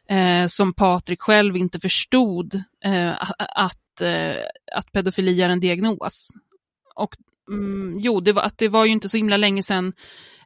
[0.09, 4.37] eh, som Patrik själv inte förstod eh, att, eh,
[4.77, 6.31] att pedofili är en diagnos.
[6.95, 7.17] Och
[7.51, 9.93] mm, jo, det var, att det var ju inte så himla länge sedan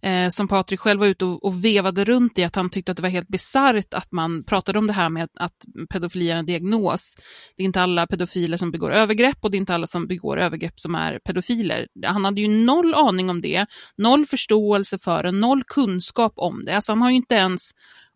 [0.05, 2.97] eh, som Patrik själv var ute och, och, vevade runt i, att han tyckte att
[2.97, 5.53] det var helt bisarrt att man pratade om det här med att,
[5.91, 7.17] pedofili är en diagnos.
[7.57, 10.41] Det är inte alla pedofiler som begår övergrepp och det är inte alla som begår
[10.41, 11.87] övergrepp som är pedofiler.
[12.07, 13.67] Han hade ju noll aning om det,
[13.97, 16.77] noll förståelse för det, noll kunskap om det.
[16.77, 17.71] Alltså han har ju inte ens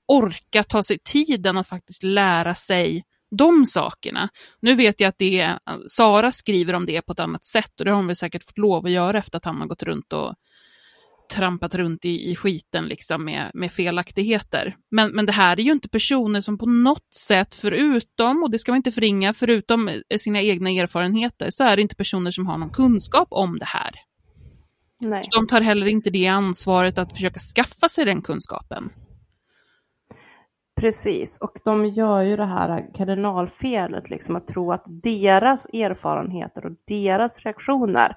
[0.08, 4.28] orkat ta sig tiden att faktiskt lära sig de sakerna.
[4.60, 7.84] Nu vet jag att det är, Sara skriver om det på ett annat sätt och
[7.84, 10.12] det har hon väl säkert fått lov att göra efter att han har gått runt
[10.12, 10.34] och
[11.34, 14.76] trampat runt i, i skiten liksom med, med felaktigheter.
[14.90, 18.58] Men, men det här är ju inte personer som på något sätt, förutom, och det
[18.58, 22.58] ska man inte förringa, förutom sina egna erfarenheter, så är det inte personer som har
[22.58, 23.90] någon kunskap om det här.
[25.00, 25.28] Nej.
[25.32, 28.90] De tar heller inte det ansvaret att försöka skaffa sig den kunskapen.
[30.80, 36.72] Precis, och de gör ju det här kardinalfelet, liksom att tro att deras erfarenheter och
[36.86, 38.16] deras reaktioner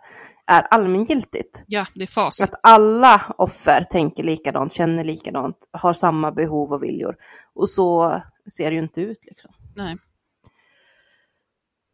[0.51, 1.63] är allmängiltigt.
[1.67, 2.43] Ja, det är facit.
[2.43, 7.15] Att alla offer tänker likadant, känner likadant, har samma behov och viljor.
[7.53, 8.21] Och så
[8.57, 9.51] ser det ju inte ut liksom.
[9.75, 9.97] Nej.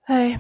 [0.09, 0.39] Nej.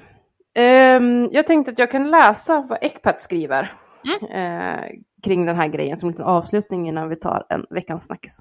[0.97, 3.73] Um, jag tänkte att jag kan läsa vad Ecpat skriver
[4.05, 4.71] mm.
[4.71, 4.85] uh,
[5.23, 8.39] kring den här grejen som en liten avslutning innan vi tar en veckans snackis.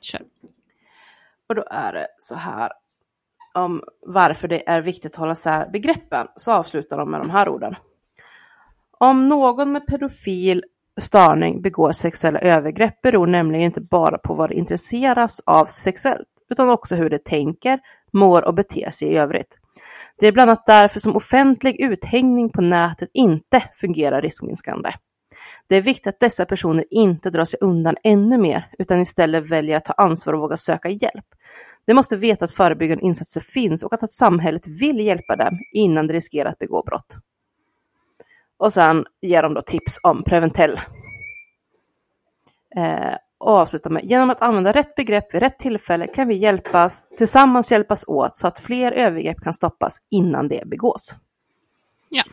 [0.00, 0.20] Kör.
[1.48, 2.72] Och då är det så här
[3.54, 7.48] om varför det är viktigt att hålla isär begreppen, så avslutar de med de här
[7.48, 7.74] orden.
[8.98, 10.64] Om någon med pedofil
[11.00, 16.70] störning begår sexuella övergrepp beror nämligen inte bara på vad det intresseras av sexuellt, utan
[16.70, 17.78] också hur det tänker,
[18.12, 19.58] mår och beter sig i övrigt.
[20.18, 24.90] Det är bland annat därför som offentlig uthängning på nätet inte fungerar riskminskande.
[25.68, 29.76] Det är viktigt att dessa personer inte drar sig undan ännu mer, utan istället väljer
[29.76, 31.24] att ta ansvar och våga söka hjälp.
[31.86, 36.12] De måste veta att förebyggande insatser finns och att samhället vill hjälpa dem innan de
[36.12, 37.16] riskerar att begå brott.
[38.58, 40.80] Och sen ger de då tips om Preventell.
[42.76, 47.06] Eh, och avslutar med, genom att använda rätt begrepp vid rätt tillfälle kan vi hjälpas,
[47.16, 51.16] tillsammans hjälpas åt så att fler övergrepp kan stoppas innan det begås.
[52.08, 52.24] Ja.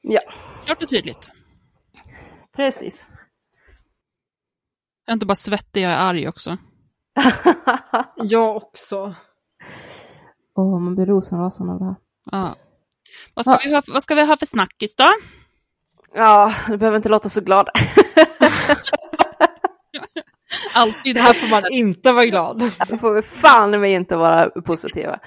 [0.00, 0.20] Ja.
[0.64, 1.32] Klart och tydligt.
[2.56, 3.08] Precis.
[5.04, 6.56] Jag är inte bara svettig, jag är arg också.
[8.16, 9.14] jag också.
[10.56, 11.96] Åh, oh, man blir rosenrasande av det här.
[12.30, 12.54] Ja.
[13.34, 13.60] Vad ska, ja.
[13.64, 15.08] vi ha, vad ska vi ha för snackis då?
[16.14, 17.68] Ja, du behöver inte låta så glad.
[20.74, 21.16] Alltid.
[21.16, 22.70] Det här får man inte vara glad.
[22.88, 25.18] Det får vi fan mig inte vara positiva.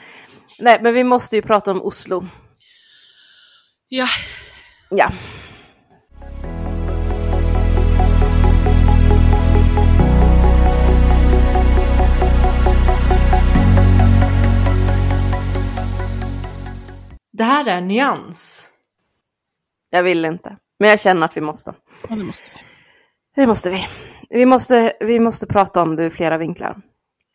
[0.60, 2.26] Nej, men vi måste ju prata om Oslo.
[3.90, 4.08] Ja.
[4.90, 5.12] Ja.
[17.38, 18.68] Det här är nyans.
[19.90, 21.74] Jag vill inte, men jag känner att vi måste.
[22.10, 22.62] Ja, det måste vi.
[23.36, 23.88] Det måste vi.
[24.30, 26.82] Vi måste, vi måste prata om det ur flera vinklar.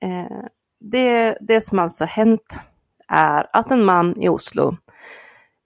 [0.03, 0.45] Eh,
[0.81, 2.61] det, det som alltså hänt
[3.09, 4.77] är att en man i Oslo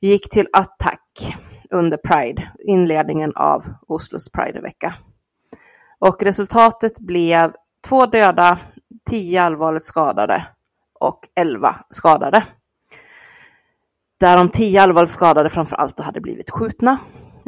[0.00, 1.36] gick till attack
[1.70, 4.94] under Pride, inledningen av Oslos Pridevecka.
[5.98, 7.52] Och resultatet blev
[7.88, 8.58] två döda,
[9.10, 10.46] tio allvarligt skadade
[11.00, 12.46] och elva skadade
[14.20, 16.98] där de tio allvarligt skadade framför allt hade blivit skjutna.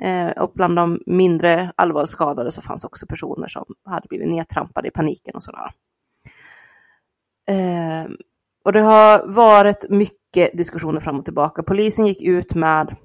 [0.03, 4.89] Eh, och bland de mindre allvarligt skadade så fanns också personer som hade blivit nedtrampade
[4.89, 5.71] i paniken och sådär.
[7.49, 8.11] Eh,
[8.65, 11.63] och det har varit mycket diskussioner fram och tillbaka.
[11.63, 12.97] Polisen gick ut med,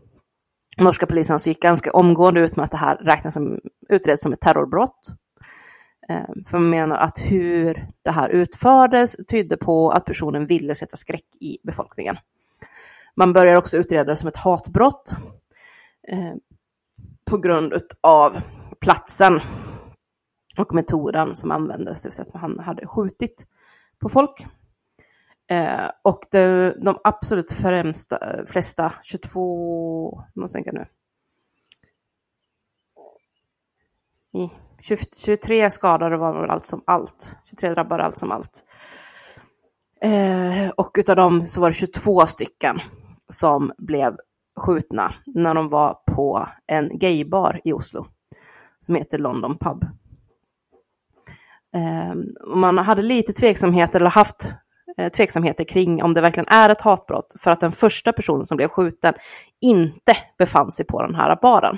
[0.77, 3.59] norska polisen gick ganska omgående ut med att det här räknas som,
[3.89, 5.07] utreds som ett terrorbrott.
[6.09, 10.95] Eh, för man menar att hur det här utfördes tydde på att personen ville sätta
[10.95, 12.17] skräck i befolkningen.
[13.15, 15.15] Man börjar också utreda det som ett hatbrott
[16.07, 16.33] eh,
[17.25, 18.37] på grund av
[18.81, 19.39] platsen
[20.57, 23.47] och metoden som användes, det vill säga att han hade skjutit
[23.99, 24.45] på folk.
[25.49, 30.85] Eh, och det, de absolut främsta, flesta, 22, måste tänka nu,
[35.19, 38.65] 23 skadade var väl allt som allt, 23 drabbade allt som allt.
[40.01, 42.79] Eh, och utav dem så var det 22 stycken
[43.33, 44.17] som blev
[44.55, 48.05] skjutna när de var på en gaybar i Oslo
[48.79, 49.85] som heter London Pub.
[51.75, 54.55] Ehm, man hade lite tveksamheter, eller haft
[54.97, 58.57] eh, tveksamheter kring om det verkligen är ett hatbrott, för att den första personen som
[58.57, 59.13] blev skjuten
[59.61, 61.77] inte befann sig på den här baren.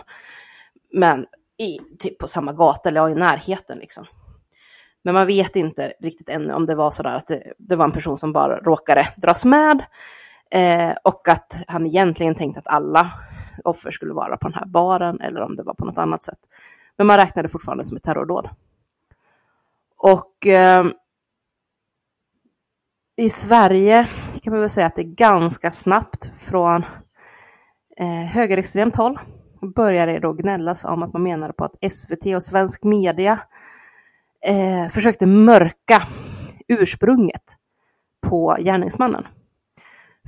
[0.93, 1.25] Men
[1.57, 4.05] i, typ på samma gata eller i närheten liksom.
[5.03, 7.85] Men man vet inte riktigt ännu om det var så där att det, det var
[7.85, 9.85] en person som bara råkade dras med
[10.55, 13.11] Eh, och att han egentligen tänkte att alla
[13.63, 16.39] offer skulle vara på den här baren eller om det var på något annat sätt.
[16.97, 18.49] Men man räknade fortfarande som ett terrordåd.
[19.97, 20.85] Och eh,
[23.17, 24.07] i Sverige
[24.41, 26.85] kan man väl säga att det är ganska snabbt från
[27.97, 29.19] eh, högerextremt håll
[29.75, 33.39] började det då gnällas om att man menade på att SVT och svensk media
[34.45, 36.07] eh, försökte mörka
[36.67, 37.55] ursprunget
[38.21, 39.27] på gärningsmannen.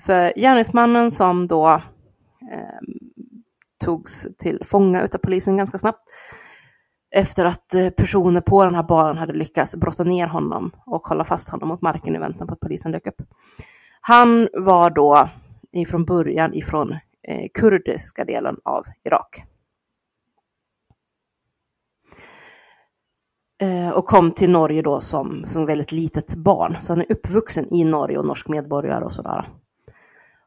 [0.06, 1.68] För gärningsmannen som då
[2.52, 2.80] eh,
[3.86, 6.02] togs till fånga utav polisen ganska snabbt
[7.16, 11.24] efter att eh, personer på den här baren hade lyckats brotta ner honom och hålla
[11.24, 13.22] fast honom mot marken i väntan på att polisen dök upp.
[14.02, 15.30] Han var då
[15.72, 16.92] ifrån början ifrån
[17.28, 19.44] eh, kurdiska delen av Irak.
[23.62, 26.78] Eh, och kom till Norge då som, som väldigt litet barn.
[26.80, 29.46] Så han är uppvuxen i Norge och norsk medborgare och sådär.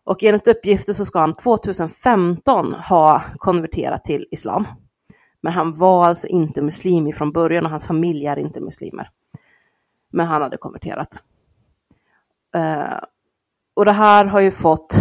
[0.05, 4.67] Och enligt uppgifter så ska han 2015 ha konverterat till islam.
[5.43, 9.11] Men han var alltså inte muslim från början och hans familj är inte muslimer.
[10.13, 11.23] Men han hade konverterat.
[12.57, 12.99] Eh,
[13.77, 14.97] och det här har ju fått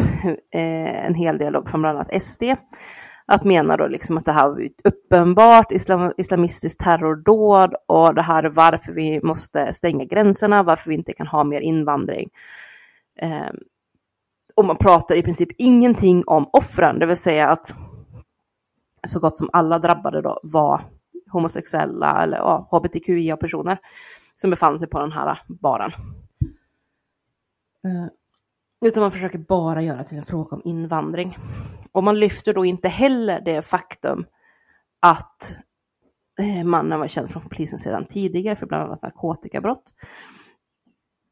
[0.53, 2.43] eh, en hel del från bland annat SD
[3.31, 8.21] att mena då liksom att det här var ett uppenbart islam, islamistiskt terrordåd och det
[8.21, 12.29] här är varför vi måste stänga gränserna, varför vi inte kan ha mer invandring.
[13.21, 13.49] Eh,
[14.59, 17.73] och man pratar i princip ingenting om offren, det vill säga att
[19.07, 20.81] så gott som alla drabbade då var
[21.31, 23.77] homosexuella eller ja, hbtqia-personer
[24.35, 25.91] som befann sig på den här baren.
[27.87, 28.07] Uh,
[28.85, 31.37] utan man försöker bara göra till en fråga om invandring.
[31.91, 34.25] Och man lyfter då inte heller det faktum
[34.99, 35.57] att
[36.39, 39.93] eh, mannen var känd från polisen sedan tidigare för bland annat narkotikabrott.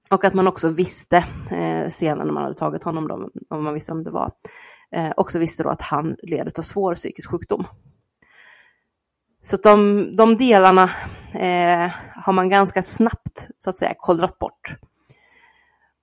[0.10, 1.18] Och att man också visste,
[1.52, 4.32] eh, senare när man hade tagit honom, då, om man visste om det var,
[4.92, 7.68] eh, också visste då att han led av svår psykisk sjukdom.
[9.42, 10.84] Så att de, de delarna
[11.34, 14.76] eh, har man ganska snabbt, så att säga, kollrat bort.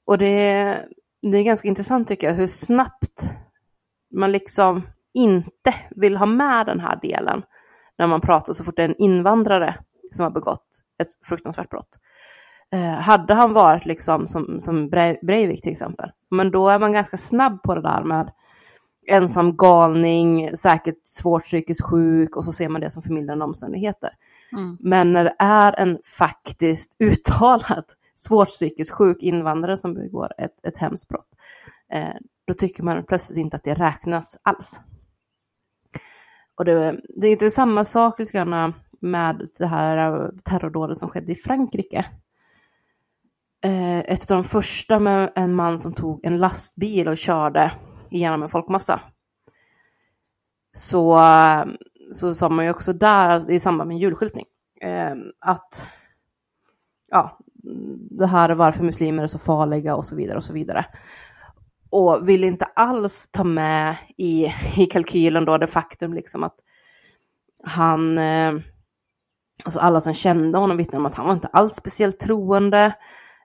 [0.07, 0.79] Och det,
[1.23, 3.31] det är ganska intressant tycker jag, hur snabbt
[4.15, 4.83] man liksom
[5.15, 7.43] inte vill ha med den här delen
[7.99, 9.79] när man pratar så fort det är en invandrare
[10.13, 10.67] som har begått
[11.01, 11.99] ett fruktansvärt brott.
[12.75, 14.89] Eh, hade han varit liksom som, som
[15.23, 18.33] Breivik till exempel, men då är man ganska snabb på det där med
[19.07, 24.11] ensam galning, säkert svårt psykiskt sjuk och så ser man det som förmildrande omständigheter.
[24.53, 24.77] Mm.
[24.81, 27.85] Men när det är en faktiskt uttalat
[28.15, 31.29] svårt psykiskt sjuk invandrare som begår ett, ett hemskt brott,
[31.93, 32.15] eh,
[32.47, 34.81] då tycker man plötsligt inte att det räknas alls.
[36.57, 41.33] Och det, det är inte samma sak lite grann med det här terrordådet som skedde
[41.33, 42.07] i Frankrike.
[43.65, 47.73] Eh, ett av de första med en man som tog en lastbil och körde
[48.11, 49.01] genom en folkmassa.
[50.73, 51.21] Så,
[52.13, 54.45] så sa man ju också där alltså, i samband med julskyltning
[54.81, 55.89] eh, att
[57.11, 57.39] ja,
[58.11, 60.87] det här är varför muslimer är så farliga och så vidare och så vidare.
[61.91, 64.47] Och vill inte alls ta med i,
[64.77, 66.57] i kalkylen då det faktum liksom att
[67.63, 68.53] han, eh,
[69.65, 72.95] alltså alla som kände honom vittnade om att han var inte alls speciellt troende.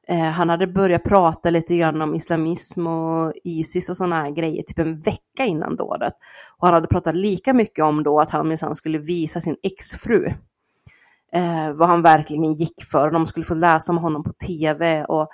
[0.10, 4.64] Eh, han hade börjat prata lite grann om islamism och Isis och sådana här grejer
[4.64, 6.14] typ en vecka innan dådet.
[6.58, 10.26] Och han hade pratat lika mycket om då att han minsann skulle visa sin exfru
[11.34, 13.12] eh, vad han verkligen gick för.
[13.12, 15.30] De skulle få läsa om honom på tv och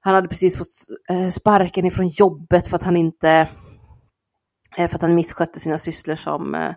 [0.00, 3.48] han hade precis fått eh, sparken ifrån jobbet för att han inte
[4.76, 6.74] eh, för att han misskötte sina sysslor som eh,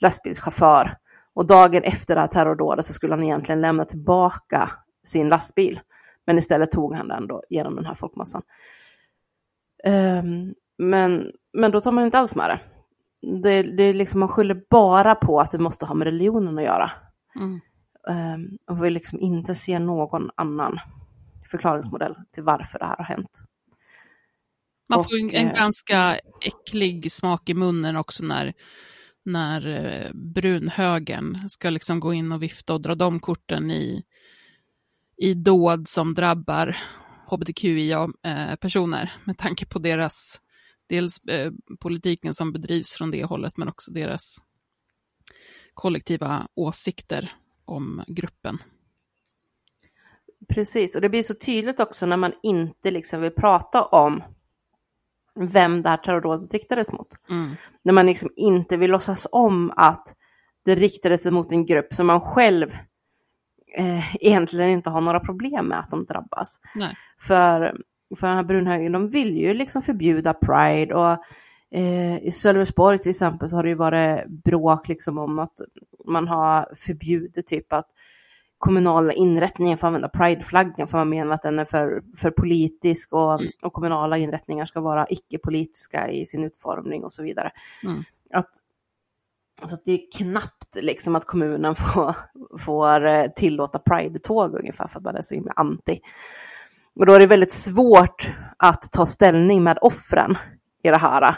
[0.00, 0.96] lastbilschaufför.
[1.34, 4.70] Och dagen efter det här terrordådet så skulle han egentligen lämna tillbaka
[5.04, 5.80] sin lastbil.
[6.26, 8.42] Men istället tog han den då genom den här folkmassan.
[9.86, 12.60] Um, men, men då tar man inte alls med det.
[13.42, 16.64] Det, det är liksom, man skyller bara på att det måste ha med religionen att
[16.64, 16.90] göra.
[17.36, 17.60] Mm.
[18.08, 20.78] Um, och vill liksom inte se någon annan
[21.50, 23.42] förklaringsmodell till varför det här har hänt.
[24.88, 28.52] Man får en, en eh, ganska äcklig smak i munnen också när,
[29.24, 34.04] när eh, brunhögern ska liksom gå in och vifta och dra de korten i,
[35.16, 36.76] i dåd som drabbar
[37.26, 40.40] hbtqia-personer eh, med tanke på deras,
[40.88, 44.42] dels eh, politiken som bedrivs från det hållet, men också deras
[45.74, 47.32] kollektiva åsikter
[47.64, 48.58] om gruppen.
[50.48, 54.22] Precis, och det blir så tydligt också när man inte liksom vill prata om
[55.40, 57.08] vem det här terrorrådet riktades mot.
[57.30, 57.50] Mm.
[57.82, 60.14] När man liksom inte vill låtsas om att
[60.64, 62.68] det riktades mot en grupp som man själv
[63.74, 66.60] eh, egentligen inte har några problem med att de drabbas.
[66.74, 66.94] Nej.
[67.20, 67.76] För,
[68.16, 71.18] för den här brunhögern, de vill ju liksom förbjuda Pride och
[71.74, 75.60] eh, i Sölvesborg till exempel så har det ju varit bråk liksom om att
[76.06, 77.86] man har förbjudit typ att
[78.58, 83.40] kommunala inrättningar får använda prideflaggan för man menar att den är för, för politisk och,
[83.40, 83.52] mm.
[83.62, 87.50] och kommunala inrättningar ska vara icke-politiska i sin utformning och så vidare.
[87.84, 88.02] Mm.
[88.34, 88.50] Att,
[89.62, 92.16] att det är knappt liksom att kommunen får,
[92.58, 96.00] får eh, tillåta pride-tåg ungefär för att man är så himla anti.
[96.96, 100.38] Och då är det väldigt svårt att ta ställning med offren
[100.82, 101.36] i det här.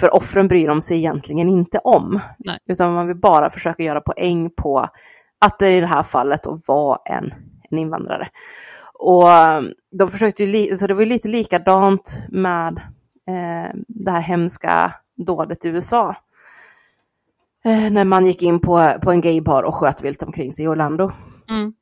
[0.00, 2.20] För offren bryr de sig egentligen inte om.
[2.38, 2.58] Nej.
[2.66, 4.86] Utan man vill bara försöka göra poäng på
[5.38, 7.34] att det i det här fallet var en,
[7.70, 8.28] en invandrare.
[8.94, 9.62] Och eh,
[9.98, 12.76] de försökte ju, så det var ju lite likadant med
[13.28, 16.16] eh, det här hemska dådet i USA.
[17.64, 20.68] Eh, när man gick in på, på en gaybar och sköt vilt omkring sig i
[20.68, 21.10] Orlando.
[21.50, 21.72] Mm.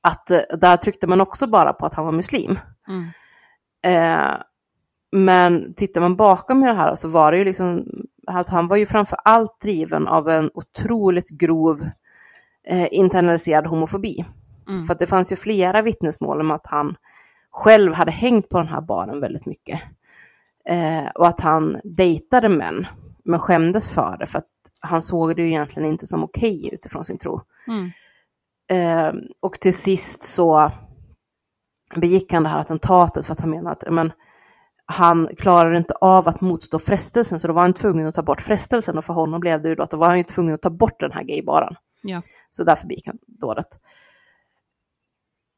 [0.00, 2.58] Att eh, där tryckte man också bara på att han var muslim.
[2.88, 3.04] Mm.
[3.84, 4.36] Eh,
[5.12, 7.84] men tittar man bakom det här så var det ju liksom
[8.26, 11.82] att han var ju framför allt driven av en otroligt grov
[12.68, 14.24] eh, internaliserad homofobi.
[14.68, 14.82] Mm.
[14.82, 16.96] För att det fanns ju flera vittnesmål om att han
[17.50, 19.80] själv hade hängt på den här baren väldigt mycket.
[20.68, 22.86] Eh, och att han dejtade män,
[23.24, 24.51] men skämdes för det för att
[24.82, 27.40] han såg det ju egentligen inte som okej utifrån sin tro.
[27.68, 27.90] Mm.
[28.70, 30.72] Eh, och till sist så
[31.94, 34.12] begick han det här attentatet för att han menade att men,
[34.86, 38.40] han klarade inte av att motstå frestelsen så då var han tvungen att ta bort
[38.40, 40.62] frestelsen och för honom blev det ju då att då var han ju tvungen att
[40.62, 41.74] ta bort den här gaybaren.
[42.02, 42.22] Ja.
[42.50, 43.66] Så därför begick han dådet.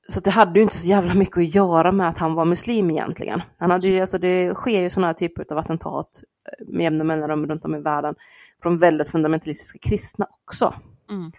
[0.09, 2.91] Så det hade ju inte så jävla mycket att göra med att han var muslim
[2.91, 3.43] egentligen.
[3.59, 7.05] Han hade ju, alltså det sker ju sådana här typer av attentat eh, med jämna
[7.05, 8.15] mellanrum runt om i världen
[8.63, 10.75] från väldigt fundamentalistiska kristna också.
[11.11, 11.33] Mm.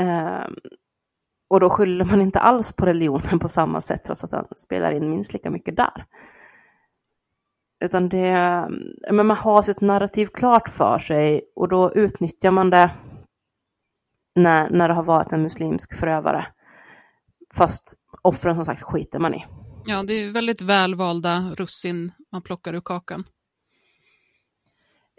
[0.00, 0.54] Ehm,
[1.50, 4.92] och då skyller man inte alls på religionen på samma sätt trots att den spelar
[4.92, 6.06] in minst lika mycket där.
[7.84, 8.34] Utan det,
[9.10, 12.90] men man har sitt narrativ klart för sig och då utnyttjar man det
[14.34, 16.46] när, när det har varit en muslimsk förövare.
[17.54, 19.44] Fast offren som sagt skiter man i.
[19.86, 23.24] ja, det är väldigt välvalda russin man plockar ur kakan.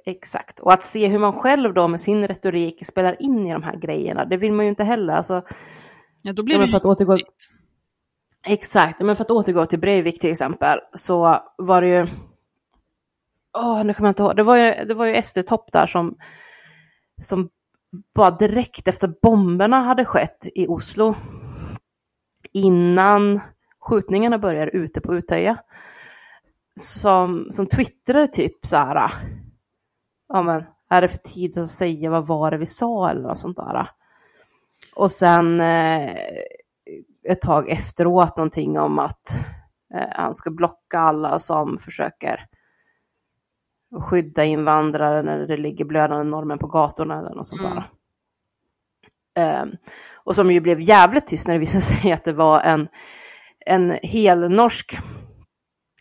[0.05, 3.63] Exakt, och att se hur man själv då med sin retorik spelar in i de
[3.63, 5.13] här grejerna, det vill man ju inte heller.
[5.13, 5.43] Alltså,
[6.21, 7.19] Ja, då blir det för att återgå-.
[8.47, 12.07] Exakt, men för att återgå till Breivik till exempel så var det ju...
[13.57, 14.35] Åh, nu kommer jag inte ihåg.
[14.35, 16.15] Det var ju, det var ju SD-topp där som,
[17.21, 17.49] som
[18.15, 21.15] bara direkt efter bomberna hade skett i Oslo,
[22.53, 23.39] innan
[23.79, 25.57] skjutningarna började ute på Utöja,
[26.79, 29.11] som, som twittrade typ så här,
[30.33, 33.39] ja men, är det för tidigt att säga vad var det vi sa eller något
[33.39, 33.89] sånt där.
[34.95, 36.11] Och sen eh,
[37.29, 39.35] ett tag efteråt någonting om att
[39.93, 42.45] eh, han ska blocka alla som försöker
[44.01, 47.83] skydda invandrare när det ligger blödande normen på gatorna eller något sånt där.
[49.37, 49.65] Eh,
[50.23, 52.87] och som ju blev jävligt tyst när det visade sig att det var en,
[53.65, 54.97] en helnorsk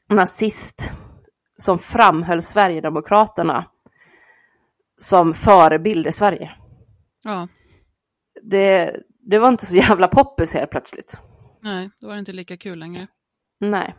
[0.09, 0.93] nazist
[1.59, 3.65] som framhöll Sverigedemokraterna
[5.01, 6.51] som förebild i Sverige.
[7.23, 7.49] Ja,
[8.43, 8.97] Det,
[9.31, 11.19] det var inte så jävla poppis helt plötsligt.
[11.61, 13.07] nej, då var det inte lika kul längre.
[13.61, 13.95] Nej.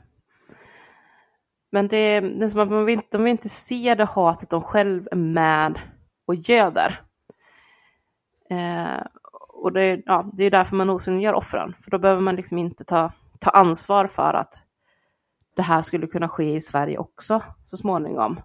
[1.72, 4.61] Men det, det är som att man vill, de vill inte se det hatet de
[4.61, 5.80] själv är med
[6.28, 7.02] och göder.
[8.49, 9.02] Eh,
[9.64, 11.76] och det, ja, det är därför man osynliggör offren.
[11.84, 14.64] För då behöver man liksom inte ta, ta ansvar för att
[15.56, 18.40] det här skulle kunna ske i Sverige också så småningom.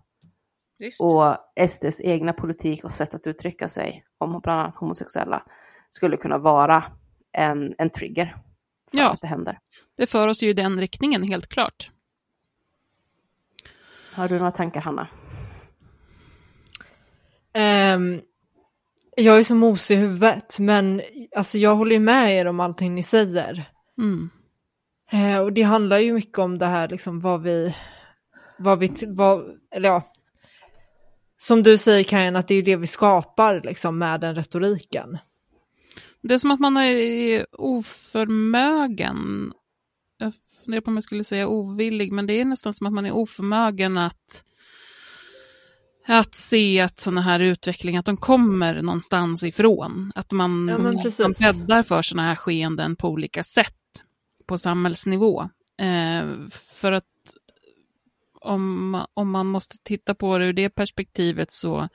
[0.79, 1.01] Visst.
[1.01, 1.37] Och
[1.69, 5.43] SDs egna politik och sätt att uttrycka sig om bland annat homosexuella
[5.91, 6.85] skulle kunna vara
[7.33, 8.35] en, en trigger
[8.91, 9.11] för Ja.
[9.11, 9.59] att det händer.
[9.97, 11.91] Det för oss ju i den riktningen, helt klart.
[14.15, 15.09] Har du några tankar, Hanna?
[17.53, 18.21] Ehm,
[19.17, 21.03] jag är så mosig i huvudet, men
[21.37, 23.65] alltså, jag håller ju med er om allting ni säger.
[23.99, 24.31] Mm.
[25.11, 27.77] Eh, och det handlar ju mycket om det här, liksom vad vi,
[28.59, 30.13] vad vi, vad, eller ja,
[31.47, 35.19] som du säger Kajan, att det är det vi skapar liksom med den retoriken.
[36.23, 39.53] Det är som att man är oförmögen.
[40.19, 40.33] Jag
[40.65, 43.13] funderar på om jag skulle säga ovillig, men det är nästan som att man är
[43.13, 44.45] oförmögen att,
[46.07, 50.13] att se att sådana här utvecklingar, att de kommer någonstans ifrån.
[50.15, 51.03] Att man, Ja, man
[51.41, 53.75] bäddar för sådana här skeenden på olika sätt
[54.47, 55.43] på samhällsnivå.
[55.79, 56.25] Eh,
[56.81, 57.05] för att
[58.47, 61.89] om, om man måste titta på det ur det perspektivet så,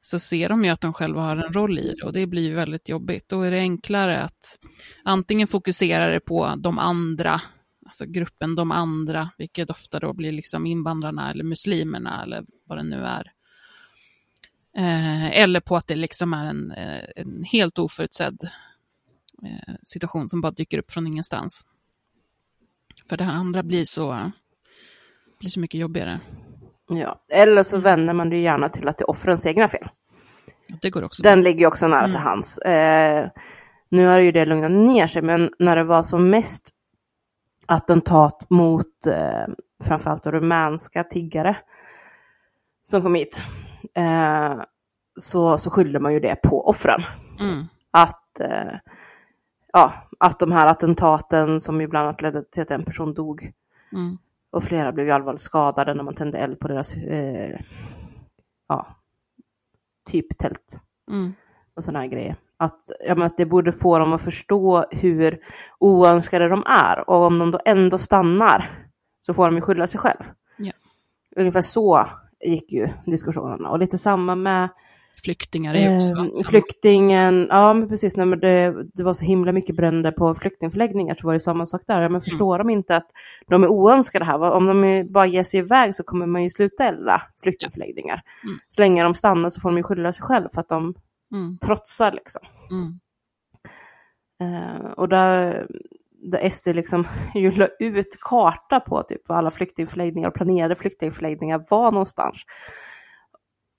[0.00, 2.42] så ser de ju att de själva har en roll i det och det blir
[2.42, 3.28] ju väldigt jobbigt.
[3.28, 4.58] Då är det enklare att
[5.02, 7.40] antingen fokusera det på de andra,
[7.86, 12.82] alltså gruppen de andra, vilket ofta då blir liksom invandrarna eller muslimerna eller vad det
[12.82, 13.32] nu är.
[14.76, 18.38] Eh, eller på att det liksom är en, eh, en helt oförutsedd
[19.42, 21.66] eh, situation som bara dyker upp från ingenstans.
[23.08, 24.32] För det andra blir så,
[25.44, 26.20] blir så mycket jobbigare.
[26.88, 27.24] Ja.
[27.32, 29.88] Eller så vänder man det gärna till att det är offrens egna fel.
[30.82, 31.22] Det går också.
[31.22, 32.58] Den ligger ju också nära till hands.
[32.58, 33.28] Eh,
[33.88, 36.70] nu har ju det lugnat ner sig, men när det var som mest
[37.66, 39.54] attentat mot eh,
[39.84, 41.56] framförallt rumänska tiggare
[42.84, 43.42] som kom hit,
[43.96, 44.62] eh,
[45.20, 47.00] så, så skyller man ju det på offren.
[47.40, 47.64] Mm.
[47.90, 48.74] Att, eh,
[49.72, 53.52] ja, att de här attentaten som ju bland annat ledde till att en person dog
[53.92, 54.18] Mm.
[54.54, 57.60] Och flera blev ju allvarligt skadade när man tände eld på deras eh,
[58.68, 58.86] ja,
[60.10, 61.32] typ tält Mm.
[61.76, 62.36] och sådana här grejer.
[62.56, 65.38] Att, ja, men att det borde få dem att förstå hur
[65.78, 68.70] oönskade de är och om de då ändå stannar
[69.20, 70.22] så får de ju skylla sig själv.
[70.56, 70.72] Ja.
[71.36, 72.06] Ungefär så
[72.44, 74.68] gick ju diskussionerna och lite samma med
[75.24, 76.40] Flyktingar är också...
[76.40, 81.14] Eh, flyktingen, ja men precis, när det, det var så himla mycket bränder på flyktingförläggningar
[81.14, 82.08] så var det samma sak där.
[82.08, 83.06] Men förstår de inte att
[83.48, 84.52] de är oönskade här?
[84.52, 88.20] Om de är- bara ger sig iväg så kommer man ju sluta elda flyktingförläggningar.
[88.44, 88.58] Mm.
[88.68, 90.94] Så länge de stannar så får de ju skylla sig själv för att de
[91.34, 91.58] Mm.
[91.58, 92.42] trotsar liksom.
[92.70, 93.00] Mm.
[94.42, 95.66] Eh, och där,
[96.32, 101.64] där SD liksom ju la ut karta på typ var alla flyktingförläggningar och planerade flyktingförläggningar
[101.70, 102.42] var någonstans.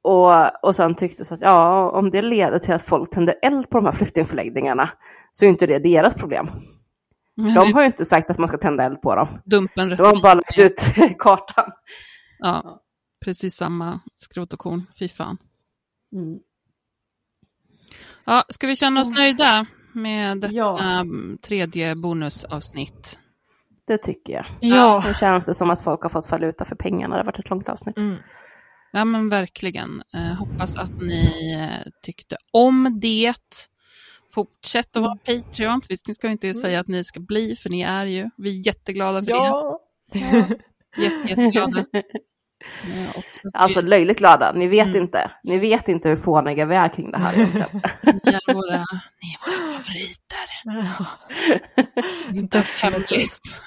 [0.06, 3.70] Och, och sen tyckte så att ja, om det leder till att folk tänder eld
[3.70, 4.90] på de här flyktingförläggningarna
[5.32, 6.48] så är inte det deras problem.
[7.36, 9.28] De har ju inte sagt att man ska tända eld på dem.
[9.46, 10.82] Dumpen De har bara lagt ut
[11.20, 11.72] kartan.
[12.40, 12.82] Ja,
[13.26, 14.84] precis samma skrot och korn.
[15.00, 15.38] Fy fan.
[16.14, 16.40] Mm.
[18.26, 20.80] Ja, ska vi känna oss nöjda med detta Ja.
[20.80, 23.20] mm, tredje bonusavsnitt?
[23.88, 24.46] Det tycker jag.
[24.60, 25.04] Ja.
[25.08, 27.16] Nu känns det som att folk har fått valuta för pengarna.
[27.16, 27.98] Det har varit ett långt avsnitt.
[27.98, 28.18] Mm.
[28.96, 30.04] Ja, men verkligen.
[30.14, 33.34] Eh, hoppas att ni eh, tyckte om det.
[34.34, 35.82] Fortsätt att vara Patreon.
[35.90, 38.30] Vi ska inte säga att ni ska bli, för ni är ju.
[38.38, 39.80] Vi är jätteglada för Ja.
[40.12, 40.20] det.
[40.98, 41.86] Jätte, jätteglada.
[43.54, 44.52] Alltså löjligt glada.
[44.52, 45.02] Ni vet Mm.
[45.02, 45.32] inte.
[45.44, 47.70] Ni vet inte hur fåniga vi är kring det här egentligen.
[48.04, 48.78] Ni är våra,
[49.22, 50.46] ni är våra favoriter.
[52.38, 53.62] Inte hemligt.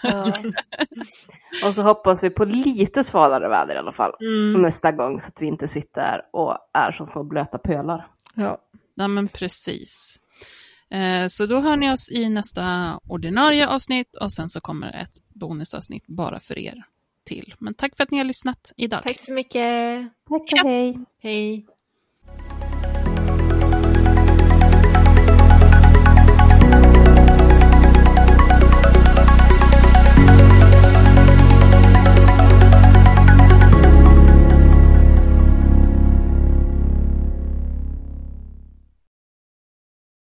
[1.65, 4.13] Och så hoppas vi på lite svalare väder i alla fall.
[4.21, 4.63] Mm.
[4.63, 8.07] Nästa gång så att vi inte sitter och är som små blöta pölar.
[8.35, 8.59] Ja.
[8.95, 10.19] Ja, men precis.
[10.91, 15.13] Eh, Så då hör ni oss i nästa ordinarie avsnitt och sen så kommer ett
[15.41, 16.83] bonusavsnitt bara för er
[17.29, 17.55] till.
[17.59, 19.03] Men tack för att ni har lyssnat idag.
[19.03, 20.03] Tack så mycket.
[20.29, 20.99] Tack och hej.
[21.23, 21.67] Hej.